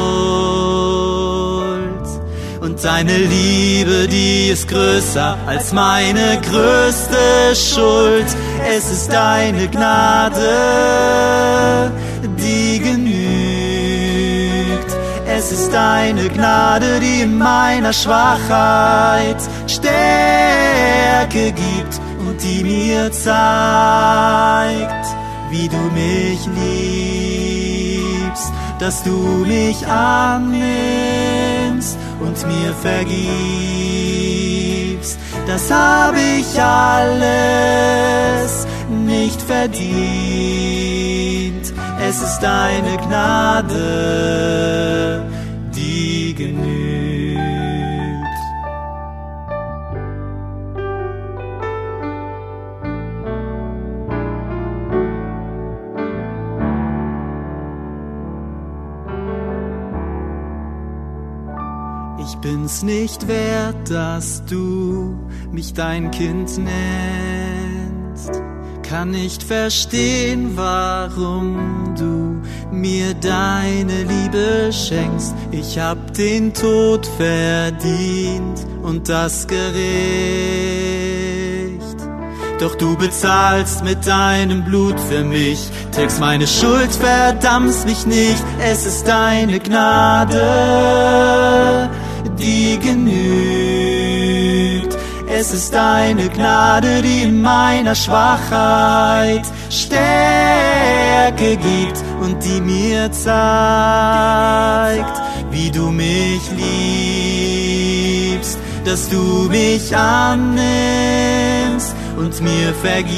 Und 2.61 2.83
deine 2.83 3.17
Liebe, 3.17 4.07
die 4.07 4.49
ist 4.49 4.67
größer 4.67 5.37
als 5.47 5.73
meine 5.73 6.39
größte 6.41 7.55
Schuld. 7.55 8.27
Es 8.69 8.91
ist 8.91 9.11
deine 9.11 9.67
Gnade, 9.67 10.41
die 12.37 12.79
genügt. 12.79 13.21
Es 15.25 15.51
ist 15.51 15.73
deine 15.73 16.29
Gnade, 16.29 16.99
die 16.99 17.21
in 17.21 17.37
meiner 17.37 17.93
Schwachheit 17.93 19.37
Stärke 19.65 21.51
gibt 21.51 21.99
und 22.19 22.41
die 22.43 22.63
mir 22.63 23.11
zeigt, 23.11 25.00
wie 25.51 25.67
du 25.67 25.77
mich 25.93 26.47
liebst, 28.25 28.51
dass 28.79 29.03
du 29.03 29.45
mich 29.45 29.85
annimmst 29.85 31.97
und 32.19 32.35
mir 32.47 32.73
vergibst. 32.81 33.21
Das 35.45 35.69
habe 35.69 36.17
ich 36.39 36.59
alles 36.61 38.65
nicht 39.05 39.41
verdient. 39.41 39.91
Es 42.07 42.21
ist 42.21 42.39
deine 42.39 42.95
Gnade, 43.07 43.81
bin's 62.71 62.83
nicht 62.83 63.27
wert, 63.27 63.89
dass 63.89 64.45
du 64.45 65.17
mich 65.51 65.73
dein 65.73 66.09
Kind 66.11 66.57
nennst. 66.57 68.41
Kann 68.81 69.11
nicht 69.11 69.43
verstehen, 69.43 70.51
warum 70.55 71.93
du 71.97 72.41
mir 72.71 73.13
deine 73.13 74.03
Liebe 74.03 74.71
schenkst. 74.71 75.35
Ich 75.51 75.77
hab 75.79 76.13
den 76.13 76.53
Tod 76.53 77.05
verdient 77.17 78.65
und 78.83 79.09
das 79.09 79.47
gerecht. 79.47 79.71
Doch 82.61 82.75
du 82.75 82.95
bezahlst 82.95 83.83
mit 83.83 84.05
deinem 84.05 84.63
Blut 84.63 84.99
für 84.99 85.23
mich, 85.23 85.59
trägst 85.91 86.19
meine 86.19 86.45
Schuld, 86.47 86.91
verdammst 86.91 87.85
mich 87.87 88.05
nicht. 88.05 88.43
Es 88.59 88.85
ist 88.85 89.07
deine 89.07 89.59
Gnade, 89.59 90.39
die 92.39 92.79
genügt. 92.79 93.11
Es 95.27 95.51
ist 95.53 95.73
deine 95.73 96.29
Gnade, 96.29 97.01
die 97.01 97.23
in 97.23 97.41
meiner 97.41 97.95
Schwachheit 97.95 99.41
Stärke 99.69 101.57
gibt 101.57 101.97
und 102.21 102.41
die 102.43 102.61
mir 102.61 103.11
zeigt, 103.11 103.31
wie 105.49 105.71
du 105.71 105.91
mich 105.91 106.41
liebst, 108.35 108.59
dass 108.85 109.09
du 109.09 109.49
mich 109.49 109.95
annimmst 109.95 111.95
und 112.17 112.39
mir 112.41 112.73
vergibst. 112.73 113.15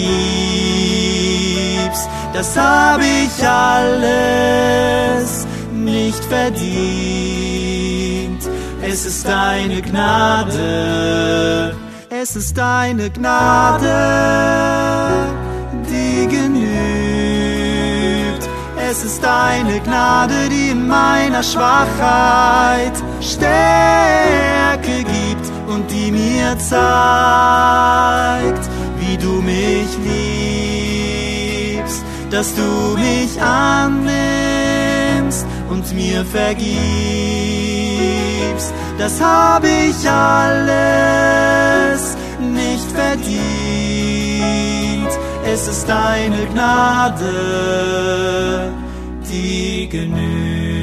Das 2.34 2.56
habe 2.56 3.04
ich 3.04 3.48
alles 3.48 5.48
nicht 5.74 6.24
verdient. 6.26 7.73
Es 8.86 9.06
ist 9.06 9.26
deine 9.26 9.82
Gnade, 9.82 11.74
es 12.10 12.36
ist 12.36 12.58
deine 12.58 13.10
Gnade, 13.10 13.88
die 15.90 16.28
genügt. 16.28 16.74
Es 18.90 19.06
ist 19.06 19.24
deine 19.24 19.80
Gnade, 19.80 20.50
die 20.50 20.72
in 20.72 20.86
meiner 20.88 21.42
Schwachheit 21.42 22.92
Stärke 23.22 24.98
gibt 24.98 25.50
und 25.70 25.90
die 25.90 26.12
mir 26.12 26.58
zeigt, 26.60 26.84
wie 29.00 29.16
du 29.18 29.42
mich 29.42 29.88
liebst, 31.80 32.04
dass 32.30 32.54
du 32.54 32.98
mich 32.98 33.42
annimmst 33.42 35.46
und 35.70 35.90
mir 35.94 36.26
vergibst. 36.26 37.73
Das 38.98 39.20
habe 39.20 39.68
ich 39.68 40.10
alles 40.10 42.16
nicht 42.40 42.90
verdient. 42.92 43.44
Es 45.46 45.68
ist 45.68 45.90
deine 45.90 46.46
Gnade, 46.54 47.26
die 49.30 49.90
genügt. 49.90 50.83